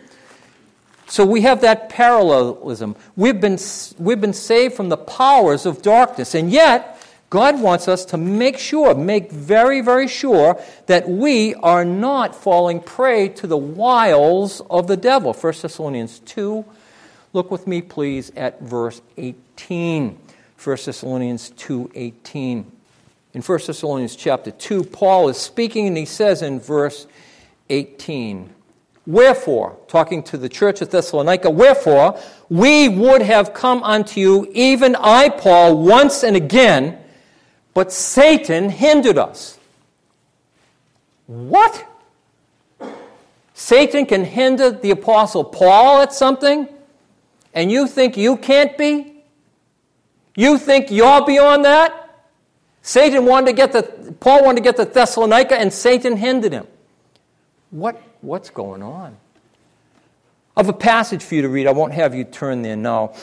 So 1.06 1.26
we 1.26 1.40
have 1.42 1.62
that 1.62 1.88
parallelism. 1.88 2.96
We've 3.16 3.40
been, 3.40 3.58
we've 3.98 4.20
been 4.20 4.32
saved 4.32 4.74
from 4.74 4.88
the 4.88 4.96
powers 4.96 5.66
of 5.66 5.82
darkness, 5.82 6.34
and 6.34 6.50
yet 6.50 7.00
God 7.30 7.60
wants 7.60 7.88
us 7.88 8.04
to 8.06 8.16
make 8.16 8.58
sure, 8.58 8.94
make 8.94 9.30
very, 9.30 9.80
very 9.80 10.08
sure 10.08 10.60
that 10.86 11.08
we 11.08 11.54
are 11.54 11.84
not 11.84 12.34
falling 12.34 12.80
prey 12.80 13.28
to 13.28 13.46
the 13.46 13.56
wiles 13.56 14.60
of 14.70 14.88
the 14.88 14.96
devil. 14.96 15.32
1 15.32 15.54
Thessalonians 15.62 16.20
2. 16.20 16.64
Look 17.32 17.50
with 17.50 17.66
me, 17.66 17.82
please, 17.82 18.32
at 18.36 18.60
verse 18.60 19.00
18. 19.16 20.18
1 20.62 20.76
Thessalonians 20.84 21.50
2 21.50 21.92
18. 21.94 22.72
In 23.32 23.42
1 23.42 23.58
Thessalonians 23.66 24.16
chapter 24.16 24.50
2, 24.50 24.84
Paul 24.84 25.28
is 25.28 25.36
speaking 25.36 25.86
and 25.86 25.96
he 25.96 26.04
says 26.04 26.42
in 26.42 26.58
verse 26.58 27.06
18, 27.68 28.52
Wherefore, 29.06 29.78
talking 29.88 30.22
to 30.24 30.36
the 30.36 30.48
church 30.48 30.82
of 30.82 30.90
Thessalonica, 30.90 31.48
wherefore 31.48 32.18
we 32.48 32.88
would 32.88 33.22
have 33.22 33.54
come 33.54 33.82
unto 33.82 34.20
you, 34.20 34.50
even 34.52 34.96
I, 34.96 35.28
Paul, 35.28 35.82
once 35.84 36.22
and 36.22 36.36
again, 36.36 36.98
but 37.72 37.92
Satan 37.92 38.68
hindered 38.68 39.16
us. 39.16 39.58
What? 41.26 41.86
Satan 43.54 44.06
can 44.06 44.24
hinder 44.24 44.70
the 44.72 44.90
Apostle 44.90 45.44
Paul 45.44 46.02
at 46.02 46.12
something, 46.12 46.68
and 47.54 47.70
you 47.70 47.86
think 47.86 48.16
you 48.16 48.36
can't 48.36 48.76
be? 48.76 49.22
You 50.34 50.58
think 50.58 50.90
you're 50.90 51.24
beyond 51.24 51.64
that? 51.64 52.09
Satan 52.82 53.26
wanted 53.26 53.46
to 53.46 53.52
get 53.52 53.72
the, 53.72 54.14
Paul 54.20 54.44
wanted 54.44 54.56
to 54.56 54.62
get 54.62 54.76
to 54.76 54.84
Thessalonica, 54.84 55.58
and 55.58 55.72
Satan 55.72 56.16
hindered 56.16 56.52
him. 56.52 56.66
What, 57.70 58.02
what's 58.20 58.50
going 58.50 58.82
on? 58.82 59.16
Of 60.56 60.68
a 60.68 60.72
passage 60.72 61.22
for 61.22 61.34
you 61.34 61.42
to 61.42 61.48
read. 61.48 61.66
I 61.66 61.72
won't 61.72 61.92
have 61.92 62.14
you 62.14 62.24
turn 62.24 62.62
there 62.62 62.76
now. 62.76 63.14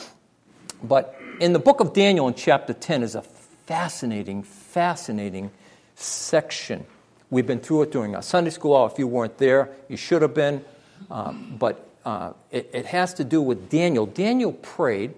But 0.82 1.18
in 1.40 1.52
the 1.52 1.58
book 1.58 1.80
of 1.80 1.92
Daniel, 1.92 2.28
in 2.28 2.34
chapter 2.34 2.72
10, 2.72 3.02
is 3.02 3.14
a 3.14 3.22
fascinating, 3.22 4.42
fascinating 4.42 5.50
section. 5.94 6.86
We've 7.30 7.46
been 7.46 7.60
through 7.60 7.82
it 7.82 7.92
during 7.92 8.14
our 8.14 8.22
Sunday 8.22 8.50
school 8.50 8.74
hour. 8.74 8.88
If 8.90 8.98
you 8.98 9.06
weren't 9.06 9.36
there, 9.38 9.70
you 9.88 9.96
should 9.96 10.22
have 10.22 10.34
been. 10.34 10.64
Um, 11.10 11.56
but 11.58 11.86
uh, 12.04 12.32
it, 12.50 12.70
it, 12.72 12.86
has 12.86 13.14
to 13.14 13.24
do 13.24 13.42
with 13.42 13.68
Daniel. 13.68 14.06
Daniel 14.06 14.52
prayed 14.52 15.14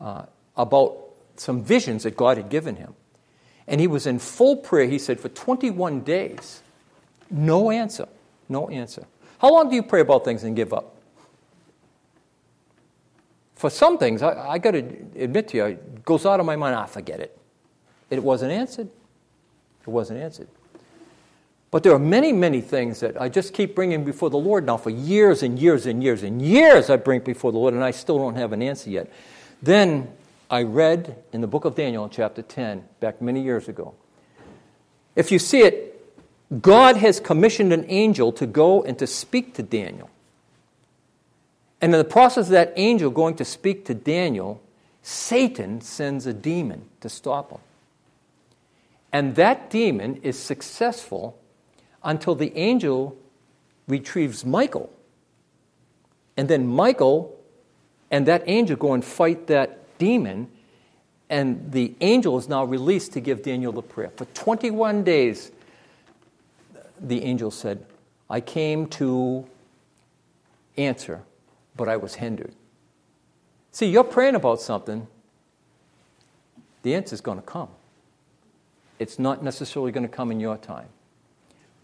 uh, 0.00 0.26
about 0.56 0.98
some 1.36 1.64
visions 1.64 2.02
that 2.02 2.16
God 2.16 2.36
had 2.36 2.50
given 2.50 2.76
him. 2.76 2.94
And 3.72 3.80
he 3.80 3.86
was 3.86 4.06
in 4.06 4.18
full 4.18 4.56
prayer, 4.56 4.86
he 4.86 4.98
said, 4.98 5.18
for 5.18 5.30
21 5.30 6.02
days. 6.02 6.62
No 7.30 7.70
answer. 7.70 8.06
No 8.46 8.68
answer. 8.68 9.06
How 9.38 9.50
long 9.50 9.70
do 9.70 9.74
you 9.74 9.82
pray 9.82 10.02
about 10.02 10.26
things 10.26 10.44
and 10.44 10.54
give 10.54 10.74
up? 10.74 10.94
For 13.56 13.70
some 13.70 13.96
things, 13.96 14.20
I, 14.22 14.50
I 14.50 14.58
got 14.58 14.72
to 14.72 14.84
admit 15.16 15.48
to 15.48 15.56
you, 15.56 15.64
it 15.64 16.04
goes 16.04 16.26
out 16.26 16.38
of 16.38 16.44
my 16.44 16.54
mind, 16.54 16.74
I 16.74 16.82
ah, 16.82 16.86
forget 16.86 17.18
it. 17.20 17.38
It 18.10 18.22
wasn't 18.22 18.52
answered. 18.52 18.90
It 19.80 19.88
wasn't 19.88 20.20
answered. 20.20 20.48
But 21.70 21.82
there 21.82 21.94
are 21.94 21.98
many, 21.98 22.30
many 22.30 22.60
things 22.60 23.00
that 23.00 23.18
I 23.18 23.30
just 23.30 23.54
keep 23.54 23.74
bringing 23.74 24.04
before 24.04 24.28
the 24.28 24.36
Lord 24.36 24.66
now 24.66 24.76
for 24.76 24.90
years 24.90 25.42
and 25.42 25.58
years 25.58 25.86
and 25.86 26.02
years 26.02 26.22
and 26.22 26.42
years 26.42 26.90
I 26.90 26.96
bring 26.96 27.20
before 27.20 27.52
the 27.52 27.58
Lord, 27.58 27.72
and 27.72 27.82
I 27.82 27.92
still 27.92 28.18
don't 28.18 28.34
have 28.34 28.52
an 28.52 28.60
answer 28.60 28.90
yet. 28.90 29.10
Then 29.62 30.12
I 30.52 30.64
read 30.64 31.16
in 31.32 31.40
the 31.40 31.46
book 31.46 31.64
of 31.64 31.74
Daniel, 31.74 32.10
chapter 32.10 32.42
10, 32.42 32.84
back 33.00 33.22
many 33.22 33.40
years 33.40 33.68
ago. 33.68 33.94
If 35.16 35.32
you 35.32 35.38
see 35.38 35.62
it, 35.62 35.98
God 36.60 36.98
has 36.98 37.20
commissioned 37.20 37.72
an 37.72 37.86
angel 37.88 38.32
to 38.32 38.46
go 38.46 38.82
and 38.82 38.98
to 38.98 39.06
speak 39.06 39.54
to 39.54 39.62
Daniel. 39.62 40.10
And 41.80 41.94
in 41.94 41.98
the 41.98 42.04
process 42.04 42.48
of 42.48 42.50
that 42.50 42.74
angel 42.76 43.10
going 43.10 43.36
to 43.36 43.46
speak 43.46 43.86
to 43.86 43.94
Daniel, 43.94 44.60
Satan 45.00 45.80
sends 45.80 46.26
a 46.26 46.34
demon 46.34 46.84
to 47.00 47.08
stop 47.08 47.50
him. 47.50 47.60
And 49.10 49.36
that 49.36 49.70
demon 49.70 50.16
is 50.16 50.38
successful 50.38 51.38
until 52.04 52.34
the 52.34 52.54
angel 52.58 53.16
retrieves 53.88 54.44
Michael. 54.44 54.92
And 56.36 56.46
then 56.46 56.66
Michael 56.66 57.34
and 58.10 58.26
that 58.26 58.42
angel 58.46 58.76
go 58.76 58.92
and 58.92 59.02
fight 59.02 59.46
that 59.46 59.81
demon, 60.02 60.48
and 61.30 61.70
the 61.70 61.94
angel 62.00 62.36
is 62.36 62.48
now 62.48 62.64
released 62.64 63.12
to 63.12 63.20
give 63.20 63.44
Daniel 63.44 63.70
the 63.70 63.82
prayer. 63.82 64.10
For 64.16 64.24
21 64.24 65.04
days, 65.04 65.52
the 67.00 67.22
angel 67.22 67.52
said, 67.52 67.86
I 68.28 68.40
came 68.40 68.88
to 68.98 69.46
answer, 70.76 71.22
but 71.76 71.88
I 71.88 71.98
was 71.98 72.16
hindered. 72.16 72.52
See, 73.70 73.86
you're 73.86 74.02
praying 74.02 74.34
about 74.34 74.60
something, 74.60 75.06
the 76.82 76.96
answer 76.96 77.14
is 77.14 77.20
going 77.20 77.38
to 77.38 77.46
come. 77.46 77.68
It's 78.98 79.20
not 79.20 79.44
necessarily 79.44 79.92
going 79.92 80.08
to 80.08 80.12
come 80.12 80.32
in 80.32 80.40
your 80.40 80.56
time. 80.56 80.88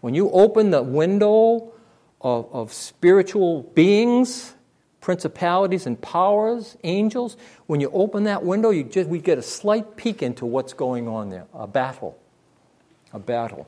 When 0.01 0.13
you 0.13 0.29
open 0.31 0.71
the 0.71 0.83
window 0.83 1.71
of, 2.19 2.49
of 2.51 2.73
spiritual 2.73 3.61
beings 3.63 4.55
principalities 5.01 5.85
and 5.85 5.99
powers, 6.01 6.77
angels. 6.83 7.37
When 7.67 7.79
you 7.79 7.89
open 7.91 8.23
that 8.25 8.43
window, 8.43 8.69
you 8.69 8.83
just, 8.83 9.09
we 9.09 9.19
get 9.19 9.37
a 9.37 9.41
slight 9.41 9.95
peek 9.95 10.21
into 10.21 10.45
what's 10.45 10.73
going 10.73 11.07
on 11.07 11.29
there 11.29 11.45
a 11.53 11.67
battle. 11.67 12.17
A 13.13 13.19
battle. 13.19 13.67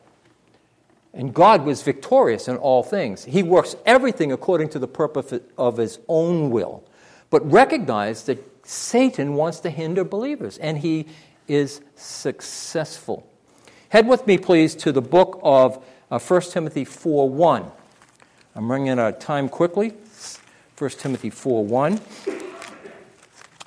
And 1.14 1.34
God 1.34 1.66
was 1.66 1.82
victorious 1.82 2.48
in 2.48 2.58
all 2.58 2.84
things. 2.84 3.26
He 3.26 3.44
works 3.44 3.76
everything 3.86 4.32
according 4.32 4.70
to 4.70 4.80
the 4.80 4.88
purpose 4.88 5.34
of 5.58 5.78
his 5.78 6.00
own 6.08 6.52
will. 6.52 6.84
But 7.30 7.50
recognize 7.52 8.24
that 8.24 8.66
Satan 8.66 9.34
wants 9.34 9.60
to 9.62 9.70
hinder 9.70 10.04
believers, 10.04 10.58
and 10.58 10.78
he 10.78 11.08
is 11.48 11.82
successful. 11.96 13.28
Head 13.90 14.08
with 14.08 14.26
me, 14.26 14.38
please, 14.38 14.76
to 14.76 14.92
the 14.92 15.02
book 15.02 15.40
of 15.44 15.84
uh, 16.10 16.20
1 16.20 16.42
Timothy 16.44 16.86
4 16.86 17.30
1. 17.30 17.72
I'm 18.56 18.72
running 18.72 18.90
out 18.90 19.00
of 19.00 19.20
time 19.20 19.50
quickly. 19.50 19.94
1 20.82 20.90
Timothy 20.98 21.30
4 21.30 21.64
1. 21.64 22.02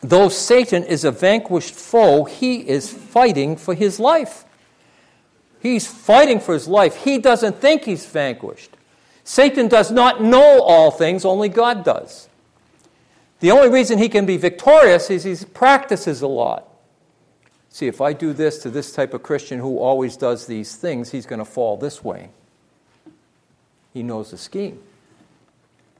Though 0.02 0.28
Satan 0.28 0.82
is 0.82 1.04
a 1.04 1.12
vanquished 1.12 1.72
foe, 1.72 2.24
he 2.24 2.68
is 2.68 2.92
fighting 2.92 3.56
for 3.56 3.72
his 3.72 4.00
life. 4.00 4.44
He's 5.60 5.86
fighting 5.86 6.40
for 6.40 6.54
his 6.54 6.66
life. 6.66 7.04
He 7.04 7.18
doesn't 7.18 7.60
think 7.60 7.84
he's 7.84 8.04
vanquished. 8.04 8.76
Satan 9.22 9.68
does 9.68 9.92
not 9.92 10.24
know 10.24 10.60
all 10.60 10.90
things, 10.90 11.24
only 11.24 11.48
God 11.48 11.84
does. 11.84 12.28
The 13.38 13.52
only 13.52 13.68
reason 13.68 13.98
he 13.98 14.08
can 14.08 14.26
be 14.26 14.36
victorious 14.36 15.08
is 15.08 15.22
he 15.22 15.46
practices 15.46 16.20
a 16.20 16.26
lot. 16.26 16.68
See, 17.68 17.86
if 17.86 18.00
I 18.00 18.12
do 18.12 18.32
this 18.32 18.58
to 18.58 18.70
this 18.70 18.92
type 18.92 19.14
of 19.14 19.22
Christian 19.22 19.60
who 19.60 19.78
always 19.78 20.16
does 20.16 20.48
these 20.48 20.74
things, 20.74 21.12
he's 21.12 21.26
going 21.26 21.38
to 21.38 21.44
fall 21.44 21.76
this 21.76 22.02
way. 22.02 22.30
He 23.92 24.02
knows 24.02 24.32
the 24.32 24.36
scheme. 24.36 24.82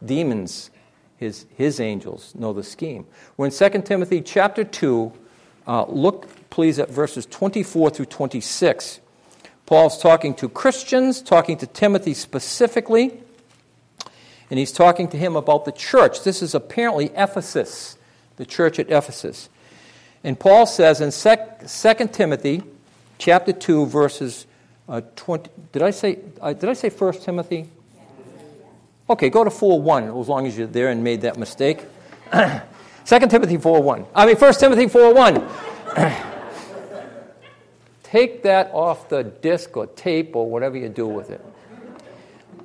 Demons 0.05 0.71
his, 1.17 1.47
his 1.57 1.81
angels 1.81 2.35
know 2.35 2.53
the 2.53 2.62
scheme. 2.62 3.07
We're 3.37 3.47
in 3.47 3.53
2 3.53 3.83
Timothy 3.83 4.21
chapter 4.21 4.65
2. 4.65 5.12
Uh, 5.67 5.85
look, 5.87 6.29
please, 6.51 6.79
at 6.79 6.91
verses 6.91 7.27
24 7.27 7.91
through 7.91 8.07
26. 8.07 9.01
Paul's 9.67 10.01
talking 10.01 10.35
to 10.35 10.49
Christians, 10.49 11.23
talking 11.23 11.57
to 11.59 11.67
Timothy 11.67 12.12
specifically, 12.15 13.19
and 14.51 14.59
he's 14.59 14.73
talking 14.73 15.09
to 15.09 15.17
him 15.17 15.37
about 15.37 15.65
the 15.65 15.73
church. 15.73 16.23
This 16.23 16.43
is 16.43 16.55
apparently 16.55 17.07
Ephesus, 17.15 17.97
the 18.37 18.45
church 18.45 18.79
at 18.79 18.91
Ephesus. 18.91 19.49
And 20.23 20.39
Paul 20.39 20.67
says 20.67 21.01
in 21.01 21.11
2 21.11 22.09
Timothy 22.09 22.62
chapter 23.19 23.53
2, 23.53 23.87
verses 23.87 24.47
uh, 24.89 25.01
20. 25.17 25.51
Did 25.73 25.83
I 25.83 25.91
say, 25.91 26.19
uh, 26.41 26.53
did 26.53 26.69
I 26.69 26.75
say 26.75 26.91
1 26.91 27.12
Timothy? 27.21 27.71
Okay, 29.09 29.28
go 29.28 29.44
to 29.44 29.50
4 29.50 29.82
1, 29.82 30.05
as 30.18 30.28
long 30.28 30.46
as 30.46 30.57
you're 30.57 30.66
there 30.66 30.88
and 30.88 31.05
made 31.05 31.20
that 31.22 31.36
mistake. 31.38 31.84
2 32.32 33.18
Timothy 33.28 33.59
4 33.59 33.82
1. 33.82 34.07
I 34.14 34.26
mean, 34.26 34.36
1 34.36 34.55
Timothy 34.55 34.88
4 34.88 35.12
1. 35.12 35.48
Take 38.02 38.42
that 38.44 38.70
off 38.72 39.11
the 39.11 39.24
disc 39.24 39.76
or 39.76 39.88
tape 39.88 40.34
or 40.34 40.48
whatever 40.48 40.78
you 40.78 40.88
do 40.88 41.07
with 41.07 41.28
it. 41.30 41.44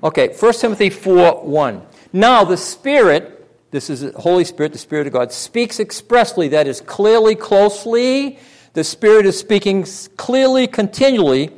Okay, 0.01 0.29
1 0.29 0.53
Timothy 0.53 0.89
4 0.89 1.43
1. 1.43 1.81
Now, 2.13 2.45
the 2.45 2.55
Spirit, 2.55 3.45
this 3.71 3.89
is 3.89 3.99
the 4.01 4.17
Holy 4.17 4.45
Spirit, 4.45 4.71
the 4.71 4.77
Spirit 4.77 5.07
of 5.07 5.13
God, 5.13 5.33
speaks 5.33 5.81
expressly, 5.81 6.47
that 6.49 6.67
is, 6.67 6.79
clearly, 6.79 7.35
closely. 7.35 8.39
The 8.73 8.85
Spirit 8.85 9.25
is 9.25 9.37
speaking 9.37 9.85
clearly, 10.15 10.67
continually, 10.67 11.51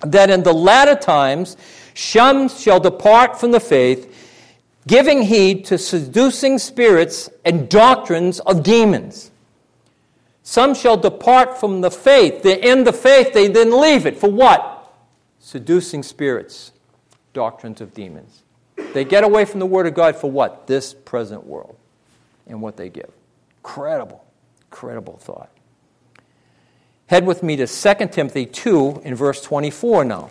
that 0.00 0.30
in 0.30 0.42
the 0.42 0.52
latter 0.52 0.96
times 0.96 1.56
some 1.94 2.48
shall 2.48 2.80
depart 2.80 3.38
from 3.38 3.52
the 3.52 3.60
faith 3.60 4.15
giving 4.86 5.22
heed 5.22 5.64
to 5.66 5.78
seducing 5.78 6.58
spirits 6.58 7.28
and 7.44 7.68
doctrines 7.68 8.40
of 8.40 8.62
demons. 8.62 9.30
Some 10.42 10.74
shall 10.74 10.96
depart 10.96 11.58
from 11.58 11.80
the 11.80 11.90
faith. 11.90 12.42
They 12.42 12.58
end 12.58 12.86
the 12.86 12.92
faith, 12.92 13.32
they 13.32 13.48
then 13.48 13.80
leave 13.80 14.06
it. 14.06 14.16
For 14.16 14.30
what? 14.30 14.94
Seducing 15.40 16.02
spirits, 16.02 16.72
doctrines 17.32 17.80
of 17.80 17.92
demons. 17.94 18.42
They 18.92 19.04
get 19.04 19.24
away 19.24 19.44
from 19.44 19.60
the 19.60 19.66
Word 19.66 19.86
of 19.86 19.94
God 19.94 20.16
for 20.16 20.30
what? 20.30 20.66
This 20.66 20.94
present 20.94 21.46
world 21.46 21.76
and 22.46 22.62
what 22.62 22.76
they 22.76 22.88
give. 22.88 23.10
Incredible, 23.58 24.24
incredible 24.70 25.16
thought. 25.18 25.50
Head 27.08 27.26
with 27.26 27.42
me 27.42 27.56
to 27.56 27.66
2 27.66 28.06
Timothy 28.08 28.46
2 28.46 29.02
in 29.04 29.14
verse 29.14 29.40
24 29.42 30.04
now. 30.04 30.30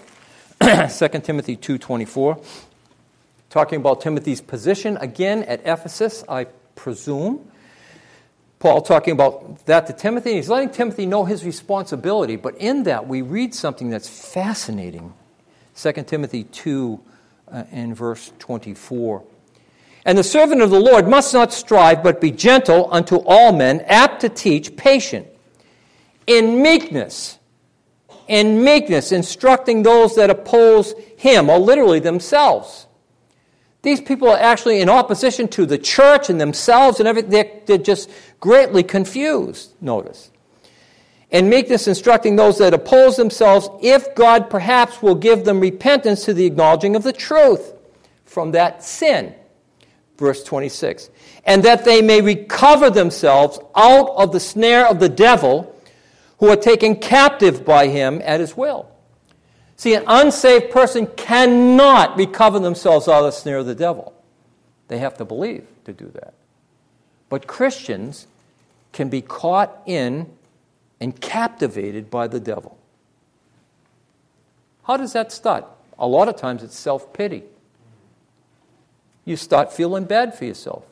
2 0.62 1.08
Timothy 1.20 1.58
2:24 1.58 2.42
talking 3.56 3.80
about 3.80 4.02
Timothy's 4.02 4.42
position 4.42 4.98
again 4.98 5.42
at 5.44 5.62
Ephesus, 5.62 6.26
I 6.28 6.44
presume. 6.76 7.50
Paul 8.60 8.82
talking 8.82 9.14
about 9.14 9.66
that 9.66 9.88
to 9.88 9.94
Timothy. 9.94 10.34
He's 10.34 10.50
letting 10.50 10.72
Timothy 10.72 11.06
know 11.06 11.24
his 11.24 11.46
responsibility, 11.46 12.36
but 12.36 12.58
in 12.58 12.84
that 12.84 13.08
we 13.08 13.22
read 13.22 13.56
something 13.56 13.90
that's 13.90 14.10
fascinating. 14.10 15.14
2 15.78 15.94
Timothy 16.04 16.44
2 16.44 17.00
uh, 17.50 17.64
and 17.72 17.96
verse 17.96 18.34
24. 18.40 19.24
And 20.04 20.18
the 20.18 20.24
servant 20.24 20.62
of 20.62 20.70
the 20.70 20.82
Lord 20.82 21.08
must 21.08 21.34
not 21.34 21.54
strive, 21.54 22.04
but 22.04 22.20
be 22.20 22.32
gentle 22.32 22.90
unto 22.92 23.24
all 23.26 23.54
men, 23.54 23.80
apt 23.88 24.20
to 24.20 24.28
teach, 24.28 24.76
patient, 24.76 25.28
in 26.28 26.62
meekness, 26.62 27.40
in 28.28 28.66
meekness, 28.66 29.14
instructing 29.14 29.84
those 29.84 30.18
that 30.18 30.30
oppose 30.30 30.94
him, 31.16 31.50
or 31.50 31.58
literally 31.58 32.02
themselves. 32.02 32.88
These 33.86 34.02
people 34.02 34.28
are 34.30 34.40
actually 34.40 34.82
in 34.82 34.90
opposition 34.90 35.48
to 35.50 35.68
the 35.68 35.78
church 35.78 36.32
and 36.32 36.42
themselves 36.42 37.00
and 37.00 37.08
everything. 37.08 37.30
They're, 37.30 37.52
they're 37.68 37.78
just 37.78 38.10
greatly 38.40 38.82
confused, 38.82 39.74
notice. 39.80 40.32
And 41.32 41.52
meekness 41.52 41.88
instructing 41.88 42.36
those 42.36 42.58
that 42.58 42.74
oppose 42.74 43.16
themselves, 43.16 43.70
if 43.84 44.16
God 44.16 44.50
perhaps 44.50 45.04
will 45.04 45.14
give 45.14 45.46
them 45.46 45.60
repentance 45.60 46.26
to 46.26 46.34
the 46.34 46.48
acknowledging 46.48 46.96
of 46.96 47.04
the 47.04 47.14
truth 47.14 47.74
from 48.26 48.54
that 48.54 48.84
sin. 48.84 49.36
Verse 50.18 50.44
26. 50.44 51.12
And 51.46 51.62
that 51.62 51.86
they 51.86 52.02
may 52.02 52.22
recover 52.22 52.90
themselves 52.90 53.60
out 53.76 54.10
of 54.16 54.32
the 54.32 54.40
snare 54.40 54.88
of 54.88 55.00
the 55.00 55.10
devil, 55.10 55.80
who 56.40 56.50
are 56.50 56.56
taken 56.56 56.96
captive 56.96 57.64
by 57.64 57.88
him 57.88 58.20
at 58.26 58.40
his 58.40 58.58
will. 58.58 58.90
See, 59.78 59.94
an 59.94 60.04
unsaved 60.08 60.72
person 60.72 61.08
cannot 61.18 62.18
recover 62.18 62.60
themselves 62.60 63.08
out 63.08 63.20
of 63.20 63.26
the 63.26 63.32
snare 63.32 63.58
of 63.58 63.66
the 63.66 63.76
devil. 63.76 64.14
They 64.88 65.00
have 65.00 65.18
to 65.18 65.26
believe 65.26 65.68
to 65.86 65.94
do 65.94 66.10
that. 66.14 66.34
But 67.30 67.48
Christians 67.48 68.28
can 68.94 69.10
be 69.10 69.22
caught 69.22 69.82
in 69.86 70.32
and 71.02 71.20
captivated 71.20 72.10
by 72.10 72.28
the 72.28 72.40
devil. 72.40 72.78
How 74.84 74.98
does 74.98 75.14
that 75.14 75.32
start? 75.32 75.66
A 75.98 76.08
lot 76.08 76.30
of 76.30 76.38
times 76.38 76.64
it's 76.64 76.78
self 76.78 77.12
pity. 77.12 77.44
You 79.26 79.36
start 79.36 79.74
feeling 79.74 80.06
bad 80.06 80.38
for 80.38 80.46
yourself. 80.46 80.84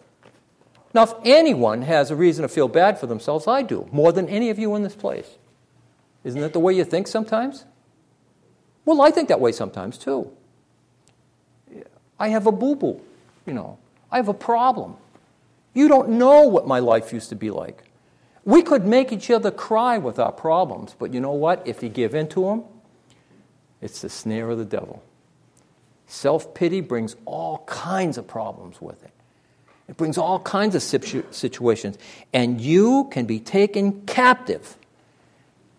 Now, 0.94 1.04
if 1.04 1.14
anyone 1.24 1.84
has 1.84 2.12
a 2.12 2.16
reason 2.16 2.44
to 2.44 2.50
feel 2.50 2.68
bad 2.68 3.00
for 3.00 3.08
themselves, 3.08 3.48
I 3.48 3.62
do, 3.62 3.88
more 3.92 4.12
than 4.12 4.28
any 4.28 4.50
of 4.50 4.60
you 4.60 4.76
in 4.76 4.84
this 4.84 4.96
place. 4.96 5.30
Isn't 6.24 6.42
that 6.42 6.54
the 6.54 6.60
way 6.60 6.74
you 6.74 6.84
think 6.84 7.08
sometimes? 7.08 7.66
Well, 8.86 9.02
I 9.02 9.12
think 9.12 9.30
that 9.30 9.40
way 9.40 9.52
sometimes 9.52 9.98
too. 9.98 10.32
I 12.20 12.30
have 12.30 12.48
a 12.48 12.52
boo 12.52 12.76
boo, 12.76 13.02
you 13.46 13.54
know, 13.54 13.78
I 14.12 14.18
have 14.18 14.28
a 14.28 14.34
problem. 14.34 14.96
You 15.74 15.88
don't 15.88 16.10
know 16.10 16.48
what 16.48 16.68
my 16.68 16.80
life 16.80 17.12
used 17.12 17.30
to 17.30 17.36
be 17.36 17.50
like. 17.50 17.84
We 18.46 18.62
could 18.62 18.86
make 18.86 19.12
each 19.12 19.32
other 19.32 19.52
cry 19.52 19.98
with 19.98 20.20
our 20.20 20.32
problems, 20.32 20.96
but 20.98 21.14
you 21.14 21.20
know 21.20 21.32
what? 21.32 21.66
If 21.66 21.82
you 21.82 21.90
give 21.90 22.14
in 22.14 22.28
to 22.30 22.44
them, 22.44 22.64
it's 23.82 24.02
the 24.02 24.10
snare 24.10 24.50
of 24.50 24.58
the 24.58 24.66
devil. 24.66 25.02
Self 26.08 26.54
pity 26.54 26.82
brings 26.82 27.16
all 27.26 27.60
kinds 27.66 28.18
of 28.18 28.28
problems 28.28 28.82
with 28.82 29.04
it. 29.04 29.12
It 29.88 29.98
brings 29.98 30.18
all 30.18 30.40
kinds 30.40 30.76
of 30.76 30.84
situations, 30.84 31.98
and 32.34 32.62
you 32.62 33.08
can 33.12 33.26
be 33.26 33.40
taken 33.40 34.06
captive 34.06 34.78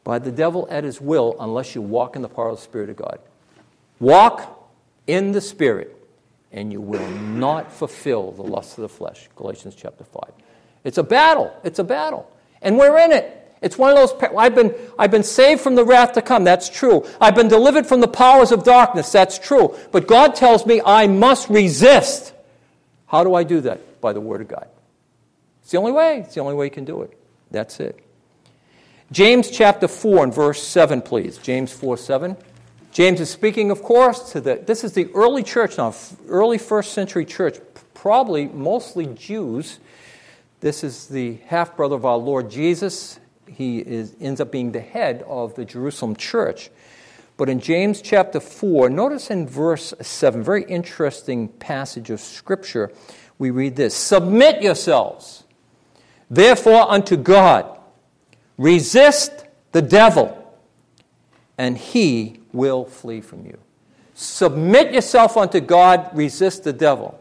by 0.05 0.19
the 0.19 0.31
devil 0.31 0.69
at 0.71 0.85
his 0.85 1.01
will 1.01 1.35
unless 1.41 1.75
you 1.75 1.83
walk 1.83 2.15
in 2.15 2.23
the 2.23 2.29
power 2.29 2.51
of 2.51 2.57
the 2.57 2.63
Spirit 2.63 2.91
of 2.91 2.97
God. 2.97 3.19
Walk 3.99 4.71
in 5.07 5.33
the 5.33 5.41
Spirit, 5.41 5.97
and 6.53 6.71
you 6.71 6.81
will 6.81 7.09
not 7.09 7.73
fulfill 7.73 8.33
the 8.33 8.43
lust 8.43 8.79
of 8.79 8.83
the 8.83 8.89
flesh. 8.89 9.29
Galatians 9.35 9.75
chapter 9.75 10.05
5. 10.05 10.23
It's 10.85 10.99
a 10.99 11.03
battle. 11.03 11.53
It's 11.65 11.79
a 11.79 11.85
battle. 11.85 12.31
And 12.61 12.79
we're 12.79 12.99
in 12.99 13.13
it. 13.13 13.41
It's 13.63 13.79
one 13.79 13.91
of 13.91 13.97
those, 13.97 14.13
I've 14.37 14.55
been, 14.55 14.75
I've 14.99 15.11
been 15.11 15.23
saved 15.23 15.63
from 15.63 15.75
the 15.75 15.85
wrath 15.85 16.13
to 16.13 16.23
come. 16.23 16.45
That's 16.45 16.69
true. 16.69 17.07
I've 17.19 17.35
been 17.35 17.49
delivered 17.49 17.87
from 17.87 18.01
the 18.01 18.09
powers 18.09 18.53
of 18.53 18.63
darkness. 18.63 19.11
That's 19.11 19.39
true. 19.39 19.75
But 19.91 20.07
God 20.07 20.35
tells 20.35 20.67
me 20.67 20.83
I 20.85 21.07
must 21.07 21.49
resist. 21.49 22.35
How 23.07 23.25
do 23.25 23.35
I 23.35 23.43
do 23.43 23.63
that? 23.63 24.03
By 24.03 24.13
the 24.13 24.21
Word 24.21 24.43
of 24.43 24.49
God. 24.49 24.69
It's 25.63 25.71
the 25.71 25.79
only 25.79 25.93
way. 25.93 26.19
It's 26.19 26.35
the 26.35 26.43
only 26.43 26.55
way 26.55 26.67
you 26.67 26.71
can 26.71 26.85
do 26.85 27.01
it. 27.01 27.19
That's 27.51 27.81
it. 27.81 28.04
James 29.13 29.51
chapter 29.51 29.87
4 29.87 30.25
and 30.25 30.35
verse 30.35 30.63
7, 30.63 31.03
please. 31.03 31.39
James 31.39 31.73
4 31.73 31.97
7. 31.97 32.37
James 32.93 33.21
is 33.21 33.29
speaking, 33.29 33.71
of 33.71 33.83
course, 33.83 34.33
to 34.33 34.41
the, 34.41 34.63
this 34.65 34.85
is 34.85 34.93
the 34.93 35.11
early 35.15 35.43
church 35.43 35.79
now, 35.79 35.93
early 36.29 36.59
first 36.59 36.93
century 36.93 37.25
church, 37.25 37.59
probably 37.93 38.47
mostly 38.47 39.07
Jews. 39.07 39.81
This 40.61 40.85
is 40.85 41.09
the 41.09 41.39
half 41.47 41.77
brother 41.77 41.97
of 41.97 42.05
our 42.05 42.17
Lord 42.17 42.51
Jesus. 42.51 43.19
He 43.47 43.81
is, 43.81 44.15
ends 44.21 44.41
up 44.41 44.51
being 44.51 44.73
the 44.73 44.81
head 44.81 45.25
of 45.27 45.55
the 45.55 45.65
Jerusalem 45.65 46.17
church. 46.17 46.71
But 47.37 47.49
in 47.49 47.59
James 47.59 48.01
chapter 48.01 48.39
4, 48.39 48.89
notice 48.89 49.29
in 49.29 49.47
verse 49.47 49.93
7, 50.01 50.43
very 50.43 50.63
interesting 50.65 51.49
passage 51.49 52.11
of 52.11 52.21
scripture, 52.21 52.93
we 53.39 53.51
read 53.51 53.77
this 53.77 53.95
Submit 53.95 54.63
yourselves, 54.63 55.43
therefore, 56.31 56.91
unto 56.91 57.17
God. 57.17 57.74
Resist 58.57 59.47
the 59.73 59.83
devil, 59.83 60.57
and 61.59 61.77
he 61.77 62.41
will 62.53 62.85
flee 62.85 63.21
from 63.21 63.45
you. 63.45 63.59
Submit 64.15 64.93
yourself 64.93 65.37
unto 65.37 65.61
God, 65.61 66.09
resist 66.15 66.65
the 66.65 66.73
devil. 66.73 67.21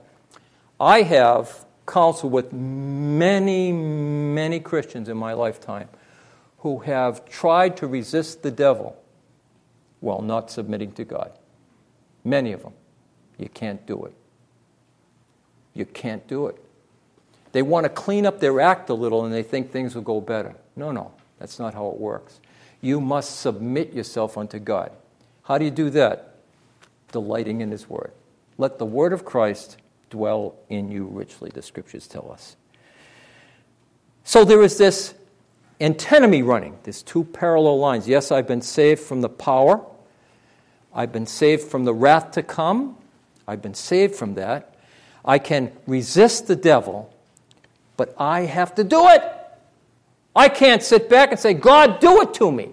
I 0.79 1.01
have 1.01 1.65
counseled 1.87 2.31
with 2.31 2.53
many, 2.53 3.71
many 3.71 4.59
Christians 4.59 5.09
in 5.09 5.17
my 5.17 5.33
lifetime 5.33 5.89
who 6.59 6.79
have 6.79 7.25
tried 7.25 7.75
to 7.77 7.87
resist 7.87 8.43
the 8.43 8.51
devil 8.51 8.95
while 9.99 10.21
not 10.21 10.51
submitting 10.51 10.91
to 10.93 11.03
God. 11.03 11.31
Many 12.23 12.53
of 12.53 12.61
them. 12.63 12.73
You 13.37 13.49
can't 13.49 13.85
do 13.85 14.05
it. 14.05 14.13
You 15.73 15.85
can't 15.85 16.25
do 16.27 16.47
it. 16.47 16.63
They 17.51 17.61
want 17.61 17.85
to 17.85 17.89
clean 17.89 18.25
up 18.25 18.39
their 18.39 18.61
act 18.61 18.89
a 18.89 18.93
little 18.93 19.25
and 19.25 19.33
they 19.33 19.43
think 19.43 19.71
things 19.71 19.95
will 19.95 20.03
go 20.03 20.21
better. 20.21 20.55
No, 20.75 20.91
no. 20.91 21.11
That's 21.43 21.59
not 21.59 21.73
how 21.73 21.89
it 21.89 21.97
works. 21.97 22.39
You 22.79 23.01
must 23.01 23.41
submit 23.41 23.91
yourself 23.91 24.37
unto 24.37 24.59
God. 24.59 24.91
How 25.43 25.57
do 25.57 25.65
you 25.65 25.71
do 25.71 25.89
that? 25.89 26.35
Delighting 27.11 27.59
in 27.59 27.69
His 27.69 27.89
Word. 27.89 28.13
Let 28.57 28.79
the 28.79 28.85
Word 28.85 29.11
of 29.11 29.25
Christ 29.25 29.75
dwell 30.09 30.55
in 30.69 30.89
you 30.89 31.03
richly, 31.03 31.51
the 31.53 31.61
Scriptures 31.61 32.07
tell 32.07 32.31
us. 32.31 32.55
So 34.23 34.45
there 34.45 34.61
is 34.61 34.77
this 34.77 35.15
antinomy 35.81 36.43
running, 36.43 36.77
these 36.83 37.03
two 37.03 37.25
parallel 37.25 37.77
lines. 37.77 38.07
Yes, 38.07 38.31
I've 38.31 38.47
been 38.47 38.61
saved 38.61 39.01
from 39.01 39.19
the 39.19 39.27
power, 39.27 39.85
I've 40.95 41.11
been 41.11 41.27
saved 41.27 41.63
from 41.63 41.83
the 41.83 41.93
wrath 41.93 42.31
to 42.31 42.41
come, 42.41 42.95
I've 43.49 43.61
been 43.61 43.73
saved 43.73 44.15
from 44.15 44.35
that. 44.35 44.75
I 45.25 45.39
can 45.39 45.73
resist 45.87 46.47
the 46.47 46.55
devil, 46.55 47.13
but 47.97 48.15
I 48.17 48.43
have 48.43 48.73
to 48.75 48.85
do 48.85 49.09
it. 49.09 49.42
I 50.35 50.49
can't 50.49 50.81
sit 50.81 51.09
back 51.09 51.31
and 51.31 51.39
say, 51.39 51.53
God, 51.53 51.99
do 51.99 52.21
it 52.21 52.33
to 52.35 52.51
me. 52.51 52.69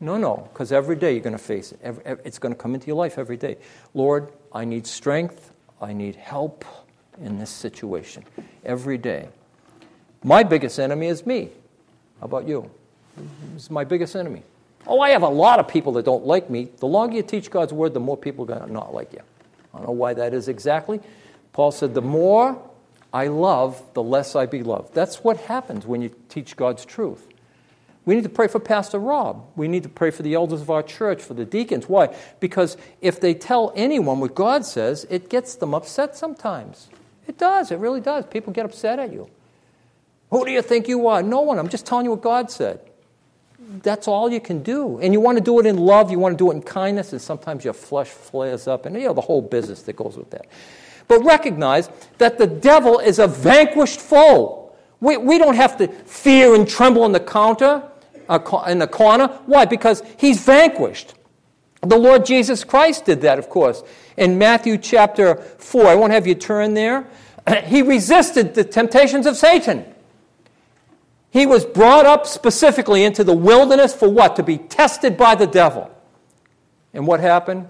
No, 0.00 0.16
no, 0.16 0.48
because 0.52 0.70
every 0.70 0.96
day 0.96 1.12
you're 1.12 1.22
going 1.22 1.36
to 1.36 1.42
face 1.42 1.72
it. 1.72 1.80
Every, 1.82 2.02
it's 2.24 2.38
going 2.38 2.54
to 2.54 2.60
come 2.60 2.74
into 2.74 2.88
your 2.88 2.96
life 2.96 3.16
every 3.16 3.36
day. 3.36 3.56
Lord, 3.94 4.32
I 4.52 4.64
need 4.64 4.86
strength. 4.86 5.52
I 5.80 5.92
need 5.92 6.16
help 6.16 6.64
in 7.22 7.38
this 7.38 7.50
situation 7.50 8.24
every 8.64 8.98
day. 8.98 9.28
My 10.22 10.42
biggest 10.42 10.78
enemy 10.78 11.06
is 11.06 11.24
me. 11.24 11.50
How 12.20 12.26
about 12.26 12.46
you? 12.46 12.70
This 13.54 13.64
is 13.64 13.70
my 13.70 13.84
biggest 13.84 14.16
enemy. 14.16 14.42
Oh, 14.86 15.00
I 15.00 15.10
have 15.10 15.22
a 15.22 15.28
lot 15.28 15.60
of 15.60 15.68
people 15.68 15.92
that 15.92 16.04
don't 16.04 16.26
like 16.26 16.50
me. 16.50 16.68
The 16.78 16.86
longer 16.86 17.16
you 17.16 17.22
teach 17.22 17.50
God's 17.50 17.72
word, 17.72 17.94
the 17.94 18.00
more 18.00 18.16
people 18.16 18.44
are 18.44 18.48
going 18.48 18.66
to 18.66 18.72
not 18.72 18.92
like 18.92 19.12
you. 19.12 19.20
I 19.72 19.78
don't 19.78 19.86
know 19.86 19.92
why 19.92 20.14
that 20.14 20.34
is 20.34 20.48
exactly. 20.48 21.00
Paul 21.52 21.70
said, 21.70 21.94
The 21.94 22.02
more 22.02 22.60
I 23.14 23.28
love, 23.28 23.80
the 23.94 24.02
less 24.02 24.34
I 24.34 24.46
be 24.46 24.64
loved. 24.64 24.92
That's 24.92 25.22
what 25.22 25.36
happens 25.36 25.86
when 25.86 26.02
you 26.02 26.14
teach 26.28 26.56
God's 26.56 26.84
truth. 26.84 27.28
We 28.04 28.16
need 28.16 28.24
to 28.24 28.28
pray 28.28 28.48
for 28.48 28.58
Pastor 28.58 28.98
Rob. 28.98 29.46
We 29.54 29.68
need 29.68 29.84
to 29.84 29.88
pray 29.88 30.10
for 30.10 30.24
the 30.24 30.34
elders 30.34 30.60
of 30.60 30.68
our 30.68 30.82
church, 30.82 31.22
for 31.22 31.32
the 31.32 31.44
deacons. 31.44 31.88
Why? 31.88 32.14
Because 32.40 32.76
if 33.00 33.20
they 33.20 33.32
tell 33.32 33.72
anyone 33.76 34.18
what 34.18 34.34
God 34.34 34.66
says, 34.66 35.06
it 35.08 35.30
gets 35.30 35.54
them 35.54 35.74
upset 35.74 36.16
sometimes. 36.16 36.88
It 37.28 37.38
does. 37.38 37.70
It 37.70 37.78
really 37.78 38.00
does. 38.00 38.26
People 38.26 38.52
get 38.52 38.66
upset 38.66 38.98
at 38.98 39.12
you. 39.12 39.30
Who 40.30 40.44
do 40.44 40.50
you 40.50 40.60
think 40.60 40.88
you 40.88 41.06
are? 41.06 41.22
No 41.22 41.40
one. 41.40 41.60
I'm 41.60 41.68
just 41.68 41.86
telling 41.86 42.04
you 42.04 42.10
what 42.10 42.20
God 42.20 42.50
said. 42.50 42.80
That's 43.58 44.08
all 44.08 44.30
you 44.30 44.40
can 44.40 44.62
do. 44.64 44.98
And 44.98 45.14
you 45.14 45.20
want 45.20 45.38
to 45.38 45.44
do 45.44 45.60
it 45.60 45.66
in 45.66 45.78
love, 45.78 46.10
you 46.10 46.18
want 46.18 46.36
to 46.36 46.44
do 46.44 46.50
it 46.50 46.56
in 46.56 46.62
kindness, 46.62 47.12
and 47.12 47.22
sometimes 47.22 47.64
your 47.64 47.72
flesh 47.72 48.08
flares 48.08 48.66
up, 48.66 48.84
and 48.84 48.96
you 48.96 49.06
know 49.06 49.14
the 49.14 49.22
whole 49.22 49.40
business 49.40 49.82
that 49.82 49.94
goes 49.94 50.16
with 50.16 50.30
that. 50.30 50.46
But 51.08 51.24
recognize 51.24 51.90
that 52.18 52.38
the 52.38 52.46
devil 52.46 52.98
is 52.98 53.18
a 53.18 53.26
vanquished 53.26 54.00
foe. 54.00 54.72
We, 55.00 55.16
we 55.16 55.38
don't 55.38 55.56
have 55.56 55.76
to 55.78 55.88
fear 55.88 56.54
and 56.54 56.66
tremble 56.66 57.04
in 57.04 57.12
the 57.12 57.20
counter, 57.20 57.82
uh, 58.28 58.64
in 58.68 58.78
the 58.78 58.86
corner. 58.86 59.28
Why? 59.46 59.64
Because 59.66 60.02
he's 60.18 60.42
vanquished. 60.44 61.14
The 61.82 61.98
Lord 61.98 62.24
Jesus 62.24 62.64
Christ 62.64 63.04
did 63.04 63.20
that, 63.22 63.38
of 63.38 63.50
course. 63.50 63.82
In 64.16 64.38
Matthew 64.38 64.78
chapter 64.78 65.36
4, 65.36 65.86
I 65.86 65.94
won't 65.94 66.12
have 66.12 66.26
you 66.26 66.34
turn 66.34 66.74
there. 66.74 67.06
He 67.64 67.82
resisted 67.82 68.54
the 68.54 68.64
temptations 68.64 69.26
of 69.26 69.36
Satan. 69.36 69.84
He 71.30 71.46
was 71.46 71.64
brought 71.66 72.06
up 72.06 72.26
specifically 72.26 73.04
into 73.04 73.24
the 73.24 73.34
wilderness 73.34 73.92
for 73.92 74.08
what? 74.08 74.36
To 74.36 74.42
be 74.42 74.56
tested 74.56 75.16
by 75.16 75.34
the 75.34 75.46
devil. 75.46 75.90
And 76.94 77.06
what 77.06 77.20
happened? 77.20 77.68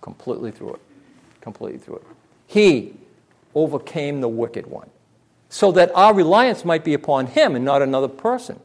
Completely 0.00 0.52
through 0.52 0.74
it. 0.74 0.80
Completely 1.40 1.78
through 1.78 1.96
it. 1.96 2.06
He 2.48 2.94
overcame 3.54 4.20
the 4.20 4.28
wicked 4.28 4.66
one. 4.66 4.88
So 5.50 5.70
that 5.72 5.92
our 5.94 6.14
reliance 6.14 6.64
might 6.64 6.82
be 6.82 6.94
upon 6.94 7.26
him 7.26 7.54
and 7.54 7.64
not 7.64 7.82
another 7.82 8.08
person. 8.08 8.58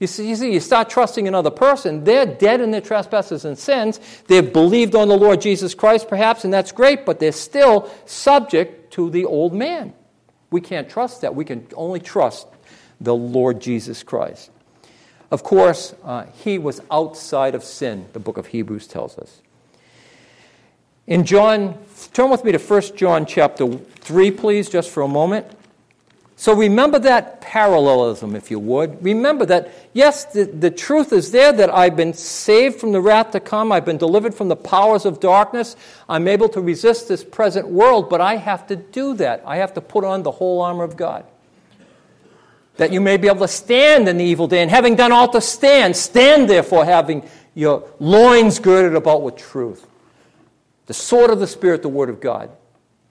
You 0.00 0.06
see, 0.06 0.28
you 0.28 0.36
see, 0.36 0.52
you 0.52 0.60
start 0.60 0.90
trusting 0.90 1.28
another 1.28 1.50
person, 1.50 2.02
they're 2.02 2.26
dead 2.26 2.60
in 2.60 2.72
their 2.72 2.80
trespasses 2.80 3.44
and 3.44 3.56
sins. 3.56 4.00
They've 4.26 4.52
believed 4.52 4.94
on 4.94 5.08
the 5.08 5.16
Lord 5.16 5.40
Jesus 5.40 5.74
Christ, 5.74 6.08
perhaps, 6.08 6.44
and 6.44 6.52
that's 6.52 6.72
great, 6.72 7.06
but 7.06 7.20
they're 7.20 7.30
still 7.30 7.90
subject 8.04 8.92
to 8.94 9.10
the 9.10 9.24
old 9.24 9.54
man. 9.54 9.94
We 10.50 10.60
can't 10.60 10.88
trust 10.88 11.20
that. 11.20 11.34
We 11.34 11.44
can 11.44 11.66
only 11.74 12.00
trust 12.00 12.48
the 13.00 13.14
Lord 13.14 13.60
Jesus 13.60 14.02
Christ. 14.02 14.50
Of 15.30 15.42
course, 15.42 15.94
uh, 16.04 16.26
he 16.42 16.58
was 16.58 16.80
outside 16.90 17.54
of 17.54 17.64
sin, 17.64 18.06
the 18.12 18.20
book 18.20 18.36
of 18.36 18.46
Hebrews 18.46 18.86
tells 18.86 19.18
us. 19.18 19.40
In 21.06 21.24
John, 21.24 21.78
turn 22.12 22.30
with 22.30 22.44
me 22.44 22.52
to 22.52 22.58
1 22.58 22.96
John 22.96 23.26
chapter 23.26 23.66
3, 23.68 24.30
please, 24.30 24.70
just 24.70 24.90
for 24.90 25.02
a 25.02 25.08
moment. 25.08 25.46
So 26.36 26.54
remember 26.54 26.98
that 26.98 27.40
parallelism, 27.40 28.34
if 28.34 28.50
you 28.50 28.58
would. 28.58 29.02
Remember 29.04 29.46
that, 29.46 29.72
yes, 29.92 30.24
the, 30.24 30.44
the 30.44 30.70
truth 30.70 31.12
is 31.12 31.30
there 31.30 31.52
that 31.52 31.72
I've 31.72 31.94
been 31.94 32.12
saved 32.12 32.80
from 32.80 32.92
the 32.92 33.00
wrath 33.00 33.30
to 33.32 33.40
come. 33.40 33.70
I've 33.70 33.84
been 33.84 33.98
delivered 33.98 34.34
from 34.34 34.48
the 34.48 34.56
powers 34.56 35.04
of 35.04 35.20
darkness. 35.20 35.76
I'm 36.08 36.26
able 36.26 36.48
to 36.50 36.60
resist 36.60 37.08
this 37.08 37.22
present 37.22 37.68
world, 37.68 38.10
but 38.10 38.20
I 38.20 38.36
have 38.36 38.66
to 38.68 38.76
do 38.76 39.14
that. 39.14 39.42
I 39.46 39.56
have 39.58 39.74
to 39.74 39.80
put 39.80 40.04
on 40.04 40.22
the 40.22 40.32
whole 40.32 40.60
armor 40.60 40.84
of 40.84 40.96
God 40.96 41.24
that 42.76 42.92
you 42.92 43.00
may 43.00 43.16
be 43.16 43.28
able 43.28 43.40
to 43.40 43.48
stand 43.48 44.08
in 44.08 44.18
the 44.18 44.24
evil 44.24 44.48
day. 44.48 44.60
And 44.60 44.70
having 44.70 44.96
done 44.96 45.12
all 45.12 45.28
to 45.28 45.40
stand, 45.40 45.96
stand 45.96 46.50
therefore 46.50 46.84
having 46.84 47.28
your 47.54 47.88
loins 48.00 48.58
girded 48.58 48.96
about 48.96 49.22
with 49.22 49.36
truth. 49.36 49.86
The 50.86 50.94
sword 50.94 51.30
of 51.30 51.40
the 51.40 51.46
Spirit, 51.46 51.82
the 51.82 51.88
Word 51.88 52.10
of 52.10 52.20
God. 52.20 52.50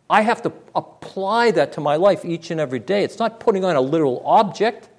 I 0.09 0.21
have 0.21 0.41
to 0.43 0.53
apply 0.76 1.51
that 1.51 1.74
to 1.74 1.82
my 1.82 1.95
life 1.95 2.24
each 2.24 2.51
and 2.51 2.59
every 2.59 2.80
day. 2.80 3.03
It's 3.03 3.19
not 3.19 3.39
putting 3.39 3.65
on 3.65 3.76
a 3.76 3.82
literal 3.82 4.21
object, 4.26 4.89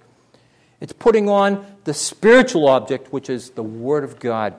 it's 0.80 0.92
putting 0.92 1.28
on 1.28 1.64
the 1.84 1.94
spiritual 1.94 2.68
object, 2.68 3.12
which 3.12 3.30
is 3.30 3.50
the 3.50 3.62
Word 3.62 4.04
of 4.04 4.18
God. 4.18 4.54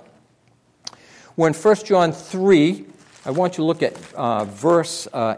When 1.35 1.53
1 1.53 1.75
John 1.83 2.13
3, 2.13 2.85
I 3.25 3.31
want 3.31 3.53
you 3.53 3.57
to 3.57 3.63
look 3.63 3.83
at 3.83 4.13
uh, 4.13 4.45
verse, 4.45 5.07
uh, 5.11 5.35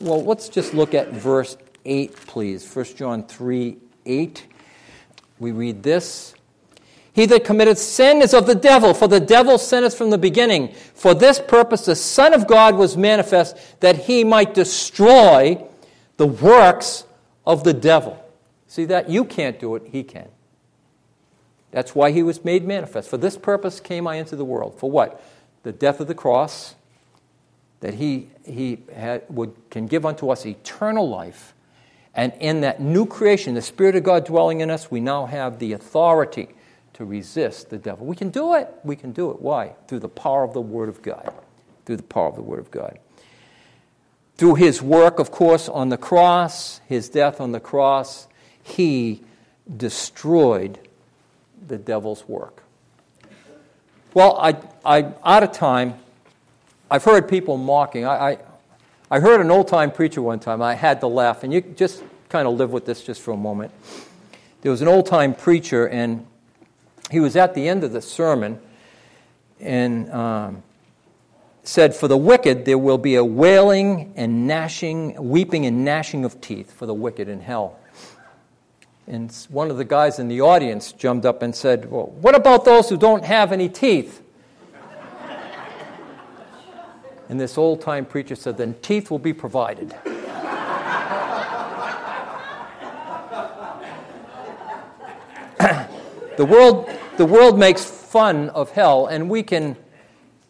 well, 0.00 0.24
let's 0.24 0.48
just 0.48 0.72
look 0.72 0.94
at 0.94 1.12
verse 1.12 1.56
8, 1.84 2.16
please. 2.26 2.74
1 2.74 2.84
John 2.96 3.24
3 3.24 3.76
8, 4.06 4.46
we 5.38 5.52
read 5.52 5.82
this 5.82 6.35
He 7.16 7.24
that 7.24 7.44
committeth 7.44 7.78
sin 7.78 8.20
is 8.20 8.34
of 8.34 8.46
the 8.46 8.54
devil, 8.54 8.92
for 8.92 9.08
the 9.08 9.20
devil 9.20 9.56
sinneth 9.56 9.96
from 9.96 10.10
the 10.10 10.18
beginning. 10.18 10.74
For 10.92 11.14
this 11.14 11.40
purpose 11.40 11.86
the 11.86 11.96
Son 11.96 12.34
of 12.34 12.46
God 12.46 12.76
was 12.76 12.94
manifest, 12.94 13.56
that 13.80 13.96
he 13.96 14.22
might 14.22 14.52
destroy 14.52 15.64
the 16.18 16.26
works 16.26 17.04
of 17.46 17.64
the 17.64 17.72
devil. 17.72 18.22
See 18.68 18.84
that? 18.84 19.08
You 19.08 19.24
can't 19.24 19.58
do 19.58 19.76
it, 19.76 19.84
he 19.90 20.04
can. 20.04 20.28
That's 21.70 21.94
why 21.94 22.10
he 22.10 22.22
was 22.22 22.44
made 22.44 22.66
manifest. 22.66 23.08
For 23.08 23.16
this 23.16 23.38
purpose 23.38 23.80
came 23.80 24.06
I 24.06 24.16
into 24.16 24.36
the 24.36 24.44
world. 24.44 24.78
For 24.78 24.90
what? 24.90 25.24
The 25.62 25.72
death 25.72 26.00
of 26.00 26.08
the 26.08 26.14
cross, 26.14 26.74
that 27.80 27.94
he, 27.94 28.28
he 28.44 28.80
had, 28.94 29.22
would, 29.30 29.54
can 29.70 29.86
give 29.86 30.04
unto 30.04 30.28
us 30.28 30.44
eternal 30.44 31.08
life 31.08 31.54
and 32.14 32.34
in 32.40 32.60
that 32.60 32.80
new 32.80 33.06
creation, 33.06 33.54
the 33.54 33.62
Spirit 33.62 33.96
of 33.96 34.02
God 34.02 34.24
dwelling 34.26 34.60
in 34.60 34.70
us, 34.70 34.90
we 34.90 35.00
now 35.00 35.26
have 35.26 35.58
the 35.58 35.72
authority 35.74 36.48
to 36.96 37.04
resist 37.04 37.68
the 37.68 37.76
devil. 37.78 38.06
We 38.06 38.16
can 38.16 38.30
do 38.30 38.54
it. 38.54 38.72
We 38.82 38.96
can 38.96 39.12
do 39.12 39.30
it. 39.30 39.40
Why? 39.40 39.74
Through 39.86 40.00
the 40.00 40.08
power 40.08 40.44
of 40.44 40.54
the 40.54 40.62
Word 40.62 40.88
of 40.88 41.02
God. 41.02 41.32
Through 41.84 41.98
the 41.98 42.02
power 42.02 42.28
of 42.28 42.36
the 42.36 42.42
Word 42.42 42.58
of 42.58 42.70
God. 42.70 42.98
Through 44.38 44.54
his 44.56 44.80
work, 44.80 45.18
of 45.18 45.30
course, 45.30 45.68
on 45.68 45.90
the 45.90 45.98
cross, 45.98 46.80
his 46.86 47.08
death 47.08 47.40
on 47.40 47.52
the 47.52 47.60
cross, 47.60 48.28
he 48.62 49.22
destroyed 49.76 50.78
the 51.66 51.76
devil's 51.76 52.26
work. 52.26 52.62
Well, 54.14 54.38
I, 54.38 54.56
I, 54.84 55.12
out 55.22 55.42
of 55.42 55.52
time, 55.52 55.98
I've 56.90 57.04
heard 57.04 57.28
people 57.28 57.58
mocking. 57.58 58.06
I, 58.06 58.30
I, 58.30 58.38
I 59.10 59.20
heard 59.20 59.42
an 59.42 59.50
old 59.50 59.68
time 59.68 59.90
preacher 59.90 60.22
one 60.22 60.40
time. 60.40 60.62
I 60.62 60.74
had 60.74 61.00
to 61.00 61.06
laugh, 61.06 61.44
and 61.44 61.52
you 61.52 61.60
just 61.60 62.02
kind 62.30 62.48
of 62.48 62.54
live 62.54 62.72
with 62.72 62.86
this 62.86 63.04
just 63.04 63.20
for 63.20 63.32
a 63.32 63.36
moment. 63.36 63.72
There 64.62 64.70
was 64.70 64.80
an 64.80 64.88
old 64.88 65.04
time 65.06 65.34
preacher, 65.34 65.86
and 65.86 66.26
he 67.10 67.20
was 67.20 67.36
at 67.36 67.54
the 67.54 67.68
end 67.68 67.84
of 67.84 67.92
the 67.92 68.02
sermon 68.02 68.60
and 69.60 70.10
um, 70.10 70.62
said, 71.62 71.94
For 71.94 72.08
the 72.08 72.16
wicked, 72.16 72.64
there 72.64 72.78
will 72.78 72.98
be 72.98 73.14
a 73.14 73.24
wailing 73.24 74.12
and 74.16 74.46
gnashing, 74.46 75.14
weeping 75.28 75.66
and 75.66 75.84
gnashing 75.84 76.24
of 76.24 76.40
teeth 76.40 76.72
for 76.72 76.86
the 76.86 76.94
wicked 76.94 77.28
in 77.28 77.40
hell. 77.40 77.78
And 79.06 79.32
one 79.50 79.70
of 79.70 79.76
the 79.76 79.84
guys 79.84 80.18
in 80.18 80.26
the 80.28 80.40
audience 80.40 80.90
jumped 80.90 81.24
up 81.24 81.42
and 81.42 81.54
said, 81.54 81.90
Well, 81.90 82.06
what 82.20 82.34
about 82.34 82.64
those 82.64 82.88
who 82.88 82.96
don't 82.96 83.24
have 83.24 83.52
any 83.52 83.68
teeth? 83.68 84.22
And 87.28 87.40
this 87.40 87.58
old 87.58 87.80
time 87.80 88.04
preacher 88.04 88.36
said, 88.36 88.56
Then 88.56 88.74
teeth 88.82 89.10
will 89.10 89.18
be 89.18 89.32
provided. 89.32 89.88
the, 96.36 96.44
world, 96.44 96.88
the 97.16 97.26
world 97.26 97.58
makes 97.58 97.84
fun 97.84 98.50
of 98.50 98.70
hell, 98.70 99.06
and 99.06 99.30
we 99.30 99.42
can 99.42 99.76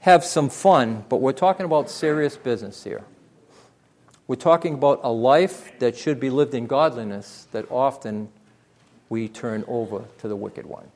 have 0.01 0.25
some 0.25 0.49
fun, 0.49 1.05
but 1.09 1.17
we're 1.17 1.33
talking 1.33 1.67
about 1.67 1.91
serious 1.91 2.37
business 2.37 2.85
here. 2.85 3.05
We're 4.29 4.37
talking 4.37 4.75
about 4.75 5.01
a 5.03 5.11
life 5.11 5.79
that 5.79 5.97
should 5.97 6.19
be 6.19 6.31
lived 6.31 6.55
in 6.55 6.67
godliness 6.67 7.47
that 7.53 7.71
often 7.71 8.29
we 9.09 9.29
turn 9.29 9.64
over 9.69 10.05
to 10.19 10.29
the 10.29 10.37
wicked 10.37 10.67
one. 10.67 10.89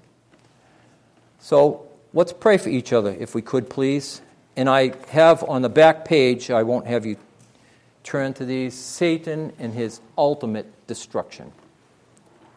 So 1.39 1.89
let's 2.12 2.33
pray 2.33 2.59
for 2.59 2.68
each 2.68 2.93
other, 2.93 3.16
if 3.18 3.35
we 3.35 3.43
could, 3.43 3.71
please. 3.71 4.21
And 4.57 4.68
I 4.68 4.95
have 5.09 5.45
on 5.45 5.62
the 5.62 5.68
back 5.68 6.05
page, 6.05 6.51
I 6.51 6.64
won't 6.64 6.87
have 6.87 7.07
you 7.07 7.16
turn 8.03 8.35
to 8.35 8.45
these, 8.45 8.75
Satan 8.75 9.53
and 9.59 9.73
his 9.73 10.01
ultimate 10.18 10.66
destruction. 10.87 11.53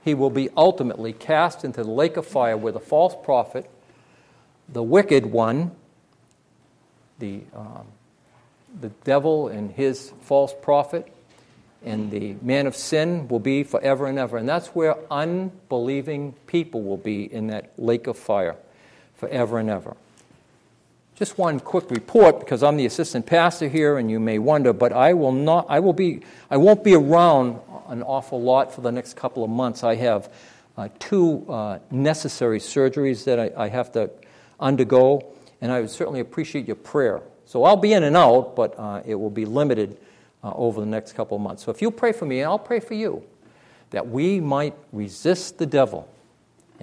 He 0.03 0.13
will 0.13 0.29
be 0.29 0.49
ultimately 0.55 1.13
cast 1.13 1.63
into 1.63 1.83
the 1.83 1.91
lake 1.91 2.17
of 2.17 2.27
fire 2.27 2.57
where 2.57 2.73
the 2.73 2.79
false 2.79 3.15
prophet, 3.23 3.69
the 4.67 4.83
wicked 4.83 5.25
one, 5.25 5.71
the, 7.19 7.41
um, 7.55 7.87
the 8.79 8.89
devil 9.03 9.47
and 9.47 9.71
his 9.71 10.11
false 10.21 10.53
prophet, 10.61 11.13
and 11.85 12.11
the 12.11 12.35
man 12.41 12.67
of 12.67 12.75
sin 12.75 13.27
will 13.27 13.39
be 13.39 13.63
forever 13.63 14.05
and 14.07 14.17
ever. 14.17 14.37
And 14.37 14.47
that's 14.47 14.67
where 14.67 14.97
unbelieving 15.11 16.33
people 16.47 16.81
will 16.81 16.97
be 16.97 17.31
in 17.31 17.47
that 17.47 17.71
lake 17.77 18.07
of 18.07 18.17
fire 18.17 18.55
forever 19.15 19.59
and 19.59 19.69
ever. 19.69 19.95
Just 21.15 21.37
one 21.37 21.59
quick 21.59 21.91
report 21.91 22.39
because 22.39 22.63
I'm 22.63 22.75
the 22.75 22.87
assistant 22.87 23.27
pastor 23.27 23.67
here 23.67 23.99
and 23.99 24.09
you 24.09 24.19
may 24.19 24.39
wonder, 24.39 24.73
but 24.73 24.91
I 24.91 25.13
will 25.13 25.31
not 25.31 25.67
I 25.69 25.79
will 25.79 25.93
be 25.93 26.21
I 26.49 26.57
won't 26.57 26.83
be 26.83 26.95
around 26.95 27.59
an 27.87 28.01
awful 28.01 28.41
lot 28.41 28.73
for 28.73 28.81
the 28.81 28.91
next 28.91 29.15
couple 29.15 29.43
of 29.43 29.49
months. 29.51 29.83
I 29.83 29.93
have 29.95 30.33
uh, 30.75 30.89
two 30.97 31.45
uh, 31.47 31.77
necessary 31.91 32.57
surgeries 32.57 33.25
that 33.25 33.39
I, 33.39 33.51
I, 33.55 33.67
have 33.67 33.91
to 33.91 34.09
undergo, 34.59 35.35
and 35.61 35.71
I 35.71 35.81
would 35.81 35.91
certainly 35.91 36.19
appreciate 36.19 36.65
your 36.65 36.77
prayer. 36.77 37.21
So 37.45 37.63
I'll 37.63 37.77
be 37.77 37.93
in 37.93 38.01
and 38.01 38.17
out, 38.17 38.55
but 38.55 38.73
uh, 38.79 39.03
it 39.05 39.13
will 39.13 39.29
be 39.29 39.45
limited 39.45 39.99
uh, 40.43 40.51
over 40.55 40.79
the 40.79 40.87
next 40.87 41.13
couple 41.13 41.37
of 41.37 41.43
months. 41.43 41.63
So 41.63 41.69
if 41.69 41.79
you 41.79 41.91
pray 41.91 42.11
for 42.11 42.25
me, 42.25 42.39
and 42.39 42.49
I'll 42.49 42.57
pray 42.57 42.79
for 42.79 42.95
you, 42.95 43.23
that 43.91 44.07
we 44.07 44.39
might 44.39 44.73
resist 44.91 45.59
the 45.59 45.67
devil 45.67 46.09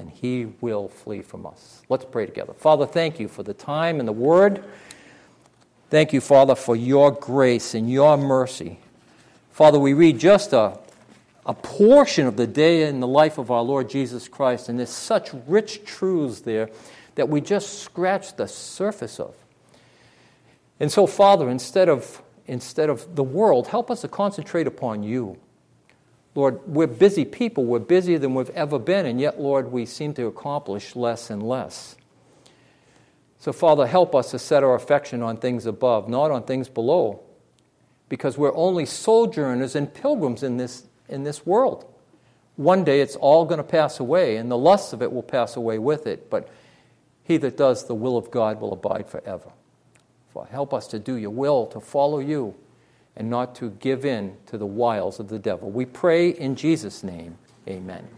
and 0.00 0.10
he 0.10 0.46
will 0.60 0.88
flee 0.88 1.22
from 1.22 1.46
us. 1.46 1.82
Let's 1.88 2.04
pray 2.04 2.26
together. 2.26 2.52
Father, 2.54 2.86
thank 2.86 3.20
you 3.20 3.28
for 3.28 3.44
the 3.44 3.54
time 3.54 4.00
and 4.00 4.08
the 4.08 4.12
word. 4.12 4.64
Thank 5.90 6.12
you, 6.12 6.20
Father, 6.20 6.54
for 6.54 6.74
your 6.74 7.12
grace 7.12 7.74
and 7.74 7.90
your 7.90 8.16
mercy. 8.16 8.80
Father, 9.52 9.78
we 9.78 9.92
read 9.92 10.18
just 10.18 10.52
a, 10.52 10.78
a 11.46 11.54
portion 11.54 12.26
of 12.26 12.36
the 12.36 12.46
day 12.46 12.88
in 12.88 13.00
the 13.00 13.06
life 13.06 13.38
of 13.38 13.50
our 13.50 13.62
Lord 13.62 13.88
Jesus 13.88 14.26
Christ, 14.26 14.68
and 14.68 14.78
there's 14.78 14.90
such 14.90 15.30
rich 15.46 15.84
truths 15.84 16.40
there 16.40 16.70
that 17.14 17.28
we 17.28 17.40
just 17.40 17.80
scratch 17.80 18.34
the 18.36 18.48
surface 18.48 19.20
of. 19.20 19.34
And 20.80 20.90
so, 20.90 21.06
Father, 21.06 21.48
instead 21.50 21.88
of 21.88 22.22
instead 22.50 22.90
of 22.90 23.14
the 23.14 23.22
world. 23.22 23.68
Help 23.68 23.90
us 23.90 24.00
to 24.00 24.08
concentrate 24.08 24.66
upon 24.66 25.04
you. 25.04 25.38
Lord, 26.34 26.60
we're 26.66 26.86
busy 26.86 27.24
people. 27.24 27.64
We're 27.64 27.80
busier 27.80 28.18
than 28.18 28.34
we've 28.34 28.50
ever 28.50 28.78
been, 28.78 29.06
and 29.06 29.20
yet, 29.20 29.40
Lord, 29.40 29.72
we 29.72 29.84
seem 29.86 30.14
to 30.14 30.26
accomplish 30.26 30.94
less 30.94 31.30
and 31.30 31.42
less. 31.42 31.96
So, 33.38 33.52
Father, 33.52 33.86
help 33.86 34.14
us 34.14 34.30
to 34.32 34.38
set 34.38 34.62
our 34.62 34.74
affection 34.74 35.22
on 35.22 35.38
things 35.38 35.66
above, 35.66 36.08
not 36.08 36.30
on 36.30 36.44
things 36.44 36.68
below, 36.68 37.22
because 38.08 38.36
we're 38.36 38.54
only 38.54 38.86
sojourners 38.86 39.74
and 39.74 39.92
pilgrims 39.92 40.42
in 40.42 40.56
this, 40.56 40.84
in 41.08 41.24
this 41.24 41.46
world. 41.46 41.84
One 42.56 42.84
day 42.84 43.00
it's 43.00 43.16
all 43.16 43.46
going 43.46 43.58
to 43.58 43.64
pass 43.64 43.98
away, 43.98 44.36
and 44.36 44.50
the 44.50 44.58
lusts 44.58 44.92
of 44.92 45.02
it 45.02 45.10
will 45.10 45.22
pass 45.22 45.56
away 45.56 45.78
with 45.78 46.06
it, 46.06 46.28
but 46.28 46.48
he 47.24 47.38
that 47.38 47.56
does 47.56 47.86
the 47.86 47.94
will 47.94 48.16
of 48.16 48.30
God 48.30 48.60
will 48.60 48.72
abide 48.72 49.08
forever. 49.08 49.50
Help 50.50 50.72
us 50.72 50.86
to 50.88 50.98
do 50.98 51.16
your 51.16 51.30
will, 51.30 51.66
to 51.66 51.80
follow 51.80 52.18
you, 52.18 52.54
and 53.20 53.28
not 53.28 53.54
to 53.54 53.68
give 53.80 54.06
in 54.06 54.34
to 54.46 54.56
the 54.56 54.64
wiles 54.64 55.20
of 55.20 55.28
the 55.28 55.38
devil. 55.38 55.70
We 55.70 55.84
pray 55.84 56.30
in 56.30 56.56
Jesus' 56.56 57.04
name. 57.04 57.36
Amen. 57.68 58.08